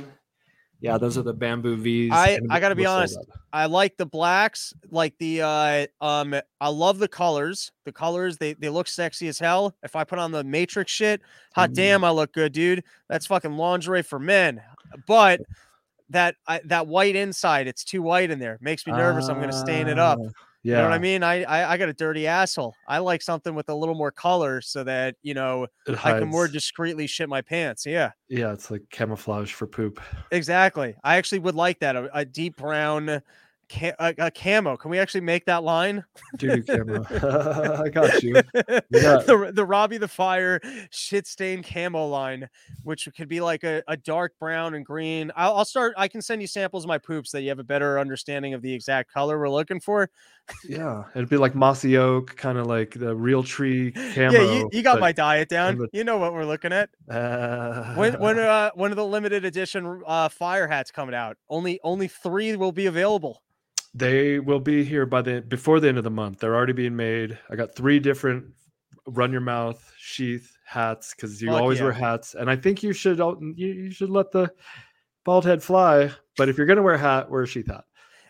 Yeah, 0.80 0.98
those 0.98 1.16
are 1.16 1.22
the 1.22 1.32
bamboo 1.32 1.76
V's. 1.76 2.12
I- 2.12 2.38
I 2.50 2.60
gotta 2.60 2.74
be 2.74 2.84
honest. 2.86 3.18
I 3.52 3.64
like 3.66 3.96
the 3.96 4.04
blacks, 4.06 4.74
like 4.90 5.16
the 5.18 5.40
uh 5.42 5.86
um 6.00 6.34
I 6.60 6.68
love 6.68 6.98
the 6.98 7.08
colors. 7.08 7.72
The 7.84 7.92
colors, 7.92 8.36
they 8.36 8.52
they 8.52 8.68
look 8.68 8.86
sexy 8.86 9.28
as 9.28 9.38
hell. 9.38 9.74
If 9.82 9.96
I 9.96 10.04
put 10.04 10.18
on 10.18 10.32
the 10.32 10.44
matrix 10.44 10.92
shit, 10.92 11.22
hot 11.54 11.70
Mm. 11.70 11.74
damn, 11.74 12.04
I 12.04 12.10
look 12.10 12.32
good, 12.32 12.52
dude. 12.52 12.84
That's 13.08 13.26
fucking 13.26 13.52
lingerie 13.56 14.02
for 14.02 14.18
men. 14.18 14.60
But 15.06 15.40
that 16.10 16.36
I, 16.46 16.60
that 16.66 16.86
white 16.86 17.16
inside, 17.16 17.66
it's 17.66 17.82
too 17.82 18.02
white 18.02 18.30
in 18.30 18.38
there. 18.38 18.58
Makes 18.60 18.86
me 18.86 18.92
nervous. 18.92 19.28
I'm 19.28 19.40
gonna 19.40 19.52
stain 19.52 19.88
it 19.88 19.98
up. 19.98 20.18
Ah, 20.66 20.68
You 20.68 20.72
Yeah, 20.72 20.82
know 20.82 20.88
what 20.88 20.94
I 20.94 20.98
mean? 20.98 21.22
I, 21.22 21.44
I 21.44 21.72
I 21.72 21.76
got 21.76 21.88
a 21.88 21.92
dirty 21.94 22.26
asshole. 22.26 22.74
I 22.88 22.98
like 22.98 23.22
something 23.22 23.54
with 23.54 23.68
a 23.68 23.74
little 23.74 23.94
more 23.94 24.10
color 24.10 24.60
so 24.60 24.82
that 24.84 25.14
you 25.22 25.34
know 25.34 25.66
I 26.04 26.18
can 26.18 26.28
more 26.28 26.48
discreetly 26.48 27.06
shit 27.06 27.28
my 27.28 27.42
pants. 27.42 27.86
Yeah, 27.86 28.12
yeah, 28.28 28.52
it's 28.52 28.70
like 28.70 28.82
camouflage 28.90 29.52
for 29.52 29.66
poop. 29.66 30.00
exactly. 30.32 30.96
I 31.04 31.16
actually 31.16 31.40
would 31.40 31.54
like 31.54 31.78
that 31.80 31.96
a, 31.96 32.10
a 32.18 32.24
deep 32.24 32.56
brown. 32.56 33.22
Ca- 33.68 33.94
a, 33.98 34.14
a 34.18 34.30
camo. 34.30 34.76
Can 34.76 34.92
we 34.92 34.98
actually 35.00 35.22
make 35.22 35.44
that 35.46 35.64
line? 35.64 36.04
Doo 36.36 36.62
camo. 36.62 37.04
I 37.82 37.88
got 37.88 38.22
you. 38.22 38.34
Yeah. 38.90 39.18
the 39.26 39.50
the 39.52 39.64
Robbie 39.64 39.98
the 39.98 40.06
Fire 40.06 40.60
shit 40.92 41.26
stain 41.26 41.64
camo 41.64 42.06
line, 42.06 42.48
which 42.84 43.08
could 43.16 43.26
be 43.26 43.40
like 43.40 43.64
a, 43.64 43.82
a 43.88 43.96
dark 43.96 44.34
brown 44.38 44.74
and 44.74 44.86
green. 44.86 45.32
I'll, 45.34 45.56
I'll 45.56 45.64
start. 45.64 45.94
I 45.96 46.06
can 46.06 46.22
send 46.22 46.40
you 46.42 46.46
samples 46.46 46.84
of 46.84 46.88
my 46.88 46.98
poops 46.98 47.32
that 47.32 47.42
you 47.42 47.48
have 47.48 47.58
a 47.58 47.64
better 47.64 47.98
understanding 47.98 48.54
of 48.54 48.62
the 48.62 48.72
exact 48.72 49.12
color 49.12 49.36
we're 49.36 49.50
looking 49.50 49.80
for. 49.80 50.08
Yeah, 50.64 51.04
it'd 51.14 51.28
be 51.28 51.36
like 51.36 51.54
mossy 51.54 51.96
oak, 51.96 52.36
kind 52.36 52.56
of 52.58 52.66
like 52.66 52.90
the 52.92 53.14
Realtree 53.16 53.94
camo. 54.14 54.30
yeah, 54.32 54.52
you, 54.58 54.68
you 54.72 54.82
got 54.82 55.00
my 55.00 55.12
diet 55.12 55.48
down. 55.48 55.76
but- 55.78 55.90
You 55.92 56.04
know 56.04 56.18
what 56.18 56.32
we're 56.32 56.44
looking 56.44 56.72
at. 56.72 56.90
Uh, 57.10 57.94
When 57.94 58.14
when 58.20 58.38
uh 58.38 58.70
when 58.74 58.92
are 58.92 58.94
the 58.94 59.04
limited 59.06 59.44
edition 59.44 60.02
uh 60.06 60.28
fire 60.28 60.68
hats 60.68 60.90
coming 60.90 61.14
out? 61.14 61.36
Only 61.48 61.80
only 61.82 62.08
three 62.08 62.54
will 62.56 62.72
be 62.72 62.86
available. 62.86 63.42
they 63.94 64.38
will 64.38 64.60
be 64.60 64.84
here 64.84 65.06
by 65.06 65.22
the 65.22 65.40
before 65.42 65.80
the 65.80 65.88
end 65.88 65.98
of 65.98 66.04
the 66.04 66.10
month. 66.10 66.38
They're 66.40 66.54
already 66.54 66.72
being 66.74 66.96
made. 66.96 67.38
I 67.50 67.56
got 67.56 67.74
three 67.74 67.98
different 67.98 68.44
run 69.08 69.32
your 69.32 69.40
mouth 69.40 69.80
sheath 69.98 70.52
hats 70.64 71.14
because 71.14 71.40
you 71.40 71.48
Fuck 71.48 71.60
always 71.60 71.80
wear 71.80 71.92
hats, 71.92 72.34
and 72.34 72.50
I 72.50 72.56
think 72.56 72.82
you 72.82 72.92
should 72.92 73.18
you, 73.18 73.52
you 73.56 73.90
should 73.90 74.10
let 74.10 74.30
the 74.32 74.50
bald 75.24 75.44
head 75.44 75.62
fly. 75.62 76.10
But 76.36 76.48
if 76.48 76.56
you're 76.58 76.66
gonna 76.66 76.82
wear 76.82 76.94
a 76.94 76.98
hat, 76.98 77.30
wear 77.30 77.42
a 77.42 77.46
sheath 77.46 77.68
hat. 77.68 77.84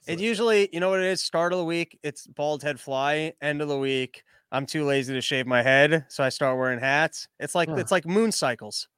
It 0.07 0.21
usually, 0.21 0.69
you 0.73 0.81
know 0.81 0.91
what 0.91 1.01
it 1.01 1.07
is? 1.07 1.23
Start 1.23 1.53
of 1.53 1.59
the 1.59 1.65
week, 1.65 1.99
it's 2.03 2.27
bald 2.27 2.63
head 2.63 2.79
fly. 2.79 3.33
End 3.41 3.61
of 3.61 3.69
the 3.69 3.79
week, 3.79 4.23
I'm 4.53 4.67
too 4.67 4.85
lazy 4.85 5.15
to 5.15 5.21
shave 5.21 5.47
my 5.47 5.63
head, 5.63 6.05
so 6.09 6.23
I 6.23 6.29
start 6.29 6.57
wearing 6.59 6.79
hats. 6.81 7.29
It's 7.41 7.55
like 7.55 7.69
Yeah. 7.69 7.77
it's 7.79 7.91
like 7.91 8.07
moon 8.07 8.33
cycles. 8.33 8.89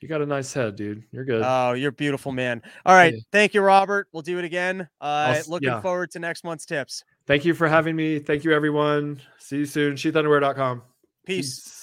you 0.00 0.08
got 0.08 0.22
a 0.22 0.26
nice 0.26 0.50
head, 0.54 0.76
dude. 0.76 1.02
You're 1.12 1.26
good. 1.26 1.42
Oh, 1.44 1.72
you're 1.72 1.90
beautiful 1.92 2.32
man. 2.32 2.62
All 2.86 2.94
right, 2.94 3.14
thank 3.32 3.52
you, 3.52 3.60
Robert. 3.60 4.08
We'll 4.12 4.22
do 4.22 4.38
it 4.38 4.44
again. 4.46 4.88
Uh, 4.98 5.34
s- 5.36 5.46
looking 5.48 5.68
yeah. 5.68 5.82
forward 5.82 6.10
to 6.12 6.18
next 6.18 6.42
month's 6.42 6.64
tips. 6.64 7.04
Thank 7.26 7.44
you 7.44 7.52
for 7.52 7.68
having 7.68 7.96
me. 7.96 8.18
Thank 8.18 8.42
you, 8.44 8.52
everyone. 8.54 9.20
See 9.38 9.58
you 9.58 9.66
soon. 9.66 9.94
Sheathunderwear.com. 9.96 10.82
Peace. 11.26 11.79